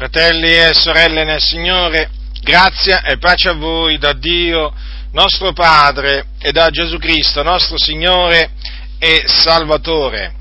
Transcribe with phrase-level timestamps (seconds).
[0.00, 2.08] Fratelli e sorelle nel Signore,
[2.40, 4.72] grazia e pace a voi da Dio
[5.12, 8.52] nostro Padre e da Gesù Cristo nostro Signore
[8.98, 10.34] e Salvatore.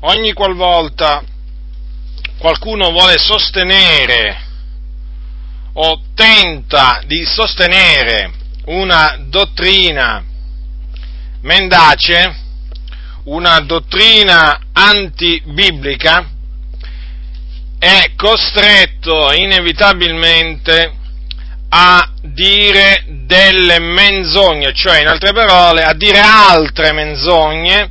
[0.00, 1.22] Ogni qualvolta
[2.36, 4.42] qualcuno vuole sostenere
[5.72, 8.30] o tenta di sostenere
[8.66, 10.22] una dottrina
[11.40, 12.36] mendace,
[13.24, 16.28] una dottrina antibiblica,
[17.80, 20.92] è costretto inevitabilmente
[21.70, 27.88] a dire delle menzogne, cioè in altre parole a dire altre menzogne,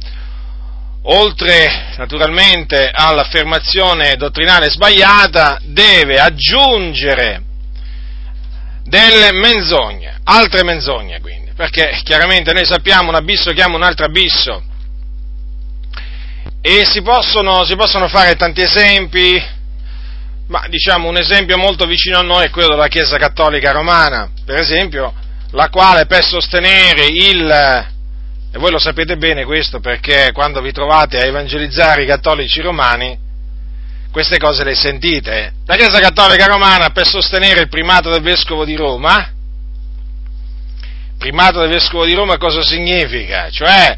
[1.03, 7.41] oltre naturalmente all'affermazione dottrinale sbagliata, deve aggiungere
[8.83, 14.63] delle menzogne, altre menzogne quindi, perché chiaramente noi sappiamo un abisso chiama un altro abisso.
[16.61, 19.57] E si possono, si possono fare tanti esempi,
[20.49, 24.59] ma diciamo un esempio molto vicino a noi è quello della Chiesa Cattolica Romana, per
[24.59, 25.13] esempio,
[25.51, 31.19] la quale per sostenere il, e voi lo sapete bene questo perché quando vi trovate
[31.19, 33.15] a evangelizzare i cattolici romani,
[34.11, 35.53] queste cose le sentite.
[35.67, 39.31] La Chiesa Cattolica Romana per sostenere il primato del Vescovo di Roma,
[41.19, 43.51] primato del Vescovo di Roma cosa significa?
[43.51, 43.95] Cioè,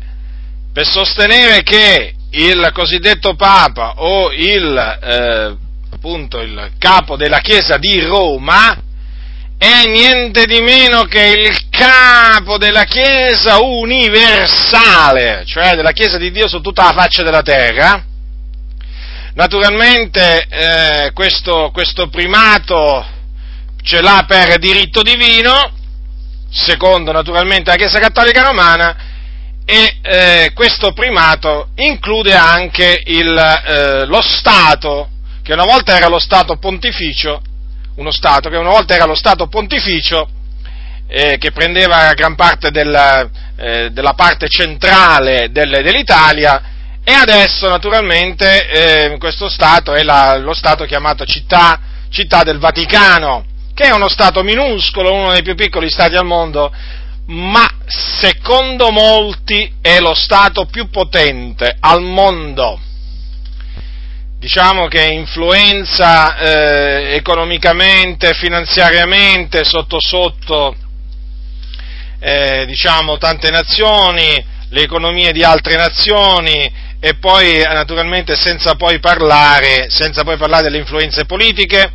[0.73, 5.69] per sostenere che il cosiddetto Papa o il eh,
[6.03, 8.75] appunto il capo della Chiesa di Roma,
[9.55, 16.47] è niente di meno che il capo della Chiesa universale, cioè della Chiesa di Dio
[16.47, 18.03] su tutta la faccia della terra.
[19.35, 23.05] Naturalmente eh, questo, questo primato
[23.83, 25.71] ce l'ha per diritto divino,
[26.49, 28.97] secondo naturalmente la Chiesa Cattolica Romana,
[29.63, 35.10] e eh, questo primato include anche il, eh, lo Stato
[35.51, 37.41] che una volta era lo Stato pontificio,
[37.95, 40.29] uno Stato che una volta era lo Stato pontificio,
[41.09, 46.63] eh, che prendeva gran parte della, eh, della parte centrale del, dell'Italia,
[47.03, 53.43] e adesso naturalmente eh, questo Stato è la, lo Stato chiamato città, città del Vaticano,
[53.73, 56.73] che è uno Stato minuscolo, uno dei più piccoli Stati al mondo,
[57.25, 62.79] ma secondo molti è lo Stato più potente al mondo
[64.41, 70.75] diciamo che influenza eh, economicamente, finanziariamente, sotto sotto,
[72.19, 79.91] eh, diciamo, tante nazioni, le economie di altre nazioni e poi naturalmente senza poi parlare,
[79.91, 81.91] senza poi parlare delle influenze politiche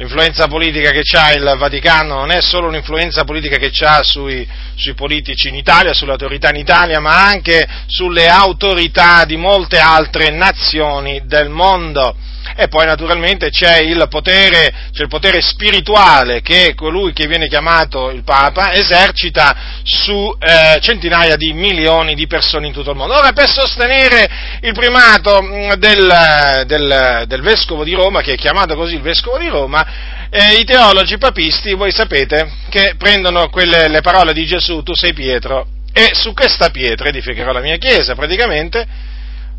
[0.00, 4.94] l'influenza politica che ha il Vaticano non è solo un'influenza politica che ha sui, sui,
[4.94, 11.20] politici in Italia, sulle autorità in Italia, ma anche sulle autorità di molte altre nazioni
[11.26, 12.16] del mondo.
[12.56, 18.10] E poi naturalmente c'è il potere, c'è il potere spirituale che colui che viene chiamato
[18.10, 23.14] il Papa esercita su eh, centinaia di milioni di persone in tutto il mondo.
[23.14, 24.28] Ora, per sostenere
[24.62, 29.38] il primato mm, del, del, del Vescovo di Roma, che è chiamato così il Vescovo
[29.38, 34.82] di Roma, eh, i teologi papisti, voi sapete, che prendono quelle, le parole di Gesù,
[34.82, 38.86] tu sei Pietro, e su questa pietra edificherò la mia chiesa, praticamente,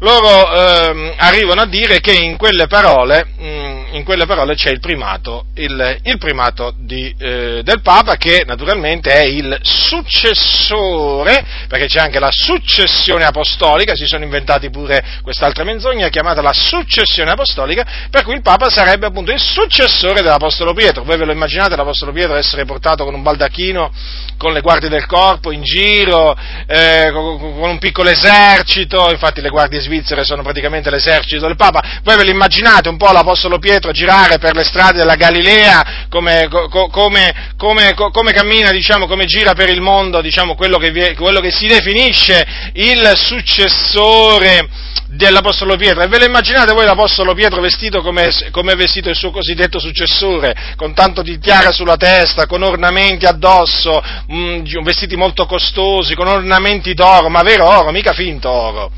[0.02, 4.72] loro eh, arrivano a dire che in quelle parole, mh, mm, in quelle parole c'è
[4.72, 11.86] il primato, il, il primato di, eh, del Papa che naturalmente è il successore, perché
[11.86, 17.86] c'è anche la successione apostolica, si sono inventati pure quest'altra menzogna chiamata la successione apostolica,
[18.10, 21.04] per cui il Papa sarebbe appunto il successore dell'Apostolo Pietro.
[21.04, 23.92] Voi ve lo immaginate l'Apostolo Pietro essere portato con un baldacchino,
[24.38, 26.36] con le guardie del corpo in giro,
[26.66, 32.00] eh, con, con un piccolo esercito, infatti le guardie svizzere sono praticamente l'esercito del Papa.
[32.04, 36.48] Voi ve lo immaginate un po' l'Apostolo Pietro girare per le strade della Galilea, come,
[36.48, 41.52] come, come, come cammina, diciamo, come gira per il mondo, diciamo, quello che, quello che
[41.52, 44.70] si definisce il successore
[45.08, 46.02] dell'Apostolo Pietro.
[46.04, 49.78] E ve lo immaginate voi l'Apostolo Pietro vestito come, come è vestito il suo cosiddetto
[49.78, 56.16] successore, con tanto di tiara sulla testa, con ornamenti addosso, mh, mm, vestiti molto costosi,
[56.16, 58.92] con ornamenti d'oro, ma vero oro, mica finto oro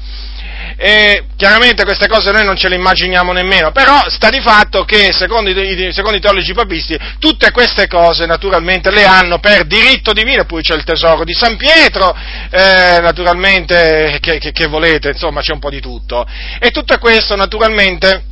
[0.75, 5.11] e chiaramente queste cose noi non ce le immaginiamo nemmeno, però sta di fatto che
[5.11, 10.45] secondo i, secondo i teologi papisti tutte queste cose naturalmente le hanno per diritto divino,
[10.45, 12.15] poi c'è il tesoro di San Pietro,
[12.49, 16.25] eh, naturalmente che, che, che volete, insomma c'è un po' di tutto,
[16.59, 18.31] e tutto questo naturalmente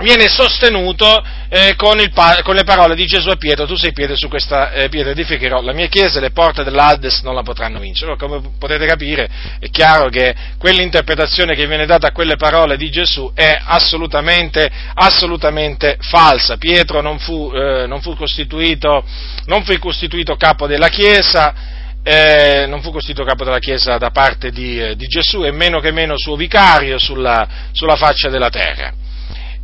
[0.00, 2.12] viene sostenuto eh, con, il,
[2.42, 5.60] con, le parole di Gesù a Pietro, tu sei Pietro, su questa eh, pietra edificherò
[5.60, 8.16] la mia chiesa le porte dell'Aldes non la potranno vincere.
[8.16, 9.28] Come potete capire
[9.58, 15.96] è chiaro che quell'interpretazione che viene data a quelle parole di Gesù è assolutamente, assolutamente
[16.00, 16.56] falsa.
[16.56, 19.04] Pietro non fu, eh, non fu, costituito,
[19.46, 24.50] non fu costituito capo della chiesa, eh, non fu costituito capo della Chiesa da parte
[24.50, 28.92] di, eh, di, Gesù e meno che meno suo vicario sulla, sulla faccia della terra.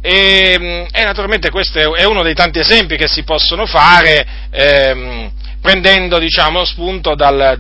[0.06, 6.18] E, e, naturalmente questo è uno dei tanti esempi che si possono fare ehm, prendendo
[6.18, 7.58] diciamo, spunto dal,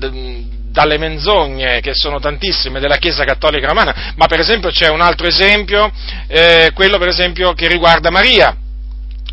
[0.70, 5.26] dalle menzogne, che sono tantissime, della Chiesa Cattolica Romana, ma per esempio c'è un altro
[5.26, 5.90] esempio,
[6.26, 8.54] eh, quello per esempio che riguarda Maria.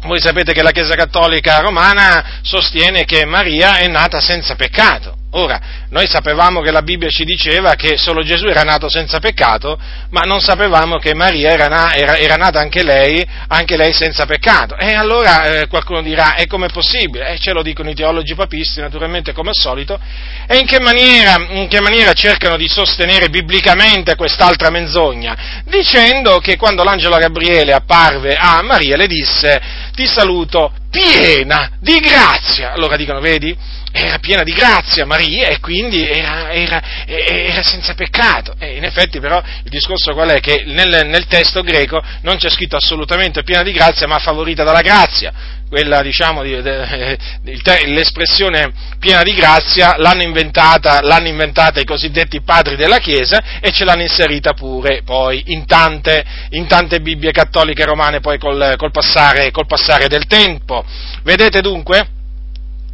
[0.03, 5.17] Voi sapete che la Chiesa Cattolica Romana sostiene che Maria è nata senza peccato.
[5.33, 9.79] Ora, noi sapevamo che la Bibbia ci diceva che solo Gesù era nato senza peccato,
[10.09, 14.25] ma non sapevamo che Maria era, na, era, era nata anche lei, anche lei senza
[14.25, 14.75] peccato.
[14.75, 17.29] E allora eh, qualcuno dirà, e com'è possibile?
[17.29, 19.97] E ce lo dicono i teologi papisti, naturalmente come al solito.
[20.45, 25.63] E in che, maniera, in che maniera cercano di sostenere biblicamente quest'altra menzogna?
[25.63, 29.61] Dicendo che quando l'angelo Gabriele apparve a Maria le disse,
[29.93, 32.73] ti saluto piena di grazia.
[32.73, 33.79] Allora dicono, vedi?
[33.91, 38.55] Era piena di grazia Maria e quindi era, era, era, senza peccato.
[38.57, 40.39] E in effetti però il discorso qual è?
[40.39, 44.81] Che nel, nel, testo greco non c'è scritto assolutamente piena di grazia ma favorita dalla
[44.81, 45.59] grazia.
[45.67, 52.41] Quella, diciamo, di, de, de, l'espressione piena di grazia l'hanno inventata, l'hanno inventata, i cosiddetti
[52.41, 57.85] padri della Chiesa e ce l'hanno inserita pure poi in tante, in tante Bibbie cattoliche
[57.85, 60.83] romane poi col, col, passare, col passare del tempo.
[61.23, 62.19] Vedete dunque?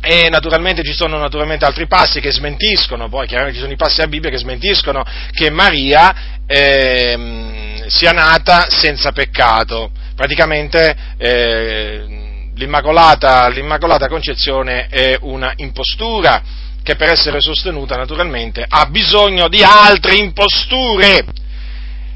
[0.10, 3.98] E naturalmente ci sono naturalmente altri passi che smentiscono, poi chiaramente ci sono i passi
[3.98, 9.92] della Bibbia che smentiscono che Maria eh, sia nata senza peccato.
[10.16, 16.42] Praticamente eh, l'immacolata, l'immacolata Concezione è una impostura
[16.82, 21.26] che per essere sostenuta naturalmente ha bisogno di altre imposture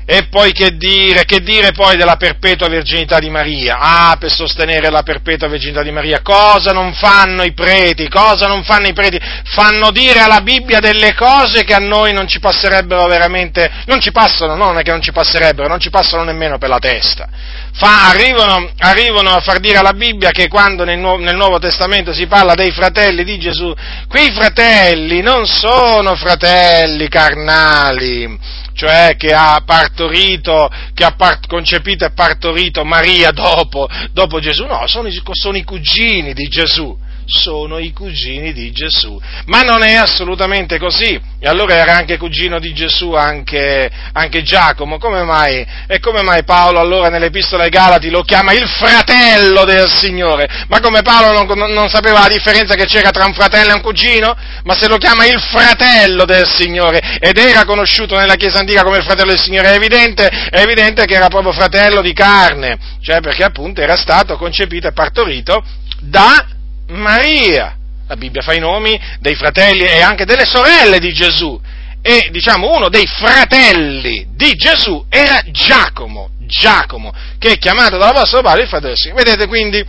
[0.06, 3.78] e poi che dire, che dire poi della perpetua virginità di Maria?
[3.80, 8.10] Ah, per sostenere la perpetua virginità di Maria, cosa non fanno i preti?
[8.10, 9.20] Cosa non fanno i preti?
[9.46, 14.12] Fanno dire alla Bibbia delle cose che a noi non ci passerebbero veramente, non ci
[14.12, 17.28] passano, no, non è che non ci passerebbero, non ci passano nemmeno per la testa.
[17.74, 22.14] Fa, arrivano, arrivano, a far dire alla Bibbia che quando nel Nuovo, nel Nuovo Testamento
[22.14, 23.74] si parla dei fratelli di Gesù,
[24.10, 28.38] quei fratelli non sono fratelli carnali,
[28.74, 34.88] cioè che ha partorito, che ha part- concepito e partorito Maria dopo, dopo Gesù, no,
[34.88, 36.98] sono i, sono i cugini di Gesù
[37.32, 39.20] sono i cugini di Gesù.
[39.46, 41.20] Ma non è assolutamente così.
[41.40, 44.98] E allora era anche cugino di Gesù anche, anche Giacomo.
[44.98, 45.66] Come mai?
[45.88, 50.48] E come mai Paolo allora nell'Epistola ai Galati lo chiama il fratello del Signore?
[50.68, 53.82] Ma come Paolo non, non sapeva la differenza che c'era tra un fratello e un
[53.82, 54.36] cugino?
[54.64, 58.98] Ma se lo chiama il fratello del Signore ed era conosciuto nella Chiesa antica come
[58.98, 63.22] il fratello del Signore, è evidente, è evidente che era proprio fratello di carne, cioè
[63.22, 65.64] perché appunto era stato concepito e partorito
[66.00, 66.60] da
[66.92, 67.78] Maria.
[68.08, 71.60] La Bibbia fa i nomi dei fratelli e anche delle sorelle di Gesù.
[72.02, 78.62] E diciamo uno dei fratelli di Gesù era Giacomo, Giacomo, che è chiamato dall'Apostolo Paolo
[78.62, 78.96] il fratello.
[79.14, 79.86] Vedete quindi,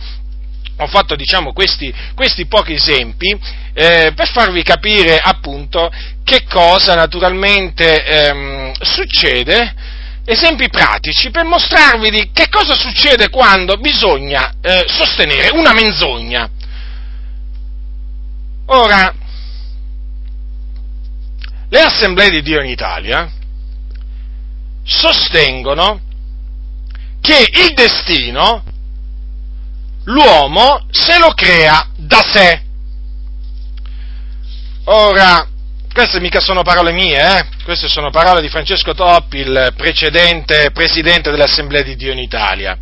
[0.77, 3.37] ho fatto diciamo, questi, questi pochi esempi
[3.73, 5.91] eh, per farvi capire appunto
[6.23, 9.73] che cosa naturalmente ehm, succede
[10.25, 16.49] esempi pratici per mostrarvi di che cosa succede quando bisogna eh, sostenere una menzogna.
[18.65, 19.13] Ora,
[21.69, 23.31] le assemblee di Dio in Italia
[24.83, 26.01] sostengono
[27.19, 28.63] che il destino
[30.05, 32.61] l'uomo se lo crea da sé.
[34.85, 35.47] Ora,
[35.93, 37.45] queste mica sono parole mie, eh?
[37.63, 42.77] queste sono parole di Francesco Toppi, il precedente presidente dell'Assemblea di Dio in Italia.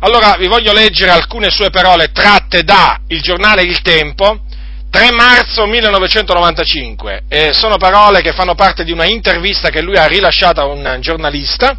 [0.00, 4.44] Allora vi voglio leggere alcune sue parole tratte da il giornale Il Tempo,
[4.90, 10.06] 3 marzo 1995, eh, sono parole che fanno parte di una intervista che lui ha
[10.06, 11.78] rilasciato a un giornalista.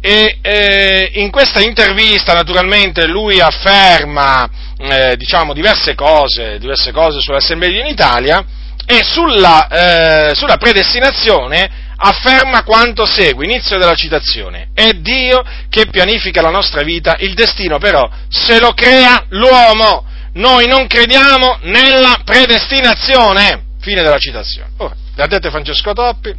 [0.00, 7.80] E eh, in questa intervista naturalmente lui afferma eh, diciamo, diverse cose, diverse cose sull'Assemblea
[7.80, 8.44] in Italia
[8.84, 16.40] e sulla, eh, sulla predestinazione afferma quanto segue, inizio della citazione, è Dio che pianifica
[16.42, 20.06] la nostra vita, il destino però se lo crea l'uomo
[20.38, 23.66] noi non crediamo nella predestinazione.
[23.80, 24.70] Fine della citazione.
[24.78, 26.34] Ora, l'ha detto Francesco Toppi,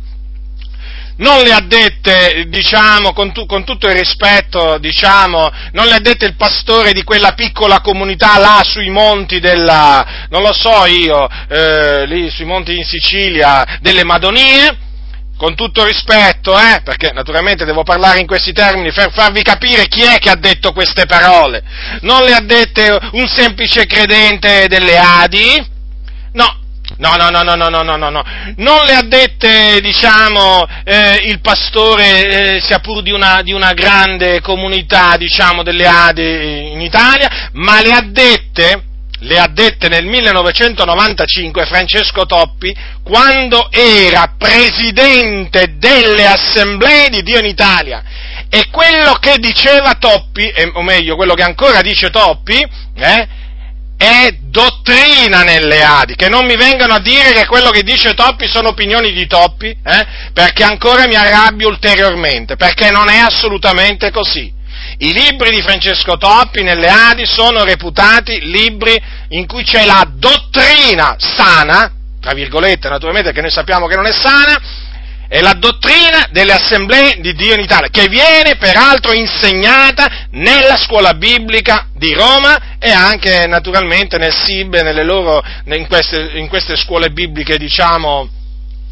[1.18, 6.00] non le ha dette, diciamo, con, tu, con, tutto il rispetto, diciamo, non le ha
[6.00, 11.28] dette il pastore di quella piccola comunità là sui monti della, non lo so io,
[11.50, 14.78] eh, lì sui monti in Sicilia, delle Madonie,
[15.40, 20.02] con tutto rispetto, eh, perché naturalmente devo parlare in questi termini per farvi capire chi
[20.02, 21.64] è che ha detto queste parole.
[22.02, 25.66] Non le ha dette un semplice credente delle Adi,
[26.34, 26.58] no,
[26.98, 28.24] No, no, no, no, no, no, no, no, no.
[28.58, 33.72] Non le ha dette, diciamo, eh, il pastore, eh, sia pur di una, di una,
[33.72, 38.89] grande comunità, diciamo, delle Adi in Italia, ma le ha dette,
[39.20, 47.46] le ha dette nel 1995 Francesco Toppi, quando era presidente delle assemblee di Dio in
[47.46, 48.04] Italia.
[48.50, 53.28] E quello che diceva Toppi, o meglio, quello che ancora dice Toppi, eh,
[54.00, 58.48] è dottrina nelle Adi, che non mi vengano a dire che quello che dice Toppi
[58.48, 60.08] sono opinioni di Toppi, eh?
[60.32, 64.59] perché ancora mi arrabbio ulteriormente, perché non è assolutamente così.
[65.02, 71.16] I libri di Francesco Toppi nelle Adi sono reputati libri in cui c'è la dottrina
[71.18, 71.90] sana,
[72.20, 74.60] tra virgolette naturalmente che noi sappiamo che non è sana,
[75.30, 81.14] è la dottrina delle assemblee di Dio in Italia, che viene peraltro insegnata nella scuola
[81.14, 87.58] biblica di Roma e anche naturalmente nel SIB, loro, in, queste, in, queste, scuole bibliche,
[87.58, 88.28] diciamo,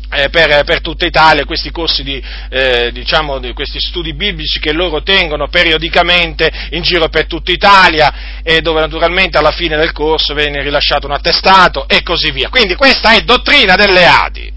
[0.09, 5.03] per, per, tutta Italia, questi corsi di, eh, diciamo, di, questi studi biblici che loro
[5.03, 10.61] tengono periodicamente in giro per tutta Italia e dove naturalmente alla fine del corso viene
[10.61, 12.49] rilasciato un attestato e così via.
[12.49, 14.55] Quindi questa è dottrina delle Adi.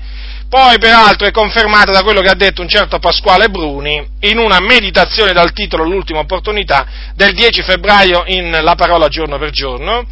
[0.51, 4.59] Poi peraltro è confermata da quello che ha detto un certo Pasquale Bruni in una
[4.59, 10.05] meditazione dal titolo L'ultima opportunità del 10 febbraio in La parola giorno per giorno.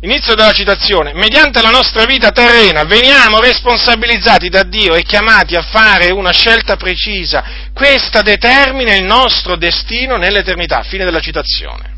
[0.00, 1.12] Inizio della citazione.
[1.12, 6.76] Mediante la nostra vita terrena veniamo responsabilizzati da Dio e chiamati a fare una scelta
[6.76, 7.42] precisa.
[7.74, 10.84] Questa determina il nostro destino nell'eternità.
[10.84, 11.96] Fine della citazione.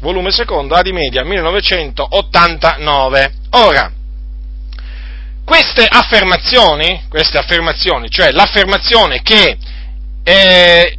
[0.00, 3.32] Volume secondo, Adi Media, 1989.
[3.50, 3.92] Ora,
[5.44, 9.58] queste affermazioni, queste affermazioni, cioè l'affermazione che
[10.24, 10.96] eh,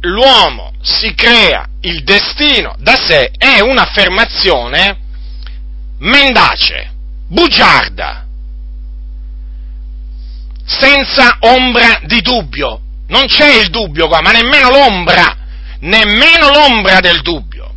[0.00, 5.01] l'uomo si crea il destino da sé, è un'affermazione
[6.02, 6.90] mendace,
[7.28, 8.26] bugiarda,
[10.64, 12.80] senza ombra di dubbio.
[13.08, 15.36] Non c'è il dubbio qua, ma nemmeno l'ombra,
[15.80, 17.74] nemmeno l'ombra del dubbio.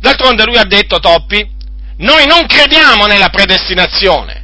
[0.00, 1.48] D'altronde lui ha detto, Toppi,
[1.98, 4.40] noi non crediamo nella predestinazione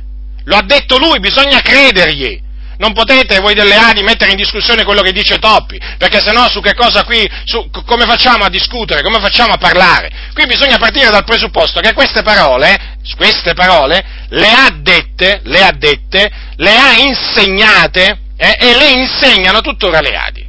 [0.46, 2.40] lo ha detto lui, bisogna credergli.
[2.78, 6.60] Non potete voi delle Adi mettere in discussione quello che dice Toppi, perché sennò su
[6.60, 10.10] che cosa qui, su, come facciamo a discutere, come facciamo a parlare?
[10.34, 15.72] Qui bisogna partire dal presupposto che queste parole, queste parole, le ha dette, le ha
[15.72, 20.44] dette, le ha insegnate eh, e le insegnano tuttora le Adi.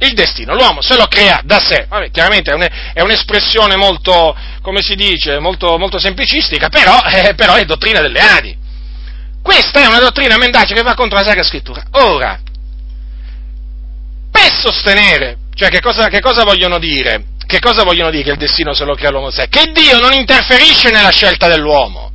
[0.00, 4.80] Il destino, l'uomo se lo crea da sé, Vabbè, chiaramente è, è, un'espressione molto, come
[4.80, 8.56] si dice, molto, molto semplicistica, però, eh, però è dottrina delle Adi.
[9.48, 11.82] Questa è una dottrina mendace che va contro la Sacra Scrittura.
[11.92, 12.38] Ora,
[14.30, 17.24] per sostenere, cioè che cosa, che cosa vogliono dire?
[17.46, 19.48] Che cosa vogliono dire che il destino se lo crea l'uomo sé?
[19.48, 22.10] Che Dio non interferisce nella scelta dell'uomo.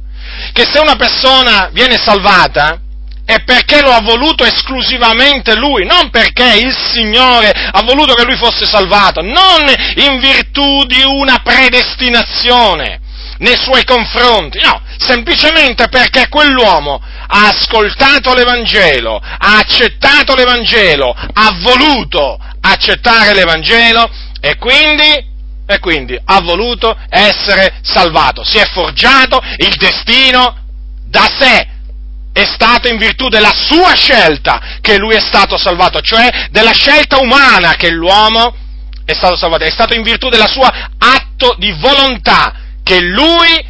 [0.54, 2.80] Che se una persona viene salvata,
[3.26, 8.36] è perché lo ha voluto esclusivamente lui, non perché il Signore ha voluto che lui
[8.38, 13.02] fosse salvato, non in virtù di una predestinazione
[13.40, 22.38] nei suoi confronti, no, semplicemente perché quell'uomo ha ascoltato l'Evangelo, ha accettato l'Evangelo, ha voluto
[22.62, 24.10] accettare l'Evangelo
[24.40, 25.32] e quindi,
[25.66, 30.58] e quindi ha voluto essere salvato, si è forgiato il destino
[31.06, 31.68] da sé,
[32.34, 37.20] è stato in virtù della sua scelta che lui è stato salvato, cioè della scelta
[37.20, 38.56] umana che l'uomo
[39.06, 43.66] è stato salvato, è stato in virtù della sua atto di volontà che lui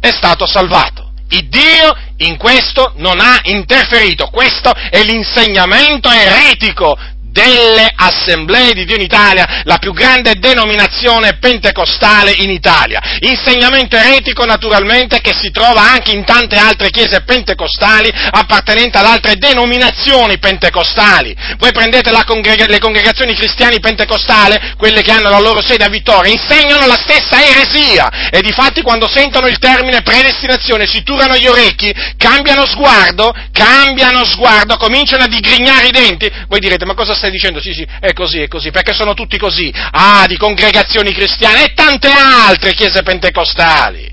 [0.00, 1.12] è stato salvato.
[1.30, 6.96] Il Dio in questo non ha interferito, questo è l'insegnamento eretico
[7.34, 13.00] delle assemblee di Dio in Italia, la più grande denominazione pentecostale in Italia.
[13.18, 19.34] Insegnamento eretico naturalmente che si trova anche in tante altre chiese pentecostali appartenenti ad altre
[19.34, 21.34] denominazioni pentecostali.
[21.58, 26.30] Voi prendete congrega- le congregazioni cristiane pentecostali, quelle che hanno la loro sede a Vittoria,
[26.30, 31.92] insegnano la stessa eresia e difatti quando sentono il termine predestinazione si turano gli orecchi,
[32.16, 36.30] cambiano sguardo, cambiano sguardo, cominciano a digrignare i denti.
[36.46, 37.60] Voi direte ma cosa stai dicendo?
[37.60, 39.72] Sì, sì, è così, è così, perché sono tutti così.
[39.74, 44.12] Ah, di congregazioni cristiane e tante altre chiese pentecostali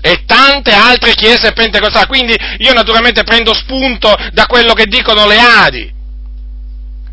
[0.00, 2.06] e tante altre chiese pentecostali.
[2.06, 5.92] Quindi io naturalmente prendo spunto da quello che dicono le Adi.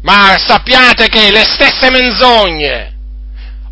[0.01, 2.93] Ma sappiate che le stesse menzogne,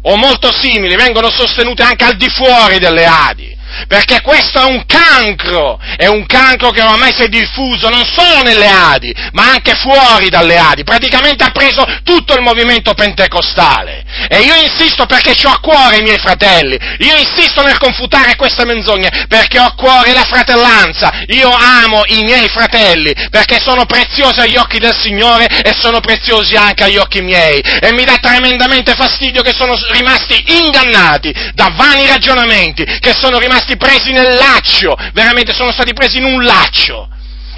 [0.02, 3.57] o molto simili, vengono sostenute anche al di fuori delle Adi
[3.88, 8.42] perché questo è un cancro, è un cancro che ormai si è diffuso non solo
[8.44, 14.04] nelle Adi, ma anche fuori dalle Adi, praticamente ha preso tutto il movimento pentecostale.
[14.30, 18.66] E io insisto perché ho a cuore i miei fratelli, io insisto nel confutare queste
[18.66, 24.40] menzogne perché ho a cuore la fratellanza, io amo i miei fratelli perché sono preziosi
[24.40, 27.60] agli occhi del Signore e sono preziosi anche agli occhi miei.
[27.60, 33.57] E mi dà tremendamente fastidio che sono rimasti ingannati da vani ragionamenti, che sono rimasti
[33.58, 37.10] rimasti presi nel laccio, veramente sono stati presi in un laccio.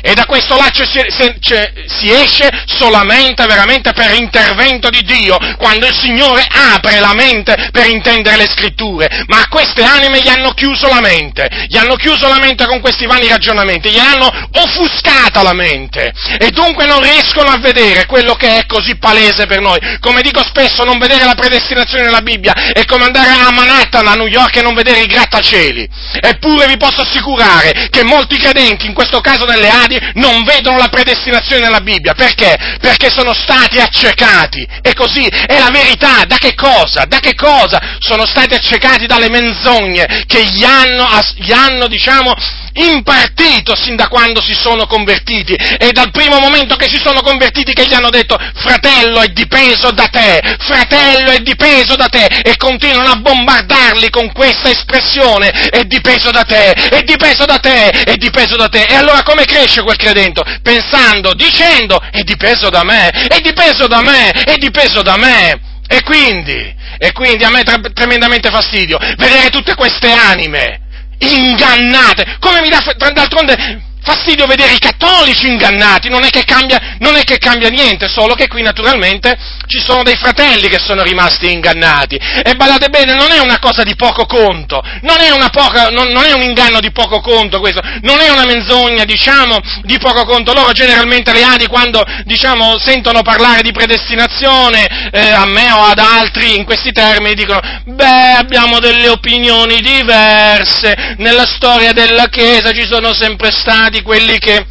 [0.01, 5.93] E da questo laccio si, si, esce solamente veramente per intervento di Dio, quando il
[5.93, 9.23] Signore apre la mente per intendere le scritture.
[9.27, 12.79] Ma a queste anime gli hanno chiuso la mente, gli hanno chiuso la mente con
[12.79, 16.13] questi vani ragionamenti, gli hanno offuscata la mente.
[16.39, 19.79] E dunque non riescono a vedere quello che è così palese per noi.
[19.99, 24.13] Come dico spesso, non vedere la predestinazione nella Bibbia è come andare a Manhattan, a
[24.13, 25.89] New York e non vedere i grattacieli.
[26.21, 30.77] Eppure vi posso assicurare che molti credenti, in questo caso nelle aree, stati non vedono
[30.77, 32.13] la predestinazione nella Bibbia.
[32.13, 32.77] Perché?
[32.79, 34.65] Perché sono stati accecati.
[34.81, 36.23] E così è la verità.
[36.25, 37.05] Da che cosa?
[37.05, 37.97] Da che cosa?
[37.99, 42.33] Sono stati accecati dalle menzogne che gli hanno, gli hanno diciamo,
[42.79, 47.73] impartito sin da quando si sono convertiti e dal primo momento che si sono convertiti
[47.73, 52.55] che gli hanno detto fratello è dipeso da te, fratello è dipeso da te e
[52.57, 58.15] continuano a bombardarli con questa espressione è dipeso da te, è dipeso da te, è
[58.15, 58.83] dipeso da te.
[58.83, 60.59] E allora come cresce quel credente?
[60.61, 65.61] Pensando, dicendo è dipeso da me, è dipeso da me, è dipeso da me.
[65.91, 70.81] E quindi, e quindi a me è tremendamente fastidio vedere tutte queste anime
[71.19, 77.23] ingannate, come mi dà d'altronde fastidio vedere i cattolici ingannati, non è, cambia, non è,
[77.23, 79.37] che cambia, niente, solo che qui naturalmente
[79.69, 82.15] ci sono dei fratelli che sono rimasti ingannati.
[82.15, 86.25] E badate bene, non è una cosa di poco conto, non è, poca, non, non
[86.25, 90.53] è un inganno di poco conto questo, non è una menzogna, diciamo, di poco conto.
[90.53, 95.99] Loro generalmente le adi quando, diciamo, sentono parlare di predestinazione, eh, a me o ad
[95.99, 102.87] altri, in questi termini, dicono, beh, abbiamo delle opinioni diverse, nella storia della Chiesa ci
[102.87, 104.65] sono sempre stati quelli che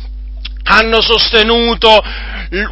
[0.65, 2.03] hanno sostenuto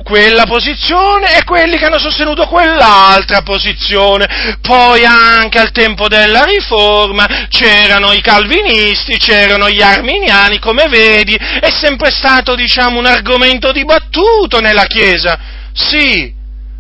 [0.03, 4.59] quella posizione e quelli che hanno sostenuto quell'altra posizione.
[4.61, 11.71] Poi anche al tempo della riforma c'erano i calvinisti, c'erano gli arminiani, come vedi, è
[11.71, 15.39] sempre stato, diciamo, un argomento dibattuto nella Chiesa.
[15.73, 16.36] Sì,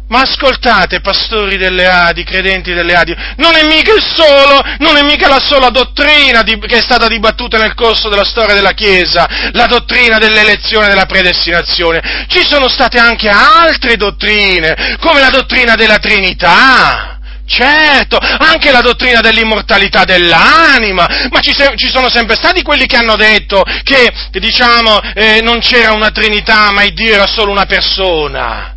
[0.08, 5.02] ma ascoltate, pastori delle Adi, credenti delle Adi, non è mica il solo, non è
[5.02, 9.26] mica la sola dottrina di, che è stata dibattuta nel corso della storia della Chiesa,
[9.52, 12.26] la dottrina dell'elezione e della predestinazione.
[12.28, 17.10] Ci sono state anche altre dottrine, come la dottrina della Trinità.
[17.48, 22.96] Certo, anche la dottrina dell'immortalità dell'anima, ma ci, se, ci, sono sempre stati quelli che
[22.96, 27.66] hanno detto che, diciamo, eh, non c'era una Trinità, ma il Dio era solo una
[27.66, 28.75] persona.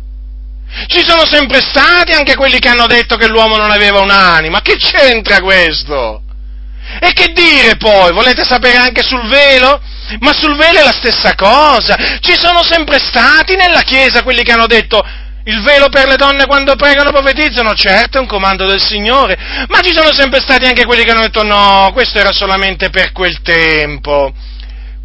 [0.86, 4.60] Ci sono sempre stati anche quelli che hanno detto che l'uomo non aveva un'anima.
[4.60, 6.22] Che c'entra questo?
[7.00, 8.12] E che dire poi?
[8.12, 9.80] Volete sapere anche sul velo?
[10.20, 11.96] Ma sul velo è la stessa cosa.
[12.20, 15.04] Ci sono sempre stati nella Chiesa quelli che hanno detto
[15.44, 19.80] il velo per le donne quando pregano profetizzano, certo è un comando del Signore, ma
[19.80, 23.40] ci sono sempre stati anche quelli che hanno detto no, questo era solamente per quel
[23.42, 24.32] tempo.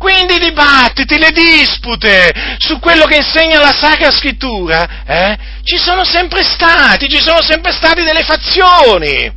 [0.06, 6.06] Quindi i dibattiti, le dispute su quello che insegna la Sacra Scrittura, eh, ci sono
[6.06, 9.34] sempre stati, ci sono sempre state delle fazioni.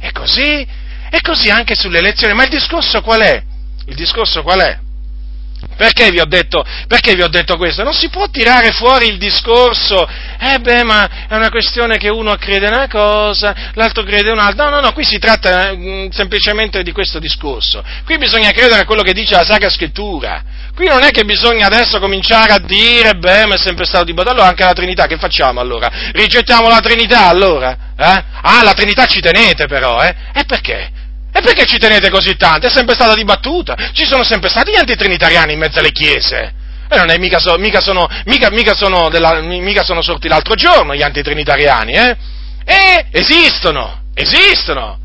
[0.00, 0.66] E così,
[1.10, 2.32] e così anche sulle elezioni.
[2.32, 3.42] Ma il discorso qual è?
[3.84, 4.78] Il discorso qual è?
[5.76, 7.82] Perché vi, detto, perché vi, ho detto, questo?
[7.82, 10.06] Non si può tirare fuori il discorso,
[10.38, 14.64] eh beh, ma è una questione che uno crede una cosa, l'altro crede un'altra.
[14.64, 17.82] No, no, no, qui si tratta mh, mm, semplicemente di questo discorso.
[18.04, 20.42] Qui bisogna credere a quello che dice la Sacra Scrittura.
[20.74, 24.34] Qui non è che bisogna adesso cominciare a dire, beh, ma è sempre stato dibattuto,
[24.34, 25.90] allora anche la Trinità, che facciamo allora?
[26.12, 27.76] Rigettiamo la Trinità allora?
[27.96, 28.24] Eh?
[28.42, 30.14] Ah, la Trinità ci tenete però, eh?
[30.32, 30.93] E perché?
[31.36, 32.68] E perché ci tenete così tanto?
[32.68, 33.74] È sempre stata dibattuta.
[33.92, 36.54] Ci sono sempre stati gli antitrinitariani in mezzo alle chiese.
[36.88, 40.54] E non è mica, so, mica, sono, mica, mica, sono della, mica sono sorti l'altro
[40.54, 42.16] giorno gli antitrinitariani, eh?
[42.64, 45.00] E esistono, esistono.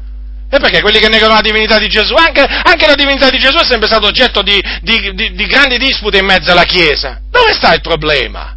[0.52, 3.58] E perché quelli che negano la divinità di Gesù, anche, anche la divinità di Gesù
[3.58, 7.22] è sempre stato oggetto di, di, di, di, grandi dispute in mezzo alla Chiesa.
[7.32, 8.56] Dove sta il problema?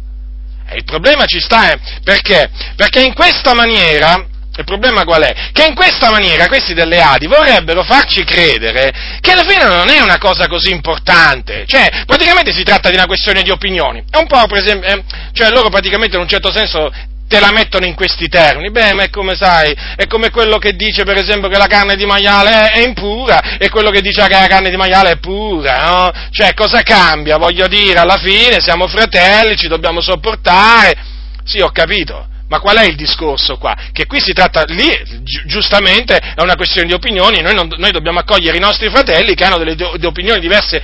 [0.69, 1.79] E il problema ci sta, eh?
[2.03, 2.51] perché?
[2.75, 5.33] Perché in questa maniera Il problema qual è?
[5.51, 9.99] Che in questa maniera questi delle Adi vorrebbero farci credere che alla fine non è
[9.99, 14.03] una cosa così importante, cioè praticamente si tratta di una questione di opinioni.
[14.09, 16.91] È un po' per esempio, eh, cioè loro praticamente in un certo senso
[17.27, 18.69] te la mettono in questi termini.
[18.69, 21.95] Beh, ma è come sai, è come quello che dice per esempio che la carne
[21.95, 25.83] di maiale è impura e quello che dice che la carne di maiale è pura,
[25.83, 26.11] no?
[26.29, 27.37] Cioè, cosa cambia?
[27.37, 30.95] Voglio dire, alla fine siamo fratelli, ci dobbiamo sopportare.
[31.43, 32.27] Sì, ho capito.
[32.49, 33.75] Ma qual è il discorso qua?
[33.91, 34.87] Che qui si tratta, lì
[35.21, 39.33] gi- giustamente è una questione di opinioni, noi, non, noi, dobbiamo accogliere i nostri fratelli
[39.33, 40.81] che hanno delle, delle opinioni diverse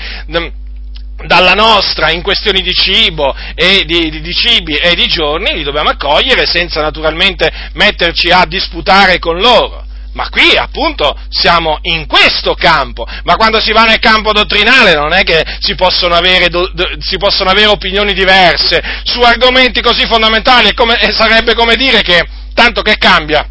[1.26, 5.64] dalla nostra in questioni di cibo e di, di, di, cibi e di giorni, li
[5.64, 9.86] dobbiamo accogliere senza naturalmente metterci a disputare con loro.
[10.14, 15.14] Ma qui appunto siamo in questo campo, ma quando si va nel campo dottrinale non
[15.14, 20.08] è che si possono avere, do, do, si possono avere opinioni diverse su argomenti così
[20.08, 23.48] fondamentali, come, sarebbe come dire che tanto che cambia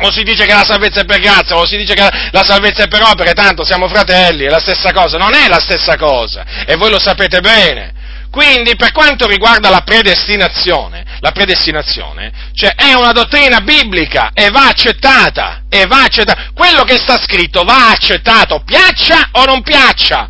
[0.00, 2.84] o si dice che la salvezza è per grazia, o si dice che la salvezza
[2.84, 5.16] è per opere, tanto siamo fratelli, è la stessa cosa.
[5.16, 7.94] Non è la stessa cosa, e voi lo sapete bene.
[8.30, 14.68] Quindi, per quanto riguarda la predestinazione, la predestinazione, cioè è una dottrina biblica e va
[14.68, 16.50] accettata, e va accettata.
[16.54, 20.28] Quello che sta scritto va accettato, piaccia o non piaccia.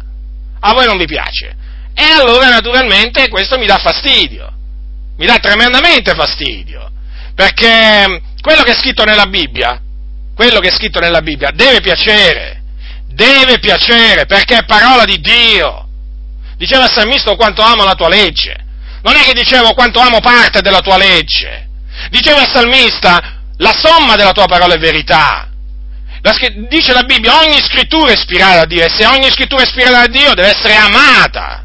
[0.60, 1.56] A voi non vi piace.
[1.94, 4.52] E allora, naturalmente, questo mi dà fastidio.
[5.16, 6.90] Mi dà tremendamente fastidio.
[7.34, 9.80] Perché quello che è scritto nella Bibbia,
[10.34, 12.62] quello che è scritto nella Bibbia deve piacere,
[13.08, 15.87] deve piacere perché è parola di Dio.
[16.58, 18.66] Diceva il salmista quanto amo la tua legge.
[19.02, 21.68] Non è che dicevo quanto amo parte della tua legge.
[22.10, 25.48] Diceva il salmista la somma della tua parola è verità.
[26.20, 26.34] La,
[26.68, 30.00] dice la Bibbia ogni scrittura è ispirata da Dio e se ogni scrittura è ispirata
[30.00, 31.64] da Dio deve essere amata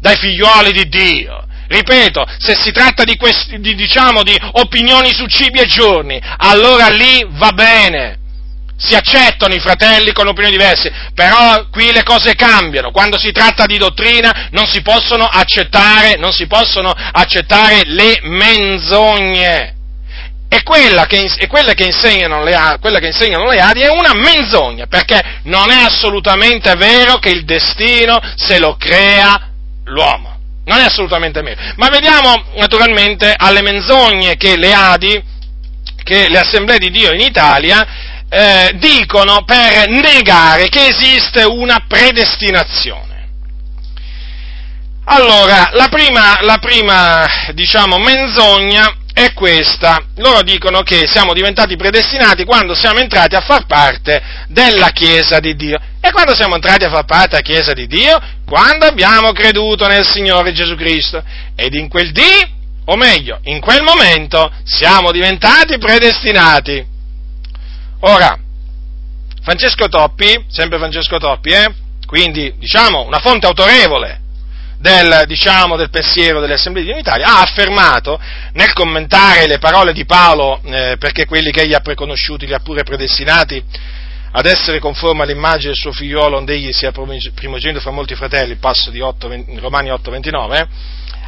[0.00, 1.44] dai figlioli di Dio.
[1.68, 6.88] Ripeto, se si tratta di, questi, di, diciamo, di opinioni su cibi e giorni, allora
[6.88, 8.18] lì va bene.
[8.78, 12.90] Si accettano i fratelli con opinioni diverse, però qui le cose cambiano.
[12.90, 19.74] Quando si tratta di dottrina non si possono accettare, si possono accettare le menzogne.
[20.48, 24.12] E quella che, e quella che, insegnano le, quella che insegnano le Adi è una
[24.14, 29.50] menzogna, perché non è assolutamente vero che il destino se lo crea
[29.84, 30.36] l'uomo
[30.66, 31.60] non è assolutamente vero.
[31.76, 35.22] Ma vediamo naturalmente alle menzogne che le Adi,
[36.02, 37.86] che le assemblee di Dio in Italia
[38.28, 43.04] eh, dicono per negare che esiste una predestinazione.
[45.08, 50.04] Allora, la prima, la prima diciamo, menzogna è questa.
[50.16, 55.54] Loro dicono che siamo diventati predestinati quando siamo entrati a far parte della Chiesa di
[55.54, 55.78] Dio.
[56.00, 58.20] E quando siamo entrati a far parte della Chiesa di Dio?
[58.44, 61.22] Quando abbiamo creduto nel Signore Gesù Cristo.
[61.54, 62.54] Ed in quel dì,
[62.86, 66.94] o meglio, in quel momento, siamo diventati predestinati.
[68.00, 68.38] Ora,
[69.42, 71.74] Francesco Toppi, sempre Francesco Toppi, eh?
[72.06, 74.20] quindi diciamo una fonte autorevole
[74.78, 78.20] del, diciamo, del pensiero delle assemblee di unitaria, ha affermato
[78.52, 82.60] nel commentare le parole di Paolo, eh, perché quelli che egli ha preconosciuti li ha
[82.60, 83.62] pure predestinati
[84.32, 88.90] ad essere conforme all'immagine del suo figliolo, onde egli sia primogenito fra molti fratelli, passo
[88.90, 90.66] di 8, Romani 8:29, eh,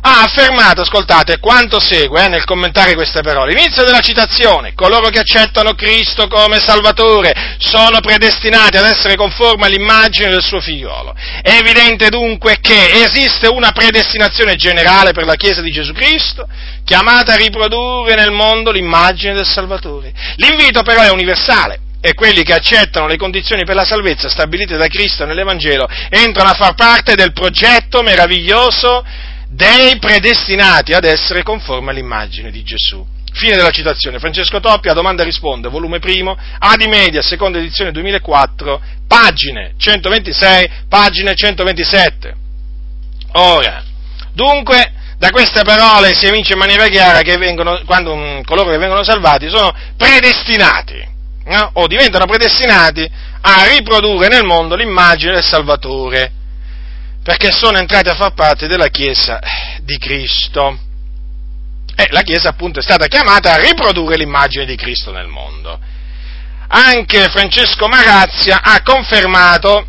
[0.00, 3.52] ha affermato, ascoltate, quanto segue eh, nel commentare queste parole.
[3.52, 10.30] Inizio della citazione, coloro che accettano Cristo come Salvatore sono predestinati ad essere conformi all'immagine
[10.30, 11.14] del suo figliolo.
[11.42, 16.46] È evidente dunque che esiste una predestinazione generale per la Chiesa di Gesù Cristo,
[16.84, 20.12] chiamata a riprodurre nel mondo l'immagine del Salvatore.
[20.36, 24.86] L'invito però è universale e quelli che accettano le condizioni per la salvezza stabilite da
[24.86, 29.04] Cristo nell'Evangelo entrano a far parte del progetto meraviglioso
[29.48, 33.04] dei predestinati ad essere conformi all'immagine di Gesù.
[33.32, 34.18] Fine della citazione.
[34.18, 41.34] Francesco Toppi a domanda risponde, volume primo, Adi Media, seconda edizione 2004, pagine 126, pagine
[41.34, 42.34] 127.
[43.32, 43.82] Ora,
[44.32, 48.78] dunque, da queste parole si evince in maniera chiara che vengono, quando um, coloro che
[48.78, 51.06] vengono salvati sono predestinati,
[51.44, 51.70] no?
[51.74, 53.08] o diventano predestinati
[53.40, 56.32] a riprodurre nel mondo l'immagine del Salvatore
[57.28, 59.38] perché sono entrati a far parte della Chiesa
[59.82, 60.78] di Cristo.
[61.94, 65.78] E la Chiesa appunto è stata chiamata a riprodurre l'immagine di Cristo nel mondo.
[66.68, 69.86] Anche Francesco Marazia ha confermato,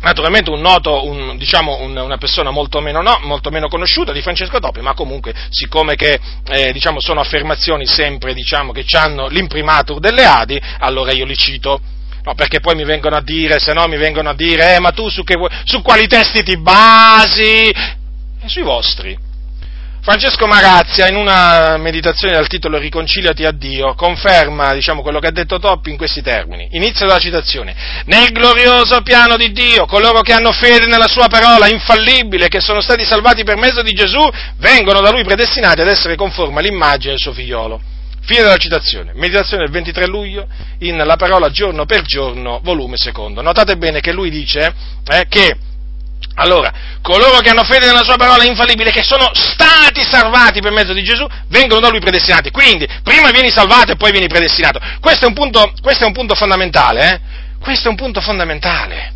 [0.00, 4.20] naturalmente un noto, un, diciamo un, una persona molto meno, no, molto meno, conosciuta di
[4.20, 10.00] Francesco Topi, ma comunque siccome che, eh, diciamo, sono affermazioni sempre diciamo, che hanno l'imprimatur
[10.00, 11.80] delle Adi, allora io li cito
[12.26, 14.90] No, perché poi mi vengono a dire, se no mi vengono a dire, eh, ma
[14.90, 17.70] tu su, che, su quali testi ti basi?
[17.70, 19.16] E sui vostri.
[20.02, 25.30] Francesco Marazia, in una meditazione dal titolo Riconciliati a Dio, conferma diciamo, quello che ha
[25.30, 26.66] detto Toppi in questi termini.
[26.72, 27.76] Inizio della citazione.
[28.06, 32.80] Nel glorioso piano di Dio, coloro che hanno fede nella sua parola infallibile, che sono
[32.80, 37.20] stati salvati per mezzo di Gesù, vengono da lui predestinati ad essere conformi all'immagine del
[37.20, 37.94] suo figliolo.
[38.26, 39.12] Fine della citazione.
[39.14, 40.48] Meditazione del 23 luglio
[40.80, 43.40] in La parola giorno per giorno, volume secondo.
[43.40, 44.74] Notate bene che lui dice
[45.06, 45.56] eh, che
[46.38, 50.92] allora, coloro che hanno fede nella sua parola infallibile, che sono stati salvati per mezzo
[50.92, 52.50] di Gesù, vengono da lui predestinati.
[52.50, 54.80] Quindi, prima vieni salvato e poi vieni predestinato.
[55.00, 57.20] Questo è un punto, è un punto fondamentale, eh?
[57.60, 59.14] Questo è un punto fondamentale.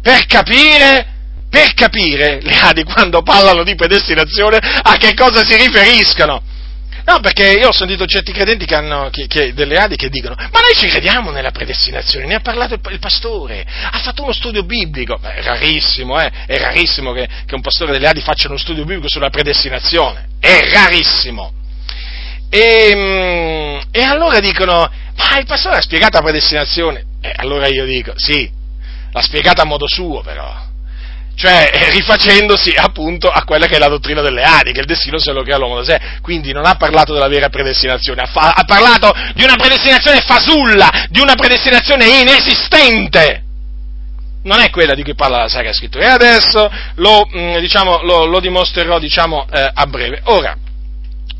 [0.00, 1.06] Per capire,
[1.50, 6.42] per capire, le adi quando parlano di predestinazione, a che cosa si riferiscono.
[7.04, 10.34] No, perché io ho sentito certi credenti che hanno, che, che, delle adi che dicono,
[10.36, 14.32] ma noi ci crediamo nella predestinazione, ne ha parlato il, il pastore, ha fatto uno
[14.32, 16.30] studio biblico, Beh, è rarissimo, eh?
[16.46, 20.70] è rarissimo che, che, un pastore delle adi faccia uno studio biblico sulla predestinazione, è
[20.72, 21.52] rarissimo.
[22.48, 27.04] E, mm, e allora dicono, ma il pastore ha spiegato la predestinazione?
[27.20, 28.48] E allora io dico, sì,
[29.10, 30.70] l'ha spiegata a modo suo però
[31.34, 35.18] cioè eh, rifacendosi appunto a quella che è la dottrina delle Adi, che il destino
[35.18, 38.52] se lo crea l'uomo da sé, quindi non ha parlato della vera predestinazione, ha, fa-
[38.54, 43.42] ha parlato di una predestinazione fasulla, di una predestinazione inesistente.
[44.44, 46.04] Non è quella di cui parla la Sacra Scrittura.
[46.04, 50.20] E adesso lo, mm, diciamo, lo, lo dimostrerò diciamo, eh, a breve.
[50.24, 50.56] Ora,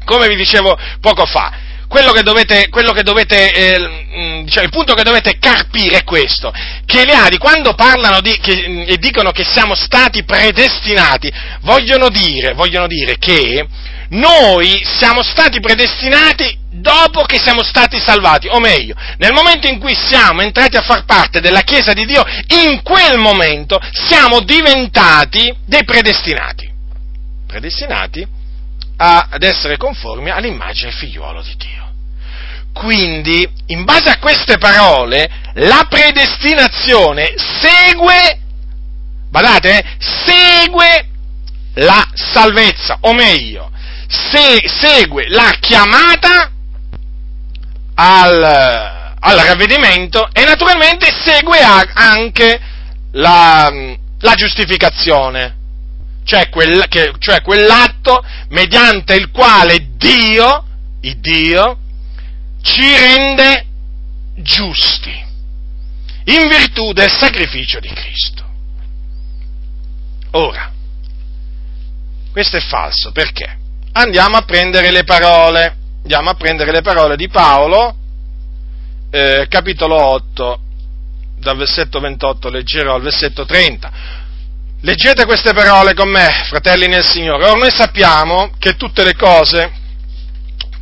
[0.05, 1.53] come vi dicevo poco fa,
[1.93, 6.51] quello che dovete, quello che dovete eh, diciamo, il punto che dovete carpire è questo,
[6.87, 12.55] che le Adi quando parlano di, che, e dicono che siamo stati predestinati, vogliono dire,
[12.55, 13.67] vogliono dire che
[14.09, 19.95] noi siamo stati predestinati dopo che siamo stati salvati, o meglio, nel momento in cui
[19.95, 22.25] siamo entrati a far parte della Chiesa di Dio,
[22.65, 26.71] in quel momento siamo diventati dei predestinati.
[27.47, 28.27] Predestinati
[28.97, 31.82] ad essere conformi all'immagine figliuolo di Dio.
[32.73, 38.41] Quindi, in base a queste parole, la predestinazione segue,
[39.29, 41.09] badate, segue
[41.75, 43.71] la salvezza, o meglio,
[44.09, 46.51] se, segue la chiamata
[47.95, 48.43] al,
[49.21, 52.61] al, ravvedimento e naturalmente segue anche
[53.13, 53.71] la,
[54.21, 55.57] la giustificazione,
[56.25, 60.65] cioè, quel, che, cioè quell'atto mediante il quale Dio,
[61.03, 61.79] il Dio,
[62.63, 63.67] ci rende
[64.37, 65.31] giusti
[66.25, 68.45] in virtù del sacrificio di Cristo.
[70.33, 70.73] Ora,
[72.31, 73.59] questo è falso perché?
[73.93, 77.95] Andiamo a prendere le parole, andiamo a prendere le parole di Paolo,
[79.11, 80.61] eh, capitolo 8,
[81.39, 83.93] dal versetto 28 leggerò al versetto 30.
[84.81, 87.45] Leggete queste parole con me, fratelli nel Signore.
[87.45, 89.81] Ora noi sappiamo che tutte le cose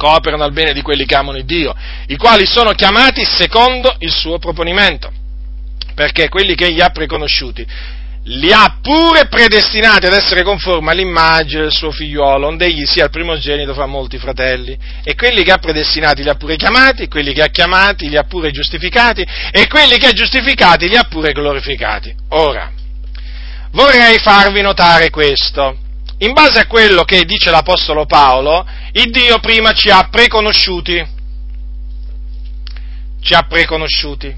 [0.00, 1.74] cooperano al bene di quelli che amano Dio,
[2.06, 5.12] i quali sono chiamati secondo il suo proponimento,
[5.94, 7.66] perché quelli che egli ha preconosciuti
[8.24, 13.10] li ha pure predestinati ad essere conformi all'immagine del suo figliuolo, onde egli sia il
[13.10, 14.78] primogenito fra molti fratelli.
[15.02, 18.24] E quelli che ha predestinati li ha pure chiamati, quelli che ha chiamati li ha
[18.24, 22.14] pure giustificati, e quelli che ha giustificati li ha pure glorificati.
[22.30, 22.70] Ora,
[23.72, 25.88] vorrei farvi notare questo
[26.22, 31.08] in base a quello che dice l'Apostolo Paolo, il Dio prima ci ha preconosciuti,
[33.22, 34.36] ci ha preconosciuti,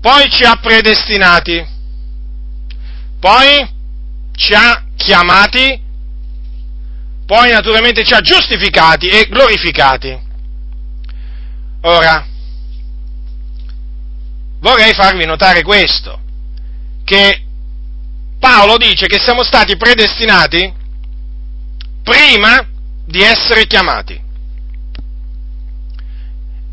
[0.00, 1.66] poi ci ha predestinati,
[3.18, 3.70] poi
[4.34, 5.80] ci ha chiamati,
[7.24, 10.20] poi naturalmente ci ha giustificati e glorificati.
[11.84, 12.26] Ora,
[14.60, 16.20] vorrei farvi notare questo,
[17.02, 17.44] che
[18.38, 20.80] Paolo dice che siamo stati predestinati
[22.02, 22.66] prima
[23.06, 24.20] di essere chiamati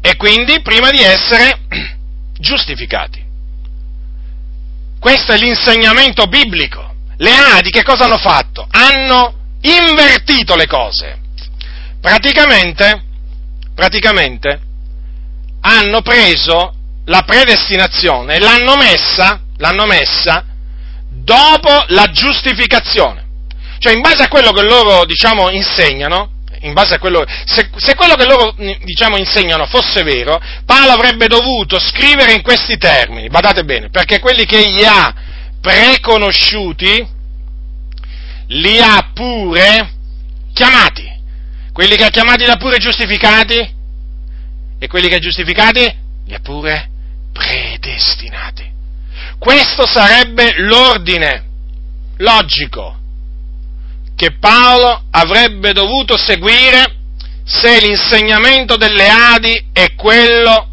[0.02, 1.60] e quindi prima di essere
[2.40, 3.28] giustificati.
[5.00, 6.96] Questo è l'insegnamento biblico.
[7.18, 8.68] Le Adi che cosa hanno fatto?
[8.70, 11.20] Hanno invertito le cose.
[12.00, 13.04] Praticamente,
[13.76, 14.62] praticamente
[15.62, 16.74] hanno preso
[17.06, 20.46] la predestinazione e l'hanno messa, l'hanno messa
[21.10, 23.28] dopo la giustificazione.
[23.80, 26.32] Cioè, in base a quello che loro, diciamo, insegnano,
[27.00, 32.42] quello, se, se quello che loro, diciamo, insegnano fosse vero, Paolo avrebbe dovuto scrivere in
[32.42, 35.14] questi termini, badate bene, perché quelli che egli ha
[35.62, 37.08] preconosciuti,
[38.48, 39.94] li ha pure
[40.54, 41.08] chiamati.
[41.72, 43.78] Quelli che ha chiamati li ha pure giustificati,
[44.78, 46.90] e quelli che ha giustificati li ha pure
[47.32, 48.70] predestinati.
[49.38, 51.46] Questo sarebbe l'ordine
[52.18, 52.99] logico
[54.20, 56.84] che Paolo avrebbe dovuto seguire
[57.46, 60.68] se l'insegnamento delle Adi è quello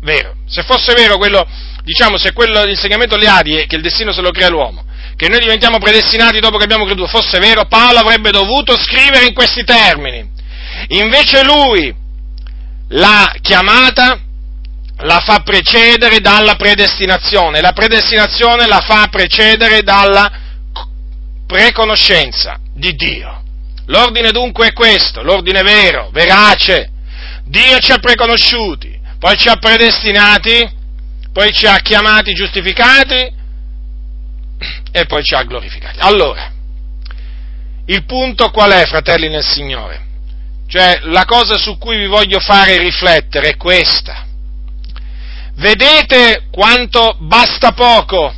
[0.00, 0.36] vero.
[0.46, 1.44] Se fosse vero quello,
[1.82, 4.84] diciamo, se quello l'insegnamento delle Adi è che il destino se lo crea l'uomo,
[5.16, 9.34] che noi diventiamo predestinati dopo che abbiamo creduto, fosse vero, Paolo avrebbe dovuto scrivere in
[9.34, 10.24] questi termini.
[10.90, 11.92] Invece lui
[12.90, 14.20] la chiamata
[14.98, 20.44] la fa precedere dalla predestinazione, la predestinazione la fa precedere dalla
[21.46, 23.42] preconoscenza di Dio.
[23.86, 26.90] L'ordine dunque è questo, l'ordine vero, verace.
[27.44, 30.68] Dio ci ha preconosciuti, poi ci ha predestinati,
[31.32, 33.32] poi ci ha chiamati, giustificati
[34.90, 35.98] e poi ci ha glorificati.
[36.00, 36.50] Allora,
[37.86, 40.04] il punto qual è, fratelli nel Signore?
[40.66, 44.24] Cioè, la cosa su cui vi voglio fare riflettere è questa.
[45.54, 48.34] Vedete quanto basta poco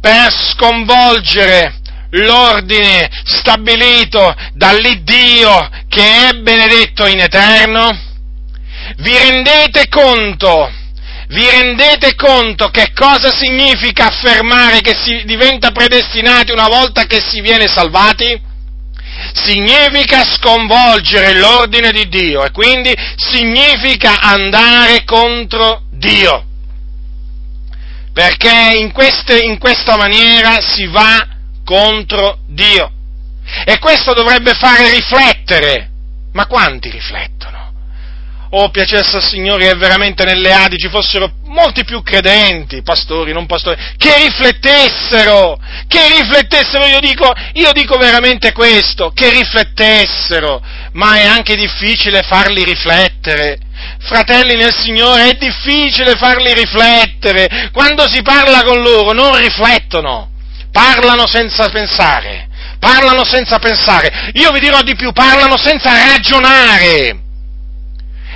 [0.00, 1.79] per sconvolgere
[2.10, 8.08] l'ordine stabilito dall'Iddio che è benedetto in eterno?
[8.96, 10.72] Vi rendete conto?
[11.28, 17.40] Vi rendete conto che cosa significa affermare che si diventa predestinati una volta che si
[17.40, 18.48] viene salvati?
[19.34, 26.46] Significa sconvolgere l'ordine di Dio e quindi significa andare contro Dio.
[28.12, 31.38] Perché in, queste, in questa maniera si va
[31.70, 32.90] contro Dio.
[33.64, 35.88] E questo dovrebbe fare riflettere.
[36.32, 37.58] Ma quanti riflettono?
[38.52, 43.46] Oh, piacesse al Signore che veramente nelle Adi ci fossero molti più credenti, pastori, non
[43.46, 45.56] pastori, che riflettessero,
[45.86, 50.60] che riflettessero, io dico, io dico veramente questo, che riflettessero,
[50.94, 53.58] ma è anche difficile farli riflettere.
[54.00, 57.70] Fratelli nel Signore, è difficile farli riflettere.
[57.72, 60.29] Quando si parla con loro non riflettono
[60.70, 67.28] parlano senza pensare, parlano senza pensare, io vi dirò di più, parlano senza ragionare.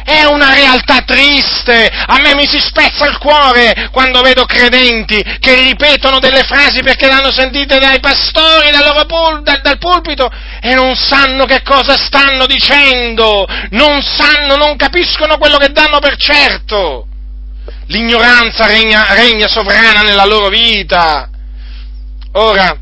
[0.05, 5.55] È una realtà triste, a me mi si spezza il cuore quando vedo credenti che
[5.63, 10.75] ripetono delle frasi perché le hanno sentite dai pastori dal, pul- dal, dal pulpito e
[10.75, 17.07] non sanno che cosa stanno dicendo, non sanno, non capiscono quello che danno per certo.
[17.87, 21.31] L'ignoranza regna, regna sovrana nella loro vita
[22.37, 22.77] Ora,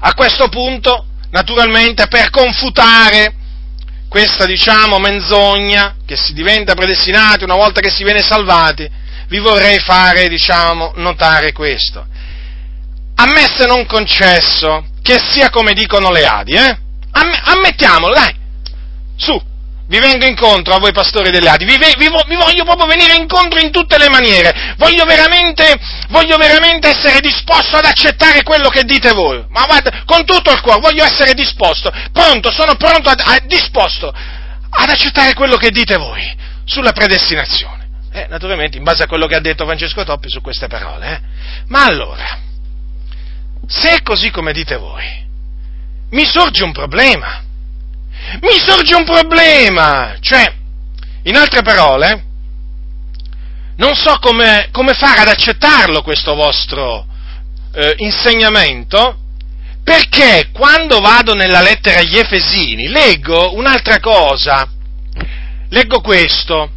[0.00, 3.34] a questo punto, naturalmente, per confutare
[4.08, 8.88] questa, diciamo, menzogna, che si diventa predestinati una volta che si viene salvati,
[9.28, 12.06] vi vorrei fare, diciamo, notare questo.
[13.14, 16.78] Ammesse non concesso che sia come dicono le Adi, eh?
[17.10, 18.34] Ammettiamolo, dai,
[19.16, 19.40] su,
[19.86, 23.58] vi vengo incontro a voi pastori delle Adi, vi, vi, vi, voglio proprio venire incontro
[23.58, 29.12] in tutte le maniere, voglio veramente, voglio veramente essere disposto ad accettare quello che dite
[29.12, 33.40] voi, ma guarda, con tutto il cuore, voglio essere disposto, pronto, sono pronto, a, a,
[33.44, 37.80] disposto ad accettare quello che dite voi sulla predestinazione.
[38.14, 41.06] Eh, naturalmente in base a quello che ha detto Francesco Toppi su queste parole.
[41.12, 41.20] Eh.
[41.68, 42.38] Ma allora,
[43.66, 45.04] se è così come dite voi,
[46.10, 47.42] mi sorge un problema
[48.40, 50.16] mi sorge un problema.
[50.20, 50.52] Cioè,
[51.24, 52.24] in altre parole,
[53.76, 57.06] non so come, come fare ad accettarlo questo vostro
[57.74, 59.18] eh, insegnamento,
[59.82, 64.68] perché quando vado nella lettera agli Efesini leggo un'altra cosa.
[65.68, 66.70] Leggo questo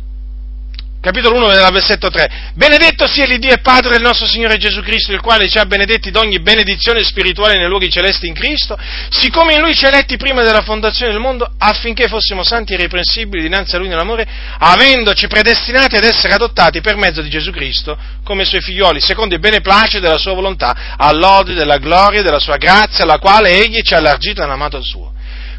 [1.06, 2.54] capitolo 1 del versetto 3.
[2.56, 6.10] Benedetto sia l'Iddio e Padre del nostro Signore Gesù Cristo, il quale ci ha benedetti
[6.10, 8.76] d'ogni benedizione spirituale nei luoghi celesti in Cristo,
[9.10, 12.78] siccome in Lui ci ha eletti prima della fondazione del mondo, affinché fossimo santi e
[12.78, 14.26] irreprensibili dinanzi a Lui nell'amore,
[14.58, 19.39] avendoci predestinati ad essere adottati per mezzo di Gesù Cristo come Suoi figlioli, secondo il
[19.39, 23.94] beneplacito della Sua volontà, all'ode della gloria e della Sua grazia, alla quale Egli ci
[23.94, 25.13] ha allargito nell'amato Suo.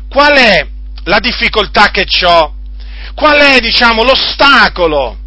[0.09, 0.67] Qual è
[1.05, 2.53] la difficoltà che ho?
[3.15, 5.19] Qual è, diciamo, l'ostacolo?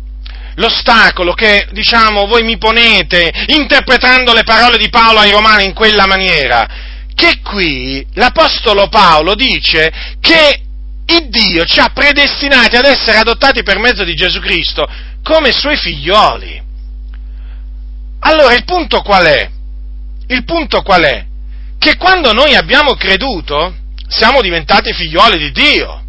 [0.59, 6.05] L'ostacolo che, diciamo, voi mi ponete interpretando le parole di Paolo ai Romani in quella
[6.05, 6.67] maniera,
[7.15, 10.61] che qui l'Apostolo Paolo dice che
[11.05, 14.87] il Dio ci ha predestinati ad essere adottati per mezzo di Gesù Cristo
[15.23, 16.61] come suoi figlioli.
[18.21, 19.49] Allora il punto qual è?
[20.27, 21.25] Il punto qual è?
[21.79, 23.73] Che quando noi abbiamo creduto
[24.07, 26.03] siamo diventati figlioli di Dio.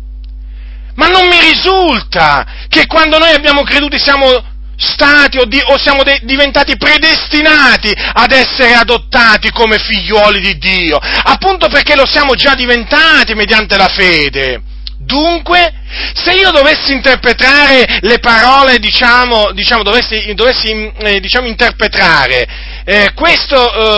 [0.94, 4.42] Ma non mi risulta che quando noi abbiamo creduto siamo
[4.76, 10.98] stati o, di, o siamo de, diventati predestinati ad essere adottati come figlioli di Dio,
[10.98, 14.62] appunto perché lo siamo già diventati mediante la fede.
[15.10, 15.72] Dunque,
[16.14, 22.46] se io dovessi interpretare le parole, diciamo, diciamo dovessi, dovessi eh, diciamo, interpretare
[22.84, 23.56] eh, questo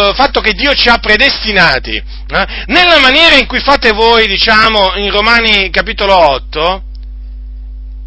[0.08, 4.94] eh, fatto che Dio ci ha predestinati, eh, nella maniera in cui fate voi, diciamo,
[4.96, 6.82] in Romani capitolo 8,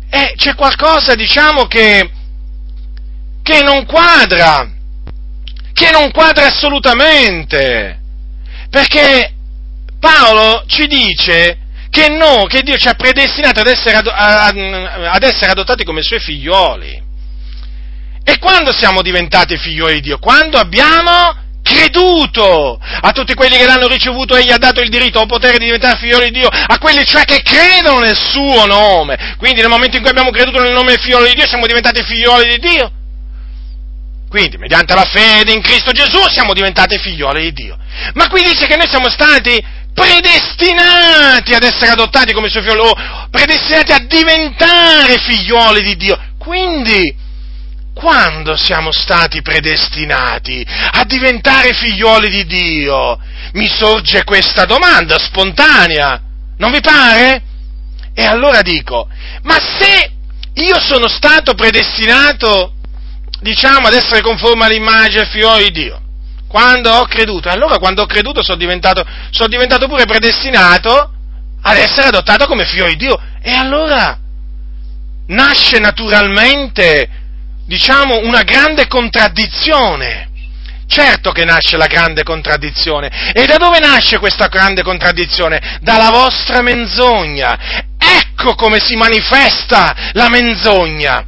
[0.09, 2.09] eh, c'è qualcosa, diciamo, che,
[3.43, 4.67] che non quadra,
[5.73, 7.99] che non quadra assolutamente,
[8.71, 9.31] perché
[9.99, 11.59] Paolo ci dice
[11.95, 17.03] che no, che Dio ci ha predestinato ad essere, ad essere adottati come suoi figlioli.
[18.21, 20.17] E quando siamo diventati figlioli di Dio?
[20.19, 25.25] Quando abbiamo creduto a tutti quelli che l'hanno ricevuto egli ha dato il diritto o
[25.25, 29.35] potere di diventare figlioli di Dio, a quelli cioè che credono nel suo nome.
[29.37, 32.03] Quindi nel momento in cui abbiamo creduto nel nome del figliolo di Dio siamo diventati
[32.03, 32.91] figlioli di Dio.
[34.27, 37.77] Quindi, mediante la fede in Cristo Gesù siamo diventati figlioli di Dio.
[38.15, 43.27] Ma qui dice che noi siamo stati predestinati ad essere adottati come suoi figlioli, o
[43.31, 46.19] predestinati a diventare figlioli di Dio.
[46.37, 47.15] Quindi,
[47.95, 53.17] quando siamo stati predestinati a diventare figlioli di Dio?
[53.53, 56.21] Mi sorge questa domanda spontanea,
[56.57, 57.41] non vi pare?
[58.13, 59.07] E allora dico,
[59.43, 60.11] ma se
[60.55, 62.73] io sono stato predestinato
[63.39, 66.04] diciamo, ad essere conforme all'immagine figlio di Dio.
[66.47, 71.11] Quando ho creduto, allora quando ho creduto sono diventato, sono diventato pure predestinato
[71.61, 73.19] ad essere adottato come figlio di Dio.
[73.41, 74.17] E allora
[75.27, 77.09] nasce naturalmente,
[77.65, 80.29] diciamo, una grande contraddizione.
[80.87, 83.31] Certo che nasce la grande contraddizione.
[83.33, 85.79] E da dove nasce questa grande contraddizione?
[85.81, 87.57] Dalla vostra menzogna.
[87.97, 91.25] Ecco come si manifesta la menzogna.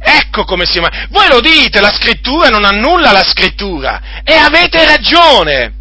[0.00, 1.06] Ecco come si chiama.
[1.10, 4.22] Voi lo dite, la scrittura non annulla la scrittura.
[4.24, 5.72] E avete ragione.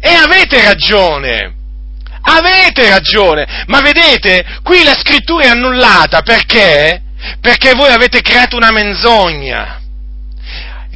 [0.00, 1.54] E avete ragione.
[2.22, 3.64] Avete ragione.
[3.66, 7.02] Ma vedete, qui la scrittura è annullata perché?
[7.40, 9.80] Perché voi avete creato una menzogna.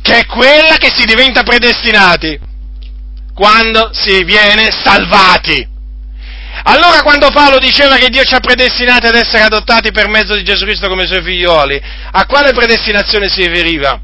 [0.03, 2.39] Che è quella che si diventa predestinati
[3.35, 5.67] quando si viene salvati.
[6.65, 10.45] Allora quando Paolo diceva che Dio ci ha predestinati ad essere adottati per mezzo di
[10.45, 11.81] Gesù Cristo come suoi figlioli,
[12.13, 14.01] a quale predestinazione si riferiva?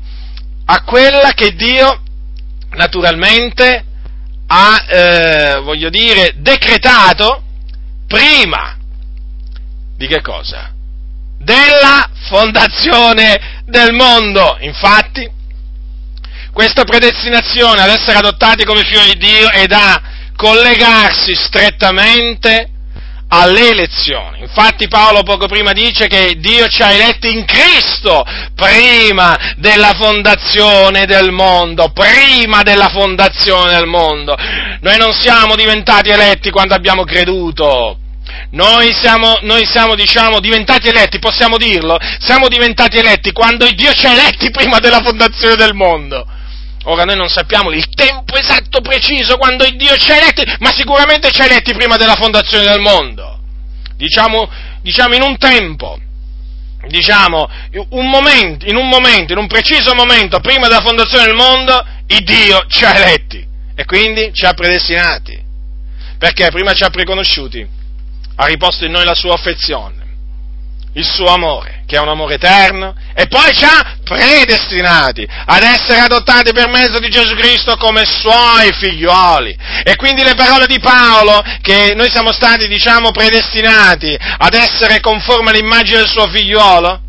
[0.65, 2.03] A quella che Dio
[2.71, 3.85] naturalmente
[4.47, 7.43] ha, eh, voglio dire, decretato
[8.07, 8.77] prima
[9.97, 10.73] di che cosa?
[11.39, 14.57] Della fondazione del mondo.
[14.61, 15.29] Infatti,
[16.53, 22.71] questa predestinazione ad essere adottati come figli di Dio è da collegarsi strettamente
[23.29, 24.41] alle elezioni.
[24.41, 28.25] Infatti Paolo poco prima dice che Dio ci ha eletti in Cristo
[28.55, 34.37] prima della fondazione del mondo, prima della fondazione del mondo.
[34.81, 37.99] Noi non siamo diventati eletti quando abbiamo creduto.
[38.51, 41.99] Noi siamo, noi siamo, diciamo, diventati eletti, possiamo dirlo?
[42.21, 46.27] Siamo diventati eletti quando Dio ci ha eletti prima della fondazione del mondo.
[46.89, 50.71] Ora noi non sappiamo il tempo esatto preciso quando il Dio ci ha eletti, ma
[50.71, 53.41] sicuramente ci ha eletti prima della fondazione del mondo.
[53.97, 54.49] Diciamo,
[54.83, 55.99] diciamo in un tempo,
[56.87, 57.49] diciamo
[57.91, 62.23] un momento, in un momento, in un preciso momento prima della fondazione del mondo, il
[62.23, 65.43] Dio ci ha eletti e quindi ci ha predestinati.
[66.19, 67.67] Perché prima ci ha preconosciuti,
[68.37, 70.06] ha riposto in noi la sua affezione
[70.97, 76.01] il suo amore, che è un amore eterno, e poi ci ha predestinati ad essere
[76.01, 79.57] adottati per mezzo di Gesù Cristo come suoi figlioli.
[79.85, 85.51] E quindi le parole di Paolo, che noi siamo stati, diciamo, predestinati ad essere conformi
[85.51, 87.01] all'immagine del suo figliolo,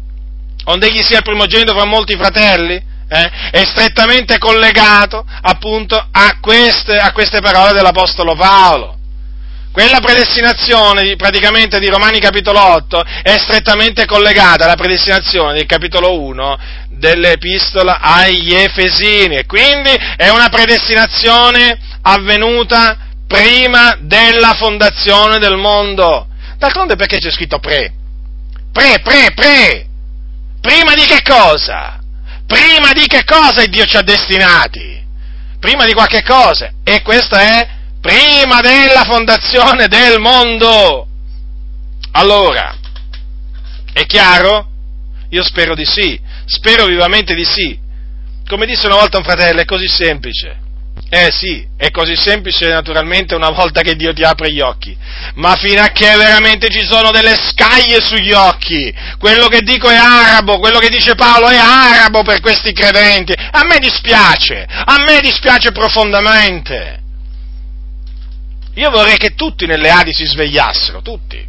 [0.66, 2.76] onde egli sia il primogenito fra molti fratelli,
[3.10, 8.97] eh, è strettamente collegato appunto a queste, a queste parole dell'Apostolo Paolo.
[9.78, 16.58] Quella predestinazione praticamente di Romani capitolo 8 è strettamente collegata alla predestinazione del capitolo 1
[16.90, 22.98] dell'epistola agli Efesini e quindi è una predestinazione avvenuta
[23.28, 26.26] prima della fondazione del mondo.
[26.58, 27.94] D'altronde perché c'è scritto pre?
[28.72, 29.88] Pre, pre, pre!
[30.60, 32.00] Prima di che cosa?
[32.48, 35.06] Prima di che cosa Dio ci ha destinati?
[35.60, 36.72] Prima di qualche cosa.
[36.84, 37.76] E questa è
[38.08, 41.08] prima della fondazione del mondo.
[42.12, 42.74] Allora,
[43.92, 44.70] è chiaro?
[45.32, 47.78] Io spero di sì, spero vivamente di sì.
[48.48, 50.66] Come disse una volta un fratello, è così semplice.
[51.10, 54.98] Eh sì, è così semplice naturalmente una volta che Dio ti apre gli occhi,
[55.36, 59.96] ma fino a che veramente ci sono delle scaglie sugli occhi, quello che dico è
[59.96, 65.20] arabo, quello che dice Paolo è arabo per questi credenti, a me dispiace, a me
[65.22, 67.06] dispiace profondamente.
[68.78, 71.44] Io vorrei che tutti nelle Adi si svegliassero, tutti.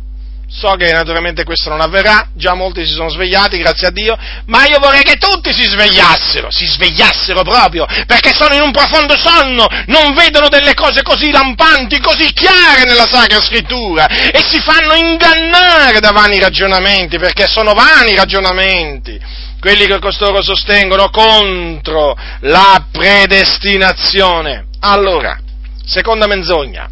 [0.50, 4.16] So che naturalmente questo non avverrà, già molti si sono svegliati, grazie a Dio,
[4.46, 9.14] ma io vorrei che tutti si svegliassero, si svegliassero proprio, perché sono in un profondo
[9.18, 14.94] sonno, non vedono delle cose così lampanti, così chiare nella Sacra Scrittura e si fanno
[14.94, 19.20] ingannare da vani ragionamenti, perché sono vani ragionamenti
[19.60, 24.68] quelli che costoro sostengono contro la predestinazione.
[24.80, 25.38] Allora,
[25.84, 26.88] seconda menzogna.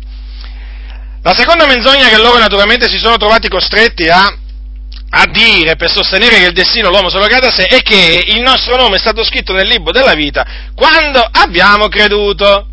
[1.27, 4.33] La seconda menzogna che loro naturalmente si sono trovati costretti a,
[5.11, 8.23] a dire per sostenere che il destino dell'uomo se lo cade a sé è che
[8.29, 10.47] il nostro nome è stato scritto nel libro della vita
[10.77, 12.69] quando abbiamo creduto.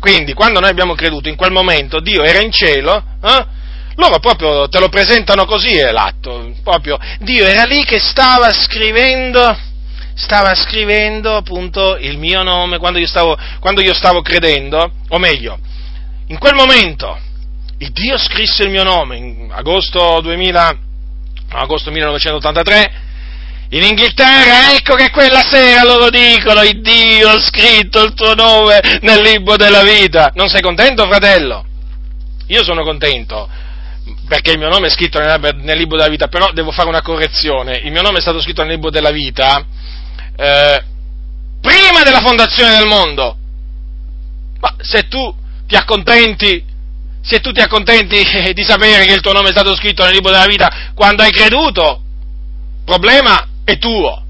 [0.00, 3.46] Quindi, quando noi abbiamo creduto, in quel momento Dio era in cielo, eh?
[3.96, 9.54] loro proprio te lo presentano così è l'atto, proprio Dio era lì che stava scrivendo,
[10.14, 15.58] stava scrivendo appunto il mio nome quando io stavo, quando io stavo credendo, o meglio,
[16.28, 17.28] in quel momento
[17.80, 20.78] il Dio scrisse il mio nome in agosto, 2000,
[21.48, 23.08] agosto 1983
[23.70, 28.80] in Inghilterra, ecco che quella sera loro dicono, il Dio ha scritto il tuo nome
[29.00, 30.30] nel libro della vita.
[30.34, 31.64] Non sei contento, fratello?
[32.48, 33.48] Io sono contento,
[34.28, 37.00] perché il mio nome è scritto nel, nel, libro della vita, però devo fare una
[37.00, 37.80] correzione.
[37.84, 39.64] Il mio nome è stato scritto nel libro della vita
[40.36, 40.84] eh,
[41.62, 43.36] prima della fondazione del mondo.
[44.58, 45.34] Ma se tu
[45.66, 46.69] ti accontenti
[47.22, 50.30] se tu ti accontenti di sapere che il tuo nome è stato scritto nel libro
[50.30, 52.02] della vita quando hai creduto,
[52.84, 54.24] problema è tuo.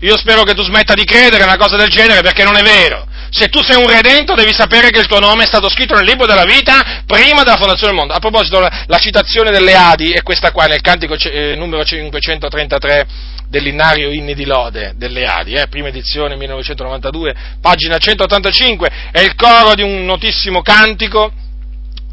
[0.00, 3.06] Io spero che tu smetta di credere una cosa del genere perché non è vero.
[3.30, 6.04] Se tu sei un redento devi sapere che il tuo nome è stato scritto nel
[6.04, 8.12] libro della vita prima della fondazione del mondo.
[8.14, 13.06] A proposito, la, citazione delle Adi è questa qua nel cantico eh, numero 533
[13.48, 19.74] dell'Innario Inni di Lode delle Adi, eh, prima edizione 1992, pagina 185, è il coro
[19.74, 21.32] di un notissimo cantico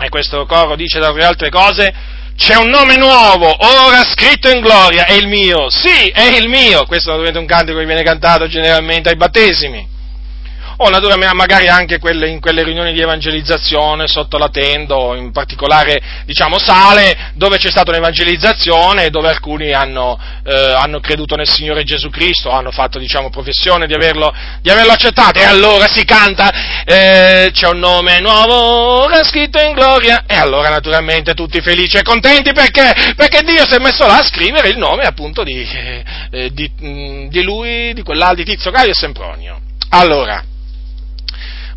[0.01, 1.93] e questo coro dice tra le altre cose,
[2.35, 6.85] c'è un nome nuovo, ora scritto in gloria, è il mio, sì, è il mio,
[6.85, 9.87] questo naturalmente è un cantico che viene cantato generalmente ai battesimi,
[10.83, 16.01] o magari anche quelle, in quelle riunioni di evangelizzazione sotto la tenda, o in particolare
[16.25, 21.83] diciamo sale, dove c'è stata un'evangelizzazione e dove alcuni hanno, eh, hanno, creduto nel Signore
[21.83, 25.39] Gesù Cristo, hanno fatto diciamo, professione di averlo, di averlo, accettato.
[25.39, 30.23] E allora si canta eh, c'è un nome nuovo ora scritto in gloria.
[30.27, 34.23] E allora naturalmente tutti felici e contenti perché, perché Dio si è messo là a
[34.23, 35.67] scrivere il nome appunto di,
[36.31, 39.59] eh, di, mm, di lui, di quell'altro, di Tizio Caio e Sempronio.
[39.89, 40.43] Allora,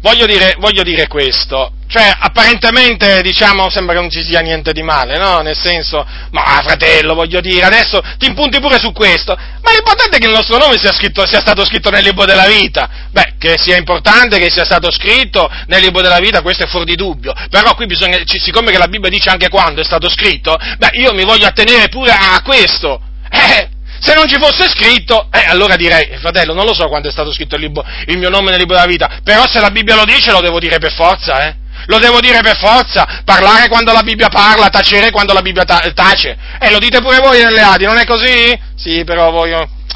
[0.05, 4.83] voglio dire, voglio dire questo, cioè apparentemente diciamo sembra che non ci sia niente di
[4.83, 5.39] male, no?
[5.39, 10.21] Nel senso, ma fratello, voglio dire, adesso ti impunti pure su questo, ma l'importante è
[10.21, 13.09] che il nostro nome sia, scritto, sia stato scritto nel libro della vita.
[13.13, 16.85] Beh, che sia importante che sia stato scritto nel libro della vita, questo è fuori
[16.85, 20.55] di dubbio, però qui bisogna, siccome che la Bibbia dice anche quando è stato scritto,
[20.77, 23.01] beh, io mi voglio attenere pure a questo.
[23.31, 23.74] Eh,
[24.05, 27.33] se non ci fosse scritto, eh, allora direi, fratello, non lo so quando è stato
[27.33, 30.05] scritto il, libro, il mio nome nel libro della vita, però se la Bibbia lo
[30.05, 31.57] dice lo devo dire per forza, eh.
[31.87, 35.91] Lo devo dire per forza, parlare quando la Bibbia parla, tacere quando la Bibbia ta-
[35.95, 36.37] tace.
[36.59, 38.59] Eh, lo dite pure voi nelle Adi, non è così?
[38.77, 39.55] Sì, però voi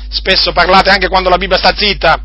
[0.08, 2.18] spesso parlate anche quando la Bibbia sta zitta.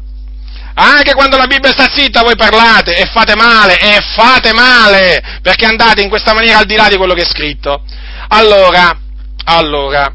[0.75, 5.65] Anche quando la Bibbia sta zitta voi parlate e fate male, e fate male, perché
[5.65, 7.83] andate in questa maniera al di là di quello che è scritto.
[8.29, 8.97] Allora,
[9.45, 10.11] allora,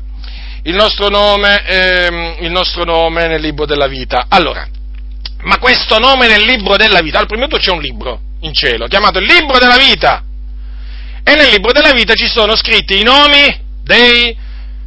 [0.69, 4.27] il nostro nome, ehm, il nostro nome nel libro della vita.
[4.29, 4.69] Allora,
[5.41, 8.87] ma questo nome nel libro della vita, al primo punto c'è un libro in cielo,
[8.87, 10.23] chiamato il libro della vita,
[11.25, 14.37] e nel libro della vita ci sono scritti i nomi dei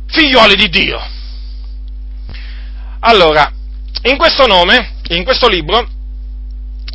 [0.08, 1.02] figlioli di Dio.
[3.00, 3.52] Allora,
[4.04, 5.88] in questo nome, in questo libro,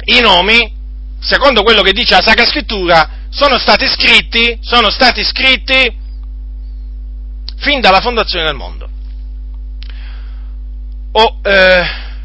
[0.05, 0.75] i nomi,
[1.19, 6.05] secondo quello che dice la Sacra Scrittura, sono stati scritti, sono stati scritti
[7.57, 8.89] fin dalla fondazione del mondo.
[11.13, 11.83] O eh,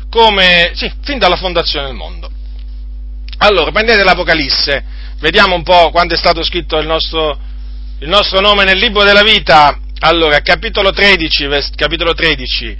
[0.09, 2.29] come, sì, fin dalla fondazione del mondo.
[3.37, 4.83] Allora, prendete l'Apocalisse,
[5.19, 7.39] vediamo un po' quando è stato scritto il nostro,
[7.99, 9.79] il nostro nome nel libro della vita.
[9.99, 12.77] Allora, capitolo 13, capitolo 13.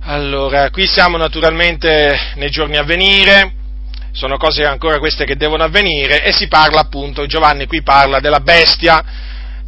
[0.00, 3.52] Allora, qui siamo naturalmente nei giorni a venire,
[4.12, 8.40] sono cose ancora queste che devono avvenire e si parla appunto, Giovanni qui parla della
[8.40, 9.04] bestia,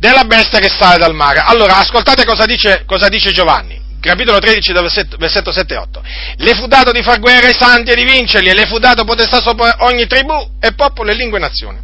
[0.00, 1.42] della bestia che sale dal mare.
[1.44, 6.02] Allora, ascoltate cosa dice, cosa dice Giovanni capitolo 13, versetto, versetto 7 e 8.
[6.36, 9.04] Le fu dato di far guerra ai santi e di vincerli, e le fu dato
[9.04, 11.80] potestà sopra ogni tribù e popolo e lingua e nazione.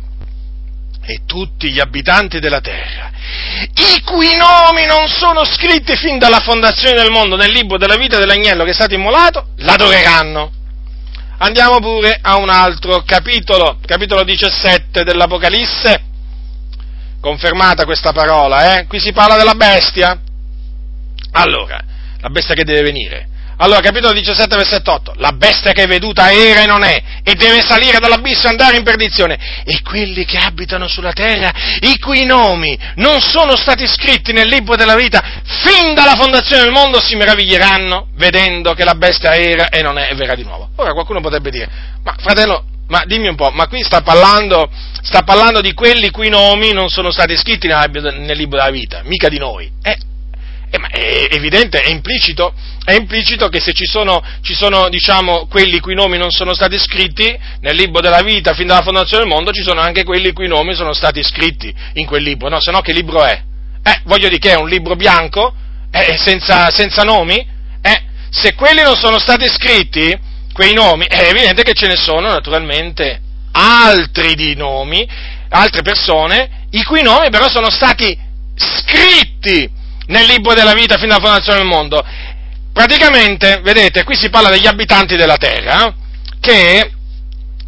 [1.04, 3.10] E tutti gli abitanti della terra,
[3.74, 8.18] i cui nomi non sono scritti fin dalla fondazione del mondo nel libro della vita
[8.18, 10.52] dell'agnello che è stato immolato, l'adoreranno.
[11.38, 16.02] Andiamo pure a un altro capitolo, capitolo 17 dell'Apocalisse,
[17.26, 18.86] confermata questa parola, eh?
[18.86, 20.16] Qui si parla della bestia.
[21.32, 21.82] Allora,
[22.20, 23.28] la bestia che deve venire.
[23.58, 25.14] Allora, capitolo 17, versetto 8.
[25.16, 28.76] La bestia che è veduta era e non è, e deve salire dall'abisso e andare
[28.76, 29.64] in perdizione.
[29.64, 31.50] E quelli che abitano sulla terra,
[31.80, 35.20] i cui nomi non sono stati scritti nel libro della vita,
[35.64, 40.10] fin dalla fondazione del mondo si meraviglieranno, vedendo che la bestia era e non è,
[40.12, 40.68] e verrà di nuovo.
[40.76, 41.68] Ora qualcuno potrebbe dire,
[42.04, 44.70] ma fratello, ma dimmi un po', ma qui sta parlando,
[45.02, 49.28] sta parlando di quelli cui nomi non sono stati scritti nel libro della vita, mica
[49.28, 49.70] di noi.
[49.82, 49.98] Eh,
[50.70, 52.52] eh, è evidente, è implicito,
[52.84, 56.78] è implicito che se ci sono, ci sono diciamo, quelli cui nomi non sono stati
[56.78, 60.48] scritti nel libro della vita fin dalla fondazione del mondo, ci sono anche quelli cui
[60.48, 62.60] nomi sono stati scritti in quel libro, no?
[62.60, 63.42] Se no che libro è?
[63.82, 65.54] Eh, voglio dire che è un libro bianco,
[65.90, 67.36] eh, senza, senza nomi?
[67.80, 70.16] Eh, se quelli non sono stati scritti,
[70.56, 73.20] quei nomi, è evidente che ce ne sono naturalmente
[73.52, 75.06] altri di nomi,
[75.50, 78.18] altre persone, i cui nomi però sono stati
[78.54, 79.70] scritti
[80.06, 82.02] nel libro della vita fino alla fondazione del mondo.
[82.72, 85.94] Praticamente, vedete, qui si parla degli abitanti della terra
[86.40, 86.90] che,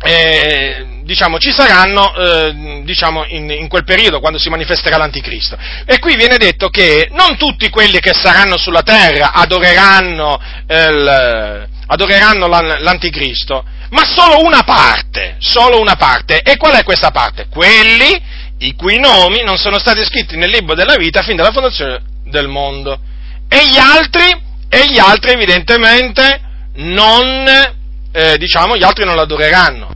[0.02, 5.58] eh, diciamo, ci saranno, eh, diciamo, in, in, quel periodo, quando si manifesterà l'anticristo.
[5.84, 12.46] E qui viene detto che non tutti quelli che saranno sulla terra adoreranno, il, adoreranno
[12.46, 16.40] l'anticristo, ma solo una parte, solo una parte.
[16.42, 17.46] E qual è questa parte?
[17.48, 18.20] Quelli
[18.58, 22.48] i cui nomi non sono stati scritti nel libro della vita fin dalla fondazione del
[22.48, 23.00] mondo.
[23.48, 24.26] E gli altri,
[24.68, 26.40] e gli altri evidentemente
[26.74, 27.46] non,
[28.12, 29.92] eh, diciamo, gli altri non l'adoreranno.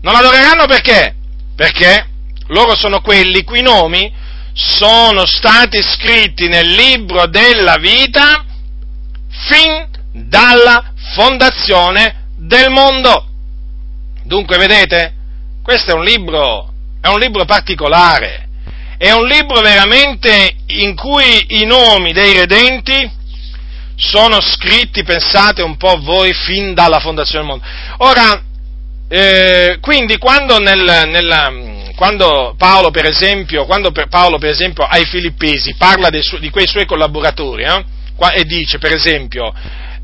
[0.00, 1.14] Non l'adoreranno perché?
[1.54, 2.06] Perché
[2.48, 4.12] loro sono quelli cui nomi
[4.54, 8.44] sono stati scritti nel libro della vita
[9.30, 9.86] fin
[10.26, 13.26] dalla fondazione del mondo.
[14.24, 15.14] Dunque, vedete,
[15.62, 18.48] questo è un libro, è un libro particolare,
[18.96, 23.16] è un libro veramente in cui i nomi dei redenti
[23.96, 27.66] sono scritti, pensate un po' voi, fin dalla fondazione del mondo.
[27.98, 28.42] Ora,
[29.08, 31.50] eh, quindi quando, nel, nella,
[31.96, 36.86] quando, Paolo, per esempio, quando Paolo, per esempio, ai Filippesi parla su, di quei suoi
[36.86, 37.84] collaboratori eh,
[38.34, 39.52] e dice, per esempio,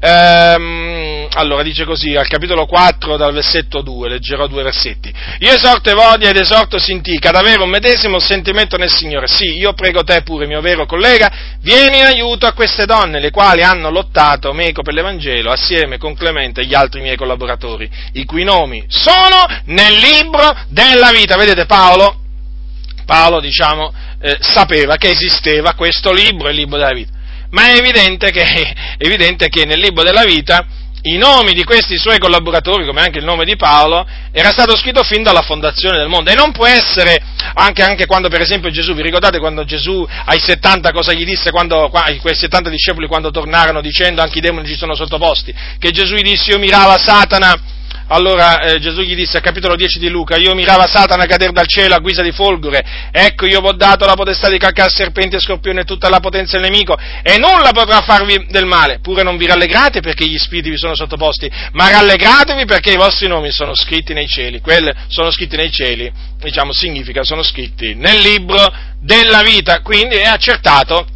[0.07, 5.11] Ehm, allora dice così, al capitolo 4 dal versetto 2, leggerò due versetti.
[5.38, 9.26] Io esorto Evodia ed esorto Sintica ad avere un medesimo sentimento nel Signore.
[9.26, 13.30] Sì, io prego te pure, mio vero collega, vieni in aiuto a queste donne, le
[13.30, 18.26] quali hanno lottato meco per l'Evangelo, assieme con Clemente e gli altri miei collaboratori, i
[18.26, 21.34] cui nomi sono nel libro della vita.
[21.36, 22.20] Vedete Paolo?
[23.07, 23.90] Paolo, diciamo,
[24.20, 27.13] eh, sapeva che esisteva questo libro, il libro della vita
[27.55, 30.66] ma è evidente che, è evidente che nel libro della vita
[31.07, 35.02] i nomi di questi suoi collaboratori, come anche il nome di Paolo, era stato scritto
[35.02, 36.30] fin dalla fondazione del mondo.
[36.30, 37.20] E non può essere,
[37.55, 41.50] anche, anche quando per esempio Gesù, vi ricordate quando Gesù ai 70 cosa gli disse,
[41.50, 41.90] quando,
[42.22, 45.55] quei 70 discepoli quando tornarono dicendo anche i demoni ci sono sottoposti?
[45.78, 47.55] Che Gesù gli disse io mirava Satana
[48.09, 51.66] allora eh, Gesù gli disse al capitolo 10 di Luca, io mirava Satana cadere dal
[51.66, 55.36] cielo a guisa di folgore, ecco io vi ho dato la potestà di calcare serpenti
[55.36, 59.22] e scorpioni e tutta la potenza del nemico, e nulla potrà farvi del male, pure
[59.22, 63.50] non vi rallegrate perché gli spiriti vi sono sottoposti, ma rallegratevi perché i vostri nomi
[63.50, 68.72] sono scritti nei cieli, quelli sono scritti nei cieli, diciamo significa sono scritti nel libro
[69.00, 71.07] della vita, quindi è accertato,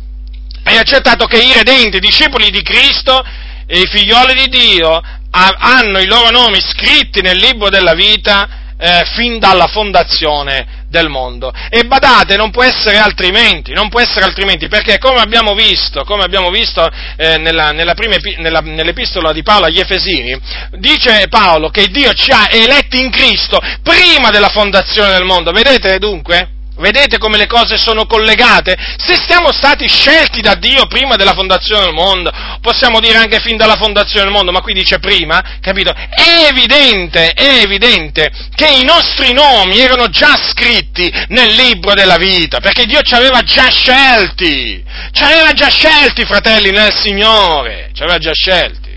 [0.63, 3.23] è accertato che i redenti, i discepoli di Cristo,
[3.71, 5.01] e i figlioli di Dio
[5.31, 8.49] hanno i loro nomi scritti nel libro della vita
[8.81, 11.53] eh, fin dalla fondazione del mondo.
[11.69, 16.23] E badate, non può essere altrimenti, non può essere altrimenti, perché come abbiamo visto, come
[16.23, 20.41] abbiamo visto eh, nella, nella prima, nella, nell'epistola di Paolo agli Efesini,
[20.79, 25.53] dice Paolo che Dio ci ha eletti in Cristo prima della fondazione del mondo.
[25.53, 26.57] Vedete dunque?
[26.79, 28.77] Vedete come le cose sono collegate?
[28.99, 33.57] Se siamo stati scelti da Dio prima della fondazione del mondo, possiamo dire anche fin
[33.57, 35.93] dalla fondazione del mondo, ma qui dice prima, capito?
[35.93, 42.61] È evidente, è evidente che i nostri nomi erano già scritti nel libro della vita,
[42.61, 48.19] perché Dio ci aveva già scelti, ci aveva già scelti, fratelli, nel Signore, ci aveva
[48.19, 48.97] già scelti.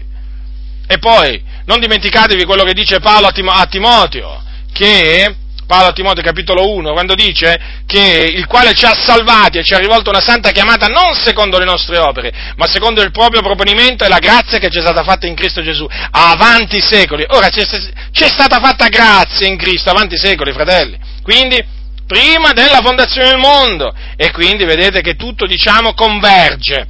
[0.87, 5.35] E poi, non dimenticatevi quello che dice Paolo a Timoteo, che
[5.71, 9.73] Paolo a Timoteo capitolo 1, quando dice che il quale ci ha salvati e ci
[9.73, 14.03] ha rivolto una santa chiamata non secondo le nostre opere, ma secondo il proprio proponimento
[14.03, 17.23] e la grazia che ci è stata fatta in Cristo Gesù, avanti i secoli.
[17.29, 17.65] Ora c'è,
[18.11, 20.99] c'è stata fatta grazia in Cristo, avanti i secoli, fratelli.
[21.23, 21.63] Quindi,
[22.05, 23.95] prima della fondazione del mondo.
[24.17, 26.85] E quindi vedete che tutto, diciamo, converge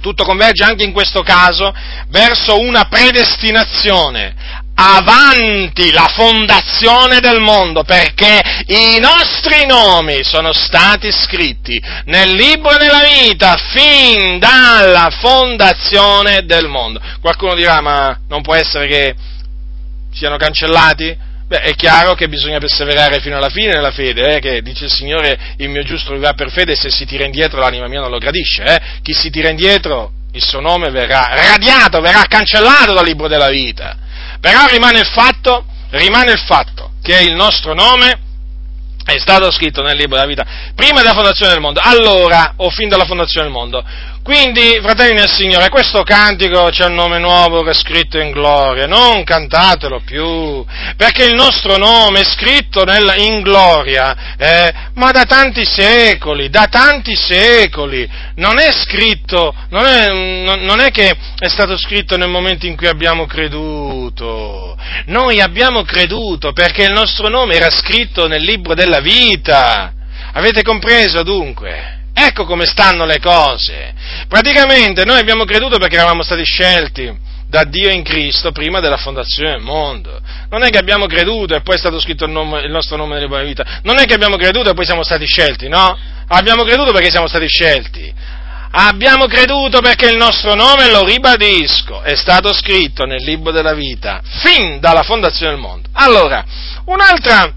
[0.00, 1.74] tutto converge anche in questo caso
[2.10, 11.82] verso una predestinazione avanti la fondazione del mondo, perché i nostri nomi sono stati scritti
[12.04, 17.00] nel libro della vita fin dalla fondazione del mondo.
[17.20, 19.14] Qualcuno dirà, ma non può essere che
[20.12, 21.24] siano cancellati?
[21.48, 24.90] Beh, è chiaro che bisogna perseverare fino alla fine nella fede, eh, che dice il
[24.90, 28.18] Signore, il mio giusto vivrà per fede se si tira indietro l'anima mia non lo
[28.18, 28.62] gradisce.
[28.64, 28.80] Eh.
[29.00, 34.04] Chi si tira indietro, il suo nome verrà radiato, verrà cancellato dal libro della vita.
[34.46, 38.20] Però rimane il fatto, rimane il fatto che il nostro nome
[39.04, 42.88] è stato scritto nel libro della vita prima della fondazione del mondo, allora o fin
[42.88, 43.84] dalla fondazione del mondo.
[44.26, 48.84] Quindi, fratelli nel Signore, questo cantico c'è un nome nuovo che è scritto in gloria,
[48.88, 50.66] non cantatelo più,
[50.96, 56.66] perché il nostro nome è scritto nel, in gloria, eh, ma da tanti secoli, da
[56.66, 58.04] tanti secoli,
[58.34, 62.88] non è scritto, non è, non è che è stato scritto nel momento in cui
[62.88, 69.92] abbiamo creduto, noi abbiamo creduto perché il nostro nome era scritto nel libro della vita,
[70.32, 71.95] avete compreso dunque?
[72.18, 73.92] Ecco come stanno le cose.
[74.26, 77.14] Praticamente noi abbiamo creduto perché eravamo stati scelti
[77.46, 80.18] da Dio in Cristo prima della fondazione del mondo.
[80.48, 83.24] Non è che abbiamo creduto e poi è stato scritto il, nome, il nostro nome
[83.26, 83.80] buone vita.
[83.82, 85.94] Non è che abbiamo creduto e poi siamo stati scelti, no?
[86.28, 88.10] Abbiamo creduto perché siamo stati scelti.
[88.70, 94.22] Abbiamo creduto perché il nostro nome, lo ribadisco, è stato scritto nel libro della vita
[94.40, 95.90] fin dalla fondazione del mondo.
[95.92, 96.42] Allora,
[96.86, 97.52] un'altra,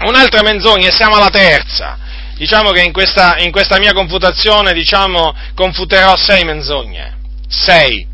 [0.00, 2.04] un'altra menzogna, e siamo alla terza
[2.38, 7.16] diciamo che in questa, in questa mia confutazione, diciamo, confuterò sei menzogne.
[7.48, 8.06] Sei.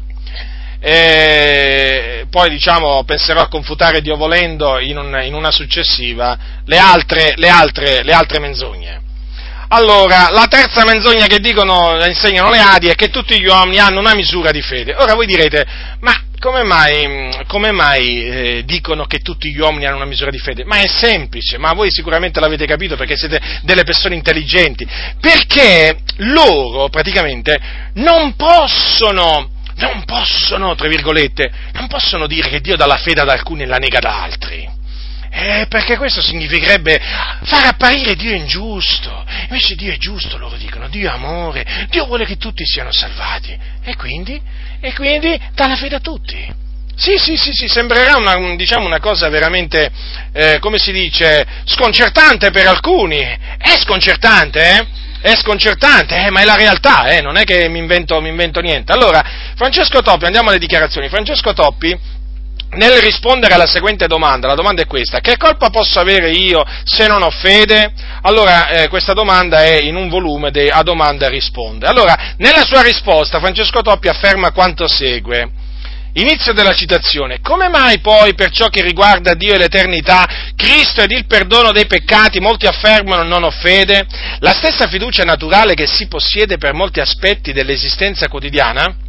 [0.81, 7.35] E poi diciamo, penserò a confutare Dio volendo in, un, in una successiva le altre,
[7.37, 9.03] le, altre, le altre, menzogne.
[9.68, 13.99] Allora, la terza menzogna che dicono, insegnano le Adi è che tutti gli uomini hanno
[13.99, 14.95] una misura di fede.
[14.95, 15.66] Ora voi direte,
[16.01, 20.38] ma come mai, come mai eh, dicono che tutti gli uomini hanno una misura di
[20.38, 20.62] fede?
[20.66, 24.86] Ma è semplice, ma voi sicuramente l'avete capito perché siete delle persone intelligenti,
[25.18, 27.59] perché loro praticamente
[27.95, 33.30] non possono, non possono, tra virgolette, non possono dire che Dio dà la fede ad
[33.30, 34.74] alcuni e la nega ad altri.
[35.37, 37.01] Eh, perché questo significherebbe
[37.43, 39.24] far apparire Dio ingiusto.
[39.49, 43.59] Invece Dio è giusto, loro dicono, Dio è amore, Dio vuole che tutti siano salvati.
[43.82, 44.41] E quindi
[44.80, 46.62] e quindi dà la fede a tutti.
[46.95, 49.91] Sì, sì, sì, sì, sembrerà una, diciamo, una cosa veramente,
[50.32, 53.18] eh, come si dice, sconcertante per alcuni.
[53.18, 54.87] È sconcertante, eh?
[55.20, 57.22] È sconcertante, eh, ma è la realtà, eh?
[57.22, 58.93] non è che mi invento, mi invento niente.
[58.93, 59.24] Allora,
[59.57, 61.09] Francesco Toppi, andiamo alle dichiarazioni.
[61.09, 61.99] Francesco Toppi
[62.77, 67.07] nel rispondere alla seguente domanda, la domanda è questa, che colpa posso avere io se
[67.07, 67.93] non ho fede?
[68.22, 71.87] Allora, eh, questa domanda è in un volume de, a domanda risponde.
[71.87, 75.62] Allora, nella sua risposta Francesco Toppi afferma quanto segue.
[76.16, 77.41] Inizio della citazione.
[77.41, 81.87] Come mai poi per ciò che riguarda Dio e l'eternità, Cristo ed il perdono dei
[81.87, 84.07] peccati, molti affermano non ho fede?
[84.39, 89.03] La stessa fiducia naturale che si possiede per molti aspetti dell'esistenza quotidiana?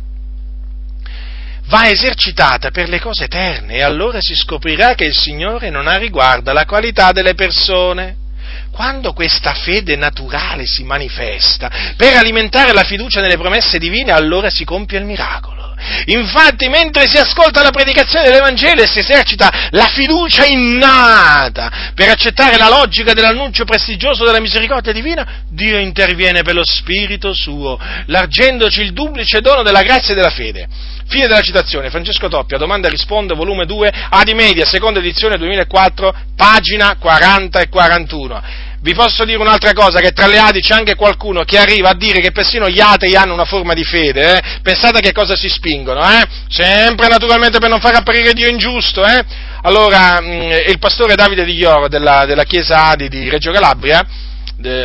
[1.68, 5.98] Va esercitata per le cose eterne e allora si scoprirà che il Signore non ha
[5.98, 8.24] riguardo alla qualità delle persone.
[8.72, 14.66] Quando questa fede naturale si manifesta per alimentare la fiducia nelle promesse divine, allora si
[14.66, 15.65] compie il miracolo.
[16.06, 22.58] Infatti, mentre si ascolta la predicazione dell'Evangelo e si esercita la fiducia innata per accettare
[22.58, 28.94] la logica dell'annuncio prestigioso della misericordia divina, Dio interviene per lo Spirito suo, largendoci il
[28.94, 30.68] duplice dono della grazia e della fede.
[31.08, 36.16] Fine della citazione, Francesco Toppia, domanda e risponde, volume 2, Adi Media, seconda edizione 2004,
[36.36, 38.44] pagina 40 e 41.
[38.86, 41.96] Vi posso dire un'altra cosa, che tra le Adi c'è anche qualcuno che arriva a
[41.96, 44.60] dire che persino gli atei hanno una forma di fede, eh?
[44.62, 46.24] pensate a che cosa si spingono, eh?
[46.50, 49.04] sempre naturalmente per non far apparire Dio ingiusto.
[49.04, 49.26] Eh?
[49.64, 54.06] Allora, mh, mm, il pastore Davide Di Ioro della, della Chiesa Adi di Reggio Calabria,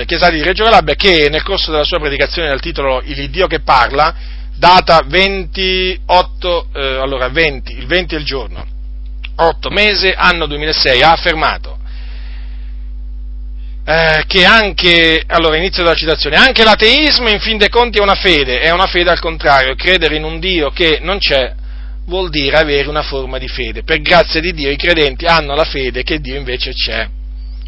[0.06, 3.46] Chiesa Adi di Reggio Calabria, che nel corso della sua predicazione dal titolo Il Dio
[3.48, 4.14] che parla,
[4.56, 8.64] data 28, eh, allora 20, il 20 è il giorno,
[9.36, 11.79] 8 mese, anno 2006, ha affermato
[13.84, 18.14] eh, che anche, allora inizio dalla citazione, anche l'ateismo in fin dei conti è una
[18.14, 21.54] fede, è una fede al contrario, credere in un Dio che non c'è
[22.06, 23.82] vuol dire avere una forma di fede.
[23.82, 27.08] Per grazia di Dio i credenti hanno la fede che Dio invece c'è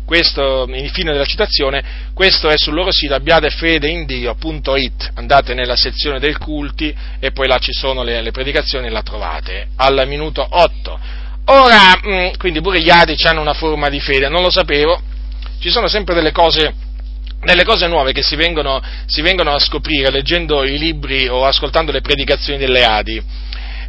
[0.05, 6.37] questo, in fine della citazione, questo è sul loro sito abbiatefedeindio.it, andate nella sezione del
[6.37, 10.99] culti e poi là ci sono le, le predicazioni la trovate, al minuto 8.
[11.47, 15.01] Ora, mm, quindi pure gli adici hanno una forma di fede, non lo sapevo,
[15.63, 16.75] ci sono sempre delle cose,
[17.45, 21.93] delle cose nuove che si vengono, si vengono, a scoprire leggendo i libri o ascoltando
[21.93, 23.23] le predicazioni delle Adi.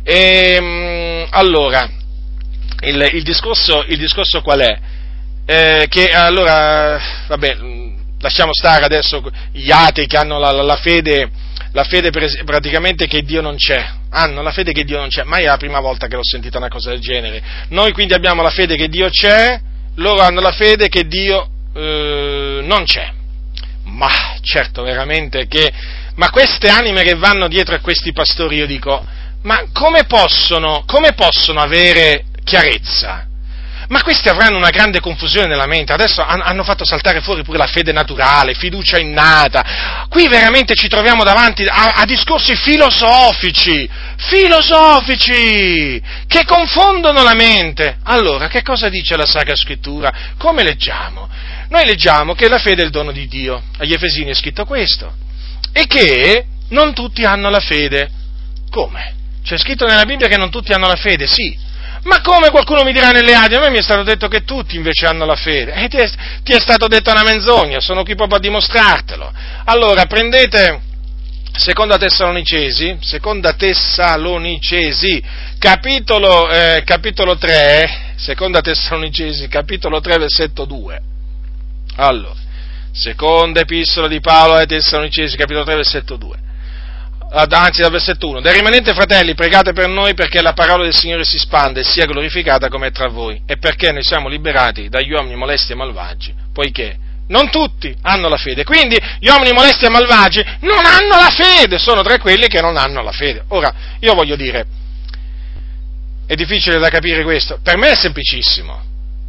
[0.03, 1.89] E, mm, allora,
[2.81, 4.79] il, il, discorso, il discorso qual è?
[5.45, 7.57] Eh, che allora, vabbè,
[8.19, 11.27] lasciamo stare adesso gli atei che hanno la, la, la fede,
[11.71, 12.11] la fede
[12.45, 15.57] praticamente che Dio non c'è, hanno la fede che Dio non c'è, mai è la
[15.57, 17.41] prima volta che l'ho sentita una cosa del genere.
[17.69, 19.59] Noi quindi abbiamo la fede che Dio c'è,
[19.95, 23.11] loro hanno la fede che Dio eh, non c'è.
[23.85, 24.09] Ma
[24.41, 25.71] certo, veramente che...
[26.15, 29.03] Ma queste anime che vanno dietro a questi pastori, io dico,
[29.43, 33.27] ma come possono, come possono avere chiarezza?
[33.89, 37.67] Ma questi avranno una grande confusione nella mente, adesso hanno fatto saltare fuori pure la
[37.67, 40.07] fede naturale, fiducia innata.
[40.07, 47.97] Qui veramente ci troviamo davanti a, a discorsi filosofici, filosofici, che confondono la mente.
[48.03, 50.11] Allora, che cosa dice la Sacra Scrittura?
[50.37, 51.29] Come leggiamo?
[51.73, 55.11] Noi leggiamo che la fede è il dono di Dio, agli Efesini è scritto questo,
[55.71, 58.11] e che non tutti hanno la fede.
[58.69, 59.15] Come?
[59.43, 61.57] C'è scritto nella Bibbia che non tutti hanno la fede, sì,
[62.03, 63.55] ma come qualcuno mi dirà nelle Adi?
[63.55, 65.73] A me mi è stato detto che tutti invece hanno la fede.
[65.73, 66.07] E ti è,
[66.43, 69.33] ti è stato detto una menzogna, sono qui proprio a dimostrartelo.
[69.63, 70.79] Allora, prendete
[71.53, 75.23] Seconda Tessalonicesi, Seconda Tessalonicesi,
[75.57, 81.11] capitolo, eh, capitolo 3, Seconda Tessalonicesi, capitolo 3, versetto 2.
[81.95, 82.35] Allora,
[82.91, 86.41] Seconda Epistola di Paolo ai Tessalonicesi, capitolo 3, versetto 2
[87.33, 91.23] anzi dal versetto 1, del rimanente fratelli pregate per noi perché la parola del Signore
[91.23, 95.11] si spanda e sia glorificata come è tra voi e perché noi siamo liberati dagli
[95.11, 96.97] uomini molesti e malvagi, poiché
[97.29, 101.79] non tutti hanno la fede, quindi gli uomini molesti e malvagi non hanno la fede,
[101.79, 103.45] sono tra quelli che non hanno la fede.
[103.47, 104.65] Ora, io voglio dire,
[106.27, 108.83] è difficile da capire questo, per me è semplicissimo,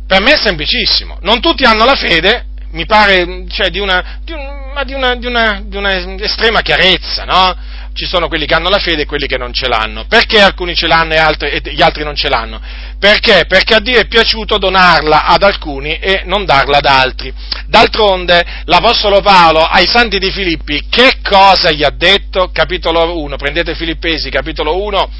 [0.07, 4.33] per me è semplicissimo, non tutti hanno la fede, mi pare cioè, di, una, di,
[4.33, 7.57] un, di, una, di, una, di una estrema chiarezza, no?
[7.95, 10.05] ci sono quelli che hanno la fede e quelli che non ce l'hanno.
[10.09, 12.61] Perché alcuni ce l'hanno e, altri, e gli altri non ce l'hanno?
[12.99, 13.45] Perché?
[13.47, 17.33] Perché a Dio è piaciuto donarla ad alcuni e non darla ad altri.
[17.67, 22.51] D'altronde l'Apostolo Paolo ai santi di Filippi che cosa gli ha detto?
[22.53, 25.11] Capitolo 1, prendete Filippesi, capitolo 1,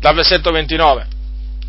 [0.00, 1.13] dal versetto 29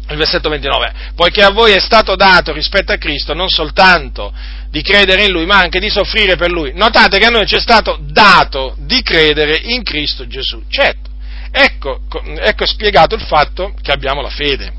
[0.09, 4.33] il versetto 29, poiché a voi è stato dato rispetto a Cristo non soltanto
[4.69, 6.73] di credere in Lui, ma anche di soffrire per Lui.
[6.73, 10.63] Notate che a noi ci è stato dato di credere in Cristo Gesù.
[10.67, 11.09] Certo,
[11.51, 12.01] ecco,
[12.37, 14.73] ecco spiegato il fatto che abbiamo la fede.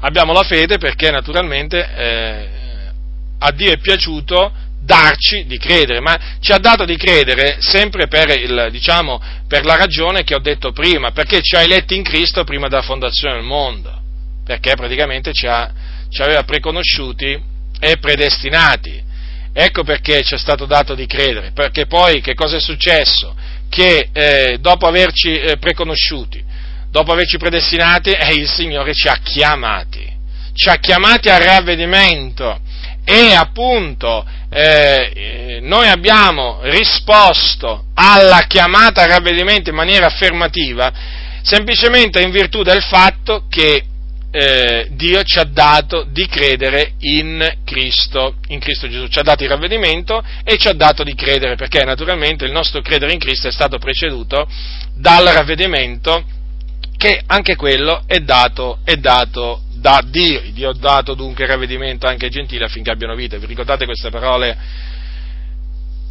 [0.00, 2.48] Abbiamo la fede perché naturalmente eh,
[3.38, 4.52] a Dio è piaciuto
[4.84, 9.76] darci di credere, ma ci ha dato di credere sempre per, il, diciamo, per la
[9.76, 13.44] ragione che ho detto prima, perché ci ha eletti in Cristo prima della fondazione del
[13.44, 14.00] mondo,
[14.44, 15.72] perché praticamente ci, ha,
[16.10, 17.40] ci aveva preconosciuti
[17.80, 19.02] e predestinati.
[19.56, 23.34] Ecco perché ci è stato dato di credere, perché poi che cosa è successo?
[23.68, 26.42] Che eh, dopo averci eh, preconosciuti,
[26.90, 30.12] dopo averci predestinati, eh, il Signore ci ha chiamati,
[30.54, 32.60] ci ha chiamati al ravvedimento
[33.04, 40.92] e appunto eh, noi abbiamo risposto alla chiamata al ravvedimento in maniera affermativa
[41.42, 43.84] semplicemente in virtù del fatto che
[44.30, 49.44] eh, Dio ci ha dato di credere in Cristo, in Cristo Gesù, ci ha dato
[49.44, 53.46] il ravvedimento e ci ha dato di credere, perché naturalmente il nostro credere in Cristo
[53.46, 54.48] è stato preceduto
[54.94, 56.24] dal ravvedimento
[56.96, 60.40] che anche quello è dato, è dato da Dio.
[60.50, 63.36] Dio ha dato dunque ravvedimento anche ai gentili affinché abbiano vita.
[63.36, 64.56] Vi ricordate queste parole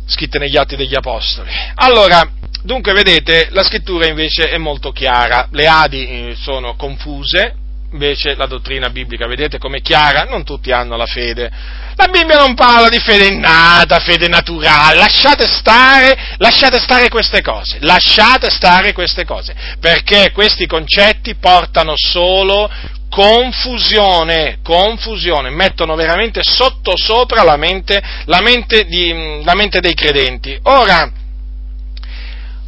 [0.06, 1.50] scritte negli atti degli Apostoli?
[1.74, 7.56] Allora, dunque vedete, la scrittura invece è molto chiara, le Adi eh, sono confuse,
[7.94, 10.24] invece la dottrina biblica, vedete com'è chiara?
[10.24, 11.50] Non tutti hanno la fede.
[11.96, 17.78] La Bibbia non parla di fede innata, fede naturale, lasciate stare, lasciate stare queste cose,
[17.82, 22.70] lasciate stare queste cose, perché questi concetti portano solo
[23.10, 30.58] confusione, confusione, mettono veramente sotto sopra la mente, la mente, di, la mente dei credenti.
[30.64, 31.12] Ora,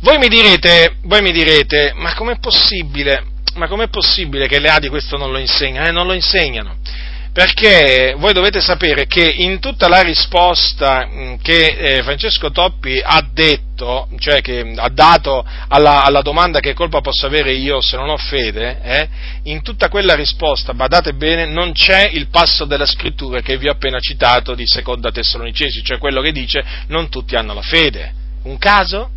[0.01, 4.89] voi mi direte, voi mi direte, ma com'è possibile, ma com'è possibile che le Adi
[4.89, 5.87] questo non lo insegnano?
[5.87, 6.77] Eh, non lo insegnano
[7.35, 13.27] perché voi dovete sapere che in tutta la risposta mm, che eh, Francesco Toppi ha
[13.29, 18.07] detto, cioè che ha dato alla, alla, domanda che colpa posso avere io se non
[18.07, 19.09] ho fede, eh,
[19.43, 23.73] in tutta quella risposta, badate bene, non c'è il passo della scrittura che vi ho
[23.73, 28.13] appena citato di Seconda Tessalonicesi, cioè quello che dice non tutti hanno la fede.
[28.43, 29.09] Un caso?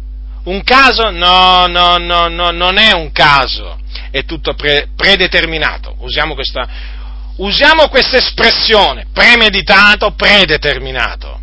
[0.49, 1.11] Un caso?
[1.11, 3.79] No, no, no, no, non è un caso,
[4.11, 5.97] è tutto pre- predeterminato.
[5.99, 6.97] Usiamo questa
[7.37, 11.41] usiamo questa espressione, premeditato, predeterminato,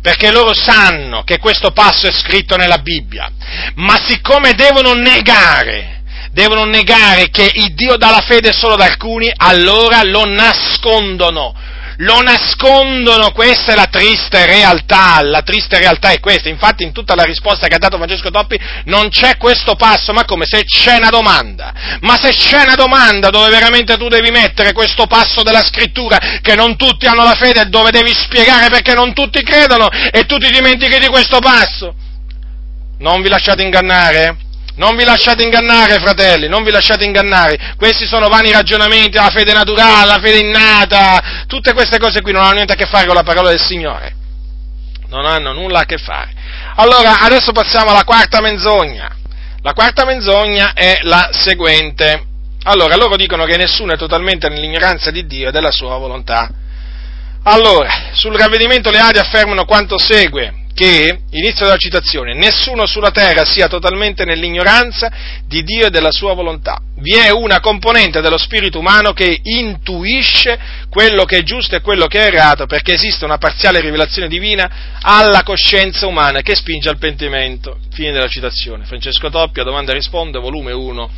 [0.00, 3.30] perché loro sanno che questo passo è scritto nella Bibbia,
[3.74, 9.32] ma siccome devono negare, devono negare che il Dio dà la fede solo ad alcuni,
[9.34, 11.54] allora lo nascondono
[11.98, 17.14] lo nascondono, questa è la triste realtà, la triste realtà è questa, infatti in tutta
[17.14, 20.96] la risposta che ha dato Francesco Toppi non c'è questo passo, ma come se c'è
[20.96, 25.62] una domanda, ma se c'è una domanda dove veramente tu devi mettere questo passo della
[25.62, 30.24] scrittura, che non tutti hanno la fede, dove devi spiegare perché non tutti credono e
[30.26, 31.94] tu ti dimentichi di questo passo,
[32.98, 34.43] non vi lasciate ingannare?
[34.76, 37.74] Non vi lasciate ingannare, fratelli, non vi lasciate ingannare.
[37.76, 42.42] Questi sono vani ragionamenti, la fede naturale, la fede innata, tutte queste cose qui non
[42.42, 44.16] hanno niente a che fare con la parola del Signore.
[45.08, 46.32] Non hanno nulla a che fare.
[46.76, 49.14] Allora, adesso passiamo alla quarta menzogna.
[49.62, 52.24] La quarta menzogna è la seguente.
[52.64, 56.50] Allora, loro dicono che nessuno è totalmente nell'ignoranza di Dio e della sua volontà.
[57.44, 63.44] Allora, sul ravvedimento le Adi affermano quanto segue che, inizio della citazione, nessuno sulla terra
[63.44, 65.10] sia totalmente nell'ignoranza
[65.46, 66.78] di Dio e della sua volontà.
[66.96, 70.58] Vi è una componente dello spirito umano che intuisce
[70.90, 74.98] quello che è giusto e quello che è errato, perché esiste una parziale rivelazione divina
[75.00, 77.78] alla coscienza umana che spinge al pentimento.
[77.92, 78.84] Fine della citazione.
[78.84, 81.10] Francesco Toppia, domanda e risponde, volume 1,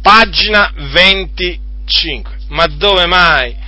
[0.00, 2.36] pagina 25.
[2.48, 3.64] Ma dove mai?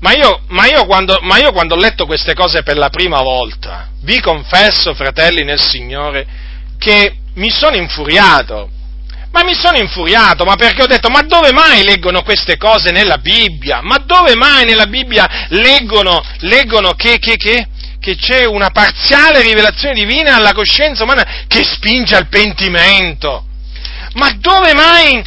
[0.00, 3.20] Ma io, ma, io quando, ma io, quando, ho letto queste cose per la prima
[3.20, 6.26] volta, vi confesso, fratelli nel Signore,
[6.78, 8.70] che mi sono infuriato.
[9.32, 13.18] Ma mi sono infuriato, ma perché ho detto, ma dove mai leggono queste cose nella
[13.18, 13.80] Bibbia?
[13.80, 17.68] Ma dove mai nella Bibbia leggono, leggono che, che, che,
[18.00, 23.44] che c'è una parziale rivelazione divina alla coscienza umana che spinge al pentimento?
[24.14, 25.22] Ma dove mai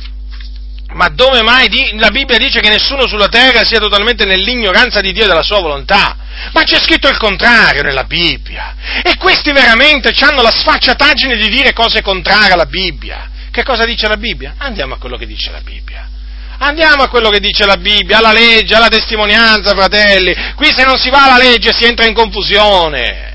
[0.93, 5.23] ma dove mai la Bibbia dice che nessuno sulla terra sia totalmente nell'ignoranza di Dio
[5.23, 6.17] e della sua volontà?
[6.51, 8.75] Ma c'è scritto il contrario nella Bibbia.
[9.03, 13.29] E questi veramente hanno la sfacciataggine di dire cose contrarie alla Bibbia.
[13.51, 14.55] Che cosa dice la Bibbia?
[14.57, 16.09] Andiamo a quello che dice la Bibbia.
[16.59, 20.35] Andiamo a quello che dice la Bibbia, alla legge, alla testimonianza, fratelli.
[20.55, 23.32] Qui se non si va alla legge si entra in confusione.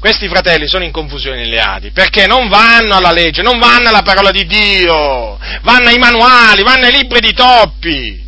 [0.00, 4.02] Questi fratelli sono in confusione nelle Adi, perché non vanno alla legge, non vanno alla
[4.02, 8.24] parola di Dio, vanno ai manuali, vanno ai libri di Toppi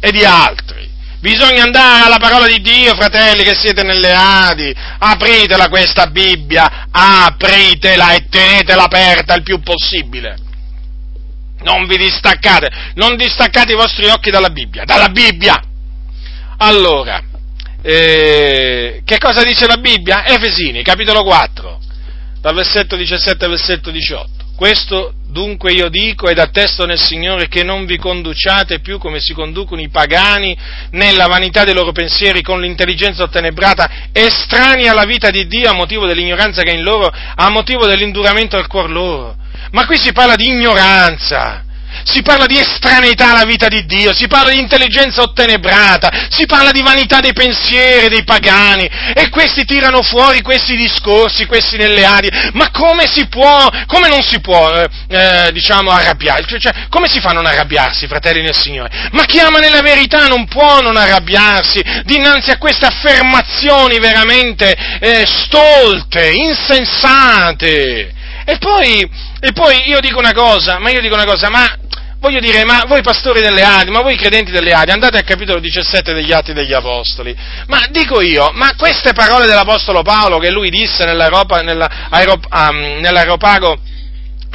[0.00, 0.90] e di altri.
[1.20, 4.74] Bisogna andare alla parola di Dio, fratelli, che siete nelle Adi.
[4.98, 10.36] Apritela questa Bibbia, apritela e tenetela aperta il più possibile.
[11.60, 15.60] Non vi distaccate, non distaccate i vostri occhi dalla Bibbia, dalla Bibbia.
[16.58, 17.22] Allora,
[17.90, 20.26] eh, che cosa dice la Bibbia?
[20.26, 21.78] Efesini, capitolo 4,
[22.38, 24.28] dal versetto 17 al versetto 18.
[24.54, 29.32] Questo dunque io dico ed attesto nel Signore che non vi conduciate più come si
[29.32, 30.54] conducono i pagani
[30.90, 36.06] nella vanità dei loro pensieri con l'intelligenza ottenebrata estranei alla vita di Dio a motivo
[36.06, 39.34] dell'ignoranza che è in loro, a motivo dell'induramento del cuor loro.
[39.70, 41.64] Ma qui si parla di ignoranza
[42.04, 46.70] si parla di estraneità alla vita di Dio, si parla di intelligenza ottenebrata, si parla
[46.70, 52.50] di vanità dei pensieri dei pagani e questi tirano fuori questi discorsi, questi nelle arie.
[52.52, 56.44] Ma come si può, come non si può, eh, eh, diciamo, arrabbiare?
[56.46, 58.90] Cioè, cioè, come si fa a non arrabbiarsi, fratelli nel Signore?
[59.12, 65.24] Ma chi ama nella verità non può non arrabbiarsi dinanzi a queste affermazioni veramente eh,
[65.26, 68.12] stolte, insensate.
[68.44, 69.08] E poi,
[69.40, 71.66] e poi io dico una cosa, ma io dico una cosa, ma
[72.20, 75.60] voglio dire, ma voi pastori delle Adi, ma voi credenti delle Adi, andate al capitolo
[75.60, 77.34] 17 degli Atti degli Apostoli,
[77.66, 82.46] ma dico io, ma queste parole dell'Apostolo Paolo che lui disse nell'aeropa, nell'aerop,
[83.00, 83.78] nell'aeropago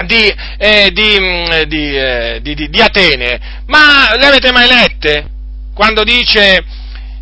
[0.06, 5.28] di, eh, di, mm, di, eh, di, Atene, ma le avete mai lette?
[5.74, 6.64] Quando dice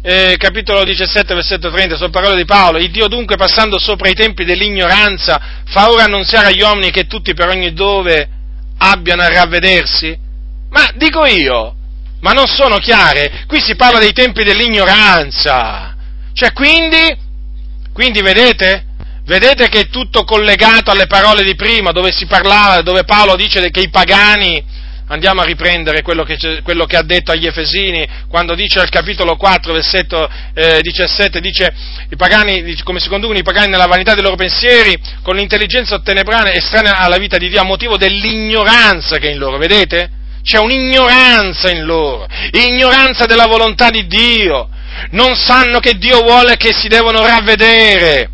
[0.01, 4.15] eh, capitolo 17, versetto 30, sono parole di Paolo, il Dio dunque passando sopra i
[4.15, 8.27] tempi dell'ignoranza fa ora annunziare agli uomini che tutti per ogni dove
[8.79, 10.29] abbiano a ravvedersi?
[10.71, 11.75] Ma dico io,
[12.21, 13.43] ma non sono chiare?
[13.47, 15.95] Qui si parla dei tempi dell'ignoranza.
[16.33, 17.15] Cioè, quindi,
[17.93, 18.87] quindi vedete?
[19.23, 23.69] Vedete che è tutto collegato alle parole di prima, dove si parlava, dove Paolo dice
[23.69, 24.63] che i pagani
[25.11, 29.35] Andiamo a riprendere quello che, quello che, ha detto agli Efesini quando dice al capitolo
[29.35, 31.73] 4, versetto eh, 17, dice
[32.09, 36.53] i pagani, come si conducono i pagani nella vanità dei loro pensieri, con l'intelligenza ottenebrana
[36.53, 40.11] estranea alla vita di Dio a motivo dell'ignoranza che è in loro, vedete?
[40.43, 44.69] C'è un'ignoranza in loro, ignoranza della volontà di Dio,
[45.11, 48.29] non sanno che Dio vuole che si devono ravvedere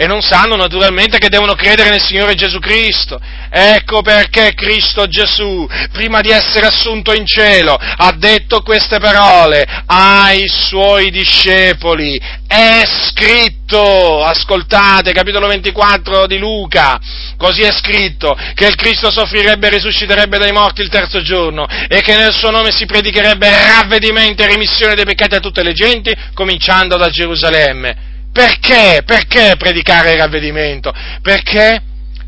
[0.00, 3.20] e non sanno naturalmente che devono credere nel Signore Gesù Cristo.
[3.50, 10.48] Ecco perché Cristo Gesù, prima di essere assunto in cielo, ha detto queste parole ai
[10.48, 12.18] suoi discepoli.
[12.46, 16.98] È scritto ascoltate, capitolo 24 di Luca,
[17.36, 22.00] così è scritto, che il Cristo soffrirebbe e risusciterebbe dai morti il terzo giorno e
[22.00, 26.10] che nel suo nome si predicherebbe ravvedimento e remissione dei peccati a tutte le genti,
[26.32, 28.09] cominciando da Gerusalemme.
[28.32, 29.02] Perché?
[29.04, 30.92] Perché predicare il ravvedimento?
[31.22, 31.82] Perché?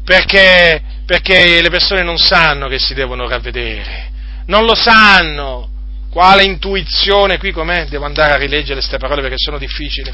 [0.04, 4.10] Perché, perché le persone non sanno che si devono ravvedere,
[4.46, 5.68] non lo sanno.
[6.10, 7.38] Quale intuizione?
[7.38, 7.86] Qui com'è?
[7.86, 10.12] Devo andare a rileggere queste parole perché sono difficili.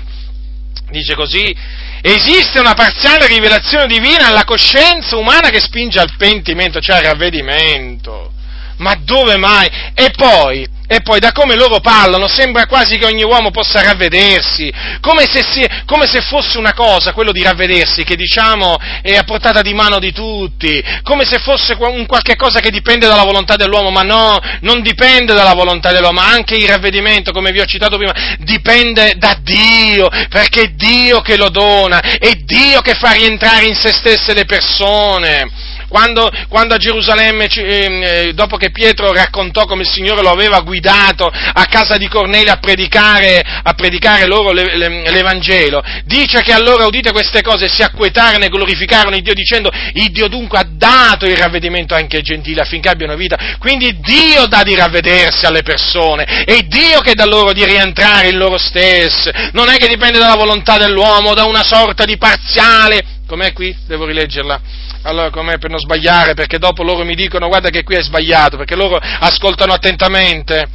[0.90, 1.54] Dice così,
[2.00, 8.32] esiste una parziale rivelazione divina alla coscienza umana che spinge al pentimento, cioè al ravvedimento.
[8.78, 9.68] Ma dove mai?
[9.94, 14.72] E poi, e poi da come loro parlano sembra quasi che ogni uomo possa ravvedersi,
[15.00, 19.24] come se, si, come se, fosse una cosa, quello di ravvedersi, che diciamo è a
[19.24, 23.56] portata di mano di tutti, come se fosse un qualche cosa che dipende dalla volontà
[23.56, 27.98] dell'uomo, ma no, non dipende dalla volontà dell'uomo, anche il ravvedimento, come vi ho citato
[27.98, 33.66] prima, dipende da Dio, perché è Dio che lo dona, è Dio che fa rientrare
[33.66, 35.67] in se stesse le persone.
[35.88, 40.60] Quando, quando, a Gerusalemme, ehm, eh, dopo che Pietro raccontò come il Signore lo aveva
[40.60, 47.10] guidato a casa di Cornelio a predicare, a predicare loro l'Evangelo, dice che allora udite
[47.10, 51.36] queste cose si acquetarono e glorificarono il Dio dicendo il Dio dunque ha dato il
[51.36, 53.56] ravvedimento anche ai gentili affinché abbiano vita.
[53.58, 58.36] Quindi Dio dà di ravvedersi alle persone, è Dio che dà loro di rientrare in
[58.36, 63.54] loro stessi, non è che dipende dalla volontà dell'uomo, da una sorta di parziale, com'è
[63.54, 63.74] qui?
[63.86, 64.60] Devo rileggerla
[65.02, 68.56] allora com'è per non sbagliare, perché dopo loro mi dicono guarda che qui è sbagliato,
[68.56, 70.68] perché loro ascoltano attentamente,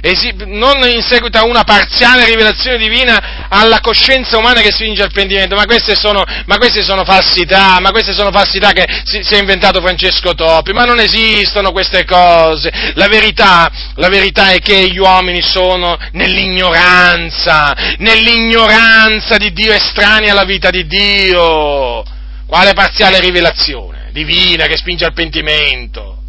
[0.00, 5.10] Esi- non in seguito a una parziale rivelazione divina alla coscienza umana che spinge al
[5.10, 9.34] pentimento, ma queste sono, ma queste sono falsità, ma queste sono falsità che si, si,
[9.34, 14.88] è inventato Francesco Topi, ma non esistono queste cose, la verità, la verità è che
[14.88, 22.04] gli uomini sono nell'ignoranza, nell'ignoranza di Dio estranei alla vita di Dio.
[22.48, 26.22] Quale parziale rivelazione divina che spinge al pentimento?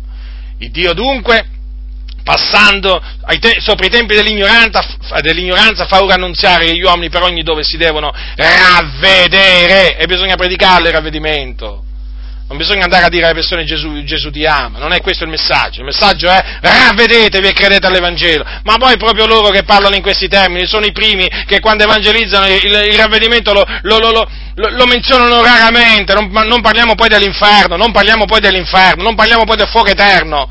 [0.57, 1.45] Il Dio dunque,
[2.25, 3.01] passando
[3.39, 4.83] te- sopra i tempi dell'ignoranza,
[5.21, 10.35] dell'ignoranza, fa ora annunziare che gli uomini per ogni dove si devono ravvedere e bisogna
[10.35, 11.85] predicarle il ravvedimento.
[12.49, 15.29] Non bisogna andare a dire alle persone Gesù, Gesù ti ama, non è questo il
[15.29, 15.81] messaggio.
[15.81, 18.43] Il messaggio è ravvedetevi e credete all'Evangelo.
[18.63, 22.47] Ma poi proprio loro che parlano in questi termini sono i primi che quando evangelizzano
[22.47, 26.15] il, il ravvedimento lo, lo, lo, lo, menzionano raramente.
[26.15, 30.49] Non, non, parliamo poi dell'inferno, non parliamo poi dell'inferno, non parliamo poi del fuoco eterno.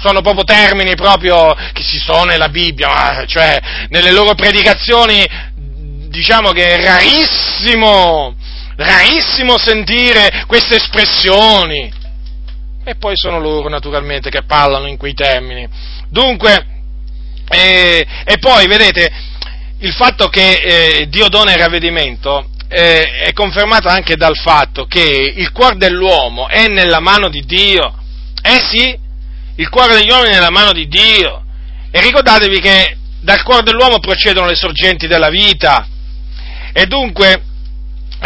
[0.00, 3.58] sono proprio termini proprio che si sono nella Bibbia, cioè
[3.88, 5.26] nelle loro predicazioni
[6.08, 8.36] diciamo che è rarissimo
[8.82, 11.92] rarissimo sentire queste espressioni.
[12.84, 15.68] E poi sono loro naturalmente che parlano in quei termini.
[16.08, 16.66] Dunque,
[17.48, 19.10] eh, e poi vedete,
[19.78, 25.00] il fatto che eh, Dio dona il ravvedimento eh, è confermato anche dal fatto che
[25.36, 27.94] il cuore dell'uomo è nella mano di Dio.
[28.42, 28.98] Eh sì,
[29.56, 31.44] il cuore degli uomini è nella mano di Dio.
[31.90, 35.86] E ricordatevi che dal cuore dell'uomo procedono le sorgenti della vita.
[36.72, 37.42] E dunque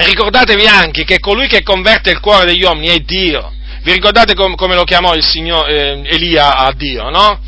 [0.04, 3.52] ricordatevi anche che colui che converte il cuore degli uomini è Dio.
[3.82, 7.40] Vi ricordate com- come lo chiamò il signor eh, Elia a Dio, no?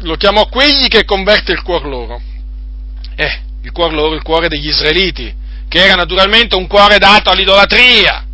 [0.00, 2.20] Lo chiamò quegli che converte il cuore loro.
[3.14, 5.32] Eh, il cuore loro, il cuore degli israeliti,
[5.68, 8.24] che era naturalmente un cuore dato all'idolatria.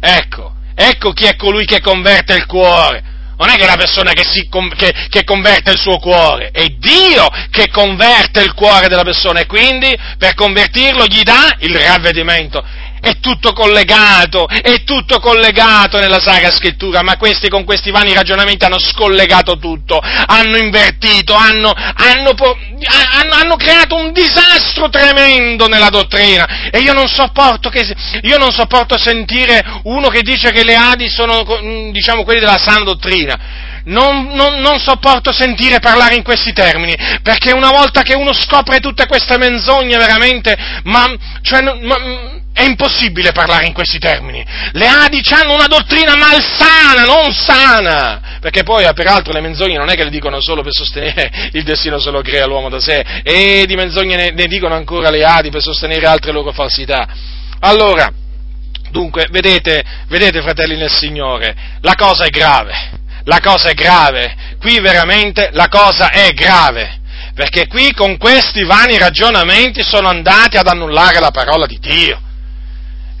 [0.00, 4.24] Ecco, ecco chi è colui che converte il cuore non è che la persona che,
[4.24, 9.38] si, che, che, converte il suo cuore, è Dio che converte il cuore della persona
[9.38, 12.64] e quindi per convertirlo gli dà il ravvedimento
[13.00, 18.64] è tutto collegato, è tutto collegato nella Sacra Scrittura, ma questi con questi vani ragionamenti
[18.64, 26.70] hanno scollegato tutto, hanno invertito, hanno, hanno, hanno, hanno creato un disastro tremendo nella dottrina
[26.70, 27.86] e io non, sopporto che,
[28.22, 31.44] io non sopporto sentire uno che dice che le Adi sono,
[31.92, 33.66] diciamo, quelli della sana dottrina.
[33.84, 38.80] Non, non, non, sopporto sentire parlare in questi termini, perché una volta che uno scopre
[38.80, 41.96] tutte queste menzogne veramente, ma, cioè, ma,
[42.58, 44.44] è impossibile parlare in questi termini.
[44.72, 48.38] Le Adici hanno una dottrina malsana, non sana.
[48.40, 51.62] Perché poi, eh, peraltro, le menzogne non è che le dicono solo per sostenere il
[51.62, 55.24] destino se lo crea l'uomo da sé, e di menzogne ne, ne dicono ancora le
[55.24, 57.06] Adi per sostenere altre loro falsità.
[57.60, 58.12] Allora,
[58.90, 63.06] dunque, vedete, vedete, fratelli nel Signore, la cosa è grave.
[63.22, 64.34] La cosa è grave.
[64.58, 66.96] Qui veramente la cosa è grave
[67.34, 72.20] perché qui con questi vani ragionamenti sono andati ad annullare la parola di Dio.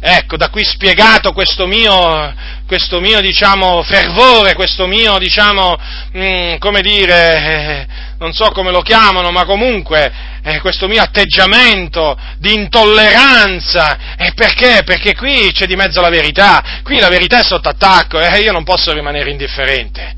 [0.00, 2.32] Ecco, da qui spiegato questo mio,
[2.68, 5.76] questo mio diciamo, fervore, questo mio, diciamo,
[6.12, 7.86] mh, mm, come dire, eh,
[8.18, 10.12] non so come lo chiamano, ma comunque
[10.44, 14.16] eh, questo mio atteggiamento di intolleranza.
[14.16, 14.82] E perché?
[14.84, 18.52] Perché qui c'è di mezzo la verità, qui la verità è sotto attacco e io
[18.52, 20.14] non posso rimanere indifferente.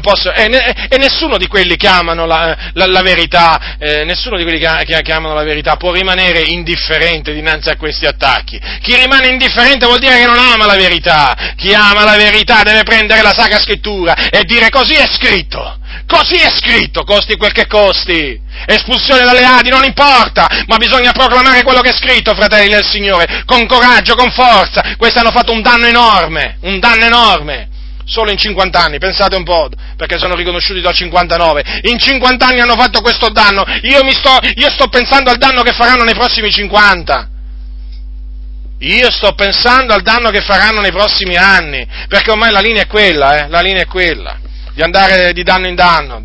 [0.00, 4.36] Posso, e, ne, e nessuno di quelli che amano la, la, la verità, eh, nessuno
[4.36, 8.60] di quelli che, che, che, amano la verità può rimanere indifferente dinanzi a questi attacchi.
[8.80, 11.34] Chi rimane indifferente vuol dire che non ama la verità.
[11.56, 15.78] Chi ama la verità deve prendere la Sacra Scrittura e dire così è scritto.
[16.06, 18.40] Così è scritto, costi quel che costi.
[18.66, 23.42] Espulsione dalle Adi non importa, ma bisogna proclamare quello che è scritto, fratelli del Signore,
[23.44, 24.94] con coraggio, con forza.
[24.96, 27.68] Questi hanno fatto un danno enorme, un danno enorme
[28.04, 32.60] solo in 50 anni, pensate un po', perché sono riconosciuti dal 59, in 50 anni
[32.60, 36.50] hanno fatto questo danno, io, sto, io sto pensando al danno che faranno nei prossimi
[36.50, 37.30] 50.
[38.78, 42.86] Io sto pensando al danno che faranno nei prossimi anni, perché ormai la linea è
[42.86, 44.38] quella, eh, la linea è quella,
[44.74, 46.22] di andare di danno in danno,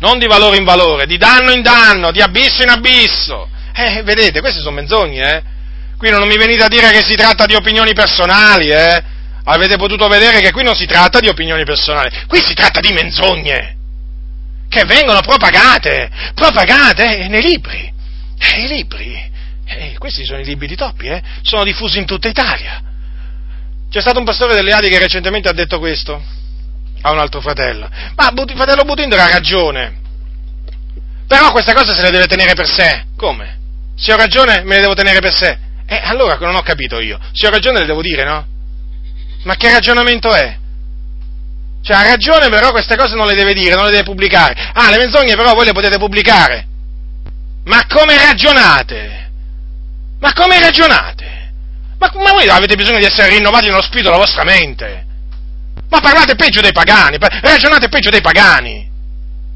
[0.00, 3.48] non di valore in valore, di danno in danno, di abisso in abisso.
[3.74, 5.42] Eh, vedete, queste sono menzogne, eh.
[5.96, 9.12] Qui non mi venite a dire che si tratta di opinioni personali, eh
[9.44, 12.92] avete potuto vedere che qui non si tratta di opinioni personali, qui si tratta di
[12.92, 13.76] menzogne
[14.68, 17.92] che vengono propagate, propagate nei libri,
[18.52, 19.32] nei libri.
[19.66, 21.22] Eh, questi sono i libri di Toppi, eh?
[21.42, 22.82] sono diffusi in tutta Italia.
[23.88, 26.20] C'è stato un pastore delle Adi che recentemente ha detto questo
[27.02, 27.88] a un altro fratello.
[28.16, 30.02] Ma il fratello Butindro ha ragione.
[31.28, 33.04] Però questa cosa se le deve tenere per sé.
[33.16, 33.60] Come?
[33.96, 35.58] Se ho ragione me le devo tenere per sé.
[35.86, 37.18] E eh, allora non ho capito io.
[37.32, 38.46] Se ho ragione le devo dire, no?
[39.44, 40.58] Ma che ragionamento è?
[41.82, 44.54] Cioè, ha ragione, però queste cose non le deve dire, non le deve pubblicare.
[44.72, 46.66] Ah, le menzogne però voi le potete pubblicare.
[47.64, 49.30] Ma come ragionate?
[50.18, 51.52] Ma come ragionate?
[51.98, 55.04] Ma, ma voi avete bisogno di essere rinnovati nello spirito della vostra mente.
[55.90, 58.90] Ma parlate peggio dei pagani, ragionate peggio dei pagani.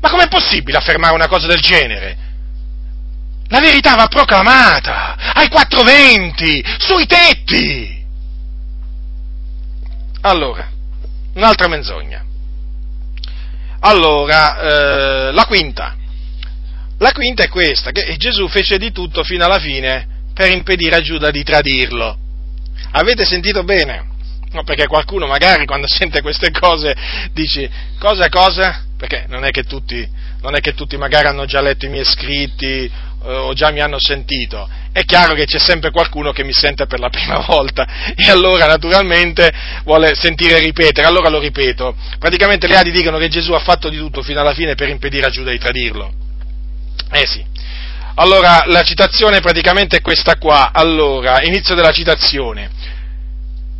[0.00, 2.16] Ma com'è possibile affermare una cosa del genere?
[3.48, 7.97] La verità va proclamata ai 420, sui tetti.
[10.22, 10.68] Allora,
[11.34, 12.24] un'altra menzogna.
[13.80, 14.58] Allora,
[15.28, 15.96] eh, la quinta.
[16.98, 21.00] La quinta è questa, che Gesù fece di tutto fino alla fine per impedire a
[21.00, 22.16] Giuda di tradirlo.
[22.92, 24.16] Avete sentito bene?
[24.50, 26.96] No, perché qualcuno magari quando sente queste cose
[27.32, 28.84] dice cosa cosa?
[28.96, 30.08] Perché non è che tutti,
[30.40, 32.90] non è che tutti magari hanno già letto i miei scritti
[33.28, 36.98] o già mi hanno sentito, è chiaro che c'è sempre qualcuno che mi sente per
[36.98, 39.52] la prima volta e allora naturalmente
[39.84, 41.94] vuole sentire ripetere, allora lo ripeto.
[42.18, 45.26] Praticamente le Adi dicono che Gesù ha fatto di tutto fino alla fine per impedire
[45.26, 46.12] a Giuda di tradirlo.
[47.12, 47.44] Eh sì.
[48.14, 50.72] Allora, la citazione praticamente è questa qua.
[50.72, 52.68] Allora, inizio della citazione.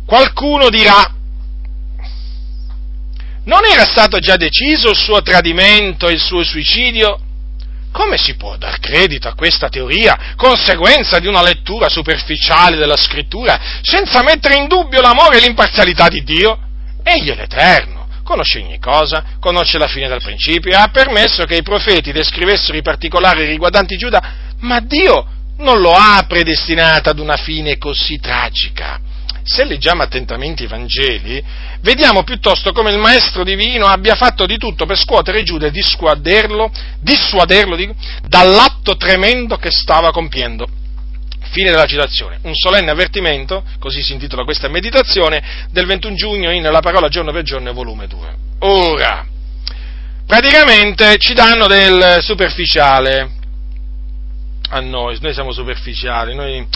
[0.05, 1.13] Qualcuno dirà,
[3.43, 7.19] non era stato già deciso il suo tradimento e il suo suicidio?
[7.91, 13.59] Come si può dar credito a questa teoria, conseguenza di una lettura superficiale della scrittura,
[13.81, 16.59] senza mettere in dubbio l'amore e l'imparzialità di Dio?
[17.03, 21.55] Egli è l'Eterno, conosce ogni cosa, conosce la fine dal principio e ha permesso che
[21.55, 25.25] i profeti descrivessero i particolari riguardanti Giuda, ma Dio
[25.57, 29.01] non lo ha predestinato ad una fine così tragica
[29.49, 31.43] se leggiamo attentamente i Vangeli,
[31.81, 36.71] vediamo piuttosto come il Maestro Divino abbia fatto di tutto per scuotere Giuda e dissuaderlo,
[36.99, 37.95] dissuaderlo dico,
[38.27, 40.67] dall'atto tremendo che stava compiendo.
[41.49, 42.37] Fine della citazione.
[42.43, 47.31] Un solenne avvertimento, così si intitola questa meditazione, del 21 giugno in La parola giorno
[47.31, 48.35] per giorno, volume 2.
[48.59, 49.25] Ora,
[50.27, 53.31] praticamente ci danno del superficiale
[54.69, 56.67] a noi, noi siamo superficiali, noi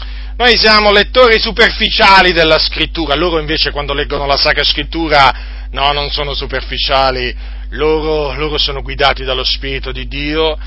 [0.44, 5.34] noi siamo lettori superficiali della scrittura, loro invece quando leggono la Sacra Scrittura,
[5.72, 7.34] no, non sono superficiali,
[7.70, 10.57] loro, loro sono guidati dallo Spirito di Dio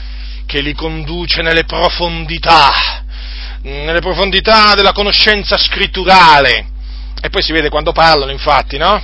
[0.46, 2.72] che li conduce nelle profondità,
[3.64, 6.68] nelle profondità della conoscenza scritturale.
[7.20, 8.98] E poi si vede quando parlano, infatti, no?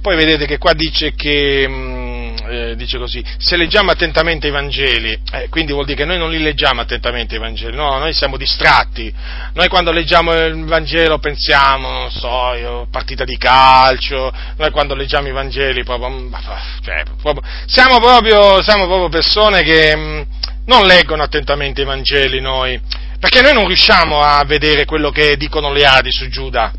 [0.00, 2.07] Poi vedete che qua dice che mm,
[2.48, 6.30] eh, dice così, se leggiamo attentamente i Vangeli, eh, quindi vuol dire che noi non
[6.30, 9.12] li leggiamo attentamente i Vangeli, no, noi siamo distratti,
[9.54, 15.28] noi quando leggiamo il Vangelo pensiamo, non so, io, partita di calcio, noi quando leggiamo
[15.28, 16.34] i Vangeli proprio, mm,
[16.82, 20.22] cioè, proprio siamo, proprio, siamo proprio persone che mh, mm,
[20.66, 22.80] non leggono attentamente i Vangeli noi,
[23.18, 26.72] perché noi non riusciamo a vedere quello che dicono le Adi su Giuda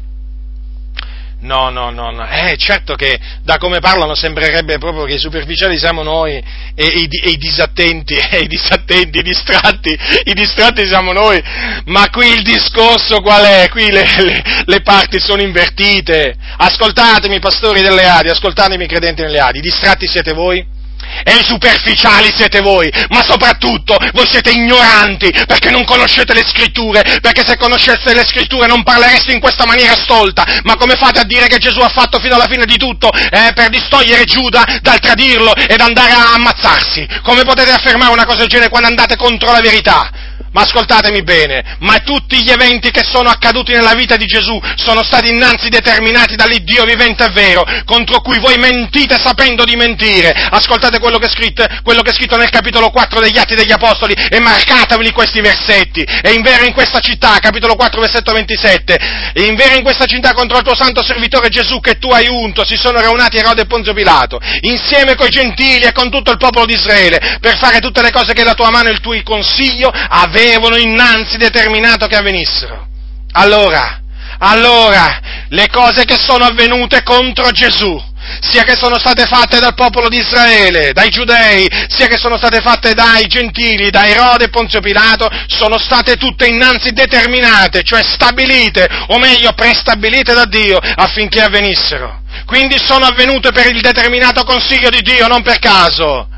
[1.41, 2.27] No, no, no, no.
[2.27, 6.43] Eh, certo che da come parlano sembrerebbe proprio che i superficiali siamo noi e,
[6.75, 11.41] e, e i disattenti, e i disattenti, i distratti, i distratti siamo noi.
[11.85, 13.69] Ma qui il discorso qual è?
[13.69, 16.35] Qui le, le, le parti sono invertite.
[16.57, 19.59] Ascoltatemi, pastori delle Adi, ascoltatemi, credenti nelle Adi.
[19.59, 20.77] I distratti siete voi?
[21.23, 27.43] E superficiali siete voi, ma soprattutto voi siete ignoranti perché non conoscete le scritture, perché
[27.45, 31.47] se conosceste le scritture non parlereste in questa maniera stolta, ma come fate a dire
[31.47, 35.55] che Gesù ha fatto fino alla fine di tutto eh, per distogliere Giuda dal tradirlo
[35.55, 37.07] ed andare a ammazzarsi?
[37.23, 40.28] Come potete affermare una cosa del genere quando andate contro la verità?
[40.51, 45.03] Ma ascoltatemi bene, ma tutti gli eventi che sono accaduti nella vita di Gesù sono
[45.03, 50.31] stati innanzi determinati dall'Iddio vivente e vero, contro cui voi mentite sapendo di mentire.
[50.31, 53.71] Ascoltate quello che, è scritto, quello che è scritto nel capitolo 4 degli Atti degli
[53.71, 56.01] Apostoli e marcateveli questi versetti.
[56.01, 58.97] E in vero in questa città, capitolo 4, versetto 27,
[59.33, 62.27] e in vero in questa città contro il tuo santo servitore Gesù che tu hai
[62.27, 66.37] unto, si sono raunati Erode e Ponzio Pilato, insieme coi gentili e con tutto il
[66.37, 69.17] popolo di Israele, per fare tutte le cose che la tua mano e il tuo
[69.23, 72.87] consiglio avevano avevano innanzi determinato che avvenissero.
[73.33, 74.01] Allora,
[74.39, 78.01] allora, le cose che sono avvenute contro Gesù,
[78.41, 82.61] sia che sono state fatte dal popolo di Israele, dai giudei, sia che sono state
[82.61, 88.87] fatte dai gentili, da Erode e Ponzio Pilato, sono state tutte innanzi determinate, cioè stabilite,
[89.07, 92.21] o meglio prestabilite da Dio affinché avvenissero.
[92.45, 96.29] Quindi sono avvenute per il determinato consiglio di Dio, non per caso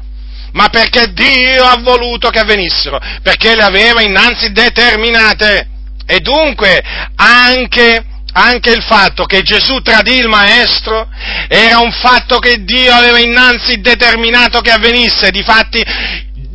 [0.53, 5.67] ma perché Dio ha voluto che avvenissero, perché le aveva innanzi determinate.
[6.05, 6.81] E dunque
[7.15, 8.03] anche,
[8.33, 11.07] anche il fatto che Gesù tradì il Maestro
[11.47, 15.31] era un fatto che Dio aveva innanzi determinato che avvenisse.
[15.31, 15.83] Difatti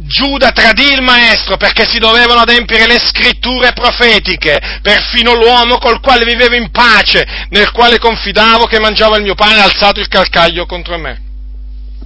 [0.06, 6.24] Giuda tradì il Maestro perché si dovevano adempiere le scritture profetiche, perfino l'uomo col quale
[6.24, 10.64] vivevo in pace, nel quale confidavo che mangiava il mio pane ha alzato il calcaglio
[10.64, 11.20] contro me.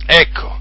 [0.06, 0.59] Ecco,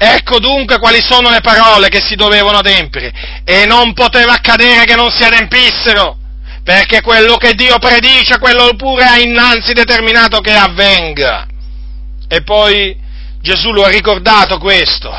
[0.00, 3.12] Ecco dunque quali sono le parole che si dovevano adempiere
[3.44, 6.16] e non poteva accadere che non si adempissero,
[6.62, 11.46] perché quello che Dio predice, quello pure ha innanzi determinato che avvenga.
[12.28, 12.96] E poi
[13.40, 15.10] Gesù lo ha ricordato questo,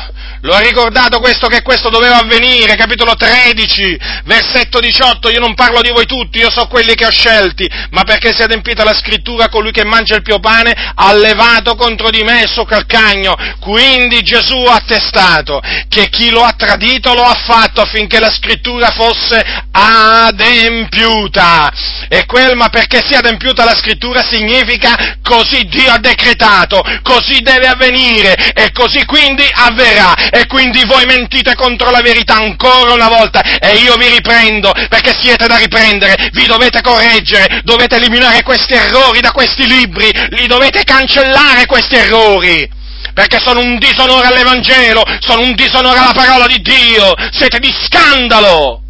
[0.42, 5.80] lo ha ricordato questo che questo doveva avvenire, capitolo 13, versetto 18, io non parlo
[5.80, 8.94] di voi tutti, io so quelli che ho scelti, ma perché si è adempita la
[8.94, 13.36] scrittura, colui che mangia il mio pane ha levato contro di me il suo calcagno.
[13.60, 18.90] Quindi Gesù ha attestato che chi lo ha tradito lo ha fatto affinché la scrittura
[18.90, 21.72] fosse adempiuta.
[22.08, 27.68] E quel ma perché sia adempiuta la scrittura significa così Dio ha decretato, così deve
[27.68, 33.42] avvenire e così quindi avverrà e quindi voi mentite contro la verità ancora una volta.
[33.58, 39.20] E io vi riprendo perché siete da riprendere, vi dovete correggere, dovete eliminare questi errori
[39.20, 42.78] da questi libri, li dovete cancellare questi errori.
[43.12, 48.82] Perché sono un disonore all'Evangelo, sono un disonore alla parola di Dio, siete di scandalo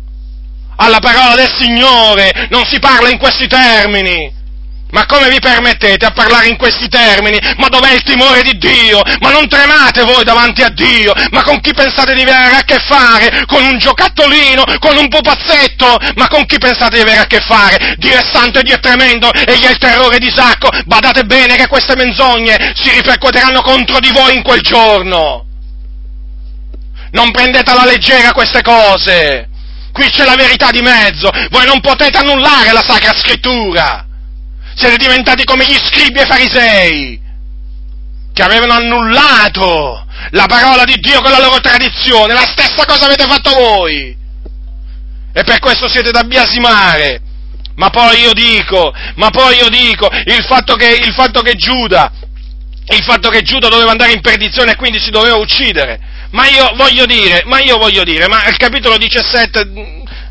[0.77, 4.40] alla parola del Signore, non si parla in questi termini.
[4.93, 7.39] Ma come vi permettete a parlare in questi termini?
[7.59, 9.01] Ma dov'è il timore di Dio?
[9.21, 11.12] Ma non tremate voi davanti a Dio?
[11.31, 13.45] Ma con chi pensate di avere a che fare?
[13.47, 14.65] Con un giocattolino?
[14.79, 15.99] Con un pupazzetto?
[16.17, 17.95] Ma con chi pensate di avere a che fare?
[17.99, 20.71] Dio è santo e Dio è tremendo e gli è il terrore di Sacco.
[20.85, 25.47] Badate bene che queste menzogne si ripercuoteranno contro di voi in quel giorno.
[27.12, 29.49] Non prendete alla leggera queste cose.
[29.93, 31.31] Qui c'è la verità di mezzo.
[31.51, 34.07] Voi non potete annullare la Sacra Scrittura.
[34.81, 37.20] Siete diventati come gli scribi e farisei,
[38.32, 42.32] che avevano annullato la parola di Dio con la loro tradizione.
[42.32, 44.16] La stessa cosa avete fatto voi.
[45.35, 47.20] E per questo siete da biasimare.
[47.77, 52.11] Ma poi io dico, ma poi io dico, il fatto che, il fatto che Giuda,
[52.86, 56.01] il fatto che Giuda doveva andare in perdizione e quindi si doveva uccidere.
[56.31, 59.65] Ma io voglio dire, ma io voglio dire, ma il capitolo 17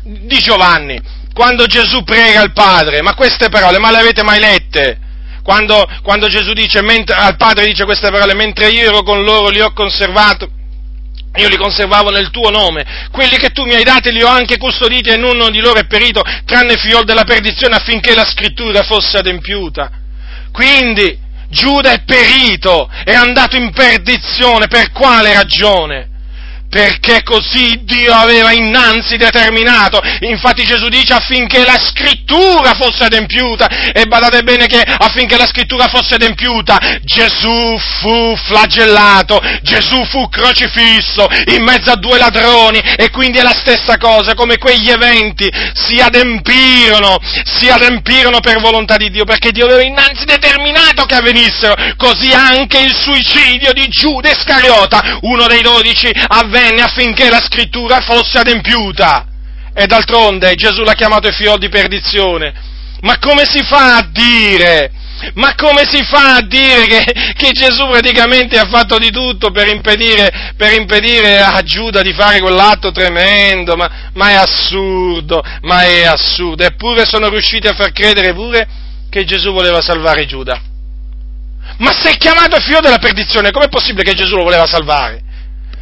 [0.02, 1.00] di Giovanni,
[1.32, 4.98] quando Gesù prega il Padre, ma queste parole, ma le avete mai lette?
[5.42, 9.48] Quando, quando Gesù dice, mentre, al Padre dice queste parole, mentre io ero con loro
[9.48, 10.50] li ho conservato,
[11.36, 14.58] io li conservavo nel tuo nome, quelli che tu mi hai dati li ho anche
[14.58, 19.18] custoditi e nuno di loro è perito, tranne figlio della perdizione affinché la scrittura fosse
[19.18, 19.90] adempiuta.
[20.52, 26.09] Quindi Giuda è perito, è andato in perdizione, per quale ragione?
[26.70, 30.00] Perché così Dio aveva innanzi determinato.
[30.20, 35.88] Infatti Gesù dice affinché la scrittura fosse adempiuta, e badate bene che affinché la scrittura
[35.88, 41.26] fosse adempiuta, Gesù fu flagellato, Gesù fu crocifisso
[41.56, 45.98] in mezzo a due ladroni, e quindi è la stessa cosa, come quegli eventi si
[45.98, 52.30] adempirono, si adempirono per volontà di Dio, perché Dio aveva innanzi determinato che avvenissero, così
[52.30, 58.38] anche il suicidio di Giuda Iscariota, uno dei dodici, avvenne avvenne affinché la scrittura fosse
[58.38, 59.26] adempiuta.
[59.72, 62.52] E d'altronde Gesù l'ha chiamato il figlio di perdizione.
[63.00, 64.92] Ma come si fa a dire
[65.34, 69.68] Ma come si fa a dire che, che Gesù praticamente ha fatto di tutto per
[69.68, 73.76] impedire, per impedire, a Giuda di fare quell'atto tremendo?
[73.76, 76.64] Ma, ma è assurdo, ma è assurdo.
[76.64, 78.66] Eppure sono riusciti a far credere pure
[79.10, 80.60] che Gesù voleva salvare Giuda.
[81.78, 85.22] Ma se è chiamato figlio della perdizione, com'è possibile che Gesù lo voleva salvare?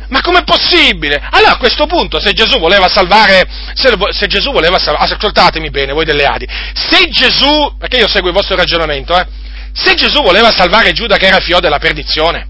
[0.09, 1.21] Ma com'è possibile?
[1.31, 5.93] Allora a questo punto, se Gesù voleva salvare, se, se Gesù voleva salvare, ascoltatemi bene,
[5.93, 9.27] voi delle Adi, se Gesù, perché io seguo il vostro ragionamento, eh,
[9.73, 12.47] se Gesù voleva salvare Giuda che era figlio della perdizione,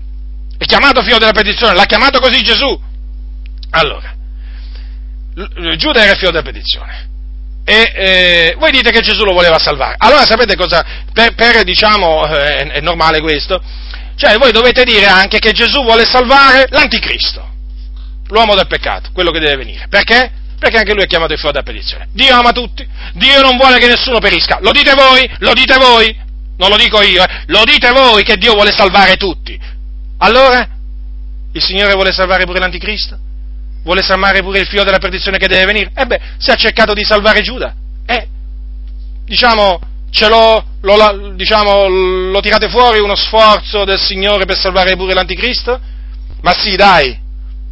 [0.56, 2.80] è chiamato figlio della perdizione, l'ha chiamato così Gesù,
[3.70, 4.14] allora,
[5.76, 7.08] Giuda era figlio della perdizione,
[7.64, 9.96] e eh, voi dite che Gesù lo voleva salvare.
[9.98, 10.82] Allora sapete cosa?
[11.12, 13.60] Per, per diciamo, eh, è normale questo,
[14.16, 17.47] cioè voi dovete dire anche che Gesù vuole salvare l'anticristo,
[18.28, 19.86] l'uomo del peccato, quello che deve venire.
[19.88, 20.30] Perché?
[20.58, 22.08] Perché anche lui è chiamato il figlio della perdizione.
[22.12, 24.58] Dio ama tutti, Dio non vuole che nessuno perisca.
[24.60, 25.28] Lo dite voi?
[25.38, 26.26] Lo dite voi?
[26.56, 27.42] Non lo dico io, eh?
[27.46, 29.58] lo dite voi che Dio vuole salvare tutti.
[30.18, 30.68] Allora,
[31.52, 33.26] il Signore vuole salvare pure l'anticristo?
[33.88, 35.90] vuole salvare pure il figlio della perdizione che deve venire?
[35.94, 37.74] E beh, se ha cercato di salvare Giuda,
[38.04, 38.28] eh,
[39.24, 39.80] diciamo,
[40.10, 41.86] ce l'ho, lo, diciamo,
[42.30, 45.80] lo tirate fuori uno sforzo del Signore per salvare pure l'anticristo?
[46.42, 47.18] Ma sì, dai,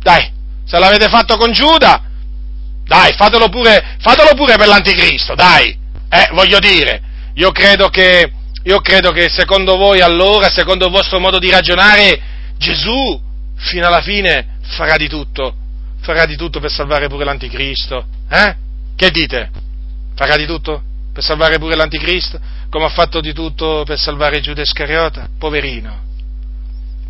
[0.01, 0.33] dai,
[0.67, 2.03] se l'avete fatto con Giuda,
[2.85, 5.77] dai, fatelo pure, fatelo pure per l'anticristo, dai,
[6.09, 7.01] eh, voglio dire,
[7.35, 8.33] io credo che,
[8.63, 12.21] io credo che secondo voi allora, secondo il vostro modo di ragionare,
[12.59, 13.21] Gesù
[13.57, 15.65] fino alla fine farà di tutto
[16.07, 18.07] farà di tutto per salvare pure l'anticristo.
[18.31, 18.55] Eh?
[18.95, 19.51] Che dite?
[20.15, 20.81] Farà di tutto
[21.13, 22.39] per salvare pure l'anticristo?
[22.71, 25.29] Come ha fatto di tutto per salvare Giuda Iscariota?
[25.37, 26.05] Poverino.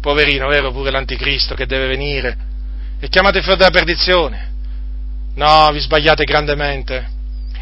[0.00, 2.36] Poverino, vero pure l'anticristo che deve venire.
[3.06, 4.54] E chiamate fuori della perdizione.
[5.36, 7.14] No, vi sbagliate grandemente.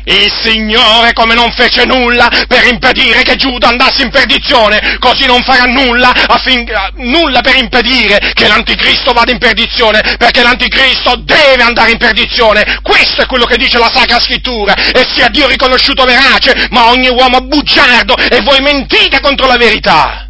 [0.04, 5.42] Il Signore come non fece nulla per impedire che Giuda andasse in perdizione, così non
[5.42, 11.90] farà nulla, affin- nulla per impedire che l'anticristo vada in perdizione, perché l'anticristo deve andare
[11.90, 12.78] in perdizione.
[12.80, 17.08] Questo è quello che dice la Sacra Scrittura, e sia Dio riconosciuto verace, ma ogni
[17.08, 20.23] uomo bugiardo, e voi mentite contro la verità.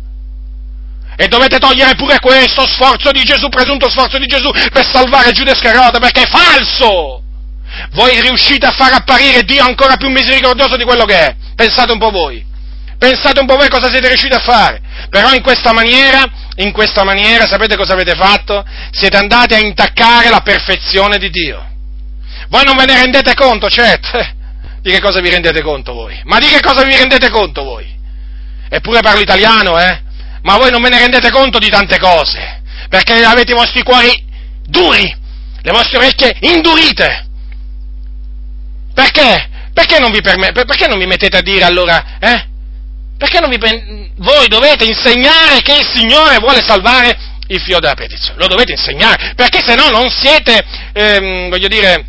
[1.16, 5.52] E dovete togliere pure questo sforzo di Gesù, presunto sforzo di Gesù, per salvare Giuda
[5.52, 7.22] Iscariota, perché è falso!
[7.92, 11.36] voi riuscite a far apparire Dio ancora più misericordioso di quello che è.
[11.54, 12.44] Pensate un po' voi.
[12.98, 14.80] Pensate un po' voi cosa siete riusciti a fare.
[15.10, 16.22] Però in questa maniera,
[16.56, 18.64] in questa maniera, sapete cosa avete fatto?
[18.90, 21.72] Siete andati a intaccare la perfezione di Dio.
[22.48, 24.42] Voi non ve ne rendete conto, certo.
[24.80, 26.20] Di che cosa vi rendete conto voi?
[26.24, 27.90] Ma di che cosa vi rendete conto voi?
[28.68, 30.02] Eppure parlo italiano, eh?
[30.44, 32.62] Ma voi non ve ne rendete conto di tante cose.
[32.88, 34.12] Perché avete i vostri cuori
[34.66, 35.02] duri,
[35.62, 37.26] le vostre orecchie indurite.
[38.94, 39.48] Perché?
[39.72, 42.46] Perché non vi, permet- perché non vi mettete a dire allora, eh?
[43.16, 47.16] Perché non vi pen- voi dovete insegnare che il Signore vuole salvare
[47.48, 48.38] il figlio della petizione?
[48.38, 50.62] Lo dovete insegnare, perché se no non siete,
[50.92, 52.06] ehm, voglio dire,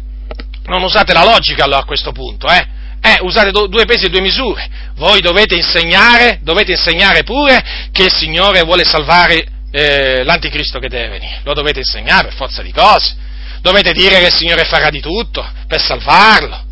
[0.65, 2.67] non usate la logica allora a questo punto, eh?
[3.05, 4.67] Eh, usate do- due pesi e due misure.
[4.95, 7.61] Voi dovete insegnare, dovete insegnare pure
[7.91, 11.41] che il Signore vuole salvare eh, l'anticristo che deve venire.
[11.43, 13.15] Lo dovete insegnare per forza di cose.
[13.61, 16.63] Dovete dire che il Signore farà di tutto per salvarlo.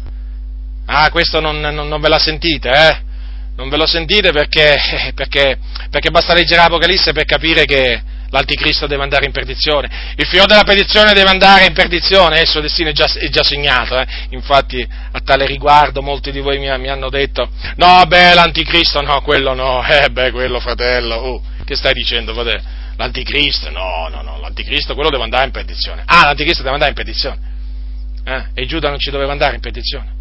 [0.88, 3.02] Ah, questo non, non, non ve la sentite, eh?
[3.56, 4.76] Non ve lo sentite perché,
[5.14, 5.60] perché,
[5.92, 8.02] perché basta leggere l'Apocalisse per capire che
[8.34, 10.14] l'anticristo deve andare in perdizione.
[10.16, 13.44] Il figlio della perdizione deve andare in perdizione, il suo destino è già, è già
[13.44, 13.98] segnato.
[13.98, 14.06] Eh?
[14.32, 19.22] Infatti, a tale riguardo, molti di voi mi, mi, hanno detto: No, beh, l'anticristo, no,
[19.22, 19.82] quello no.
[19.94, 22.64] Eh, beh, quello, fratello, oh, che stai dicendo, fratello?
[22.98, 26.04] L'anticristo, no, no, no, l'anticristo, quello deve andare in perdizione.
[26.06, 27.38] Ah, l'anticristo deve andare in perdizione.
[28.26, 28.62] Eh?
[28.62, 30.12] E Giuda non ci doveva andare in perdizione.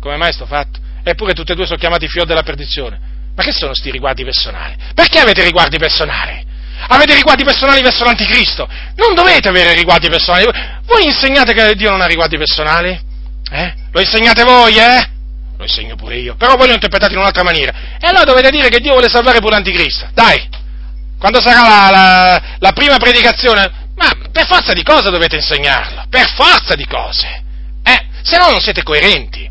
[0.00, 0.78] Come mai sto fatto?
[1.02, 3.00] Eppure tutti e due sono chiamati fior della perdizione.
[3.34, 4.76] Ma che sono questi riguardi personali?
[4.94, 6.50] Perché avete riguardi personali?
[6.88, 8.68] Avete riguardi personali verso l'anticristo?
[8.96, 10.46] Non dovete avere riguardi personali.
[10.84, 12.98] Voi insegnate che Dio non ha riguardi personali?
[13.50, 13.74] Eh?
[13.92, 15.08] Lo insegnate voi, eh?
[15.56, 16.34] Lo insegno pure io.
[16.36, 17.72] Però voi lo interpretate in un'altra maniera.
[18.00, 20.08] E allora dovete dire che Dio vuole salvare pure l'anticristo.
[20.12, 20.48] Dai!
[21.18, 23.70] Quando sarà la, la, la prima predicazione?
[23.94, 26.04] Ma per forza di cose dovete insegnarlo.
[26.08, 27.42] Per forza di cose.
[27.84, 28.06] Eh?
[28.22, 29.48] Se no non siete coerenti.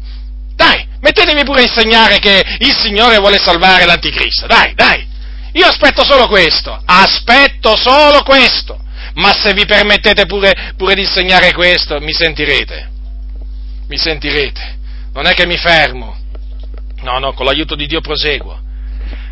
[0.56, 4.48] Dai, mettetevi pure a insegnare che il Signore vuole salvare l'anticristo.
[4.48, 5.08] Dai, dai.
[5.54, 6.80] Io aspetto solo questo.
[6.86, 8.80] Aspetto solo questo.
[9.16, 12.90] Ma se vi permettete pure, pure di insegnare questo, mi sentirete.
[13.88, 14.80] Mi sentirete.
[15.14, 16.18] Non è che mi fermo.
[17.02, 18.60] No, no, con l'aiuto di Dio proseguo.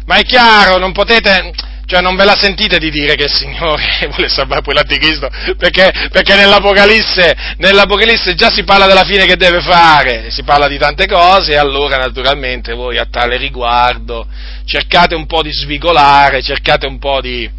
[0.06, 1.52] Ma è chiaro, non potete,
[1.90, 3.84] Cioè non ve la sentite di dire che il Signore
[4.14, 5.28] vuole salvare poi l'anticristo?
[5.58, 10.78] Perché, perché nell'Apocalisse, nell'Apocalisse, già si parla della fine che deve fare, si parla di
[10.78, 14.28] tante cose e allora naturalmente voi a tale riguardo
[14.66, 17.50] cercate un po' di svigolare, cercate un po' di,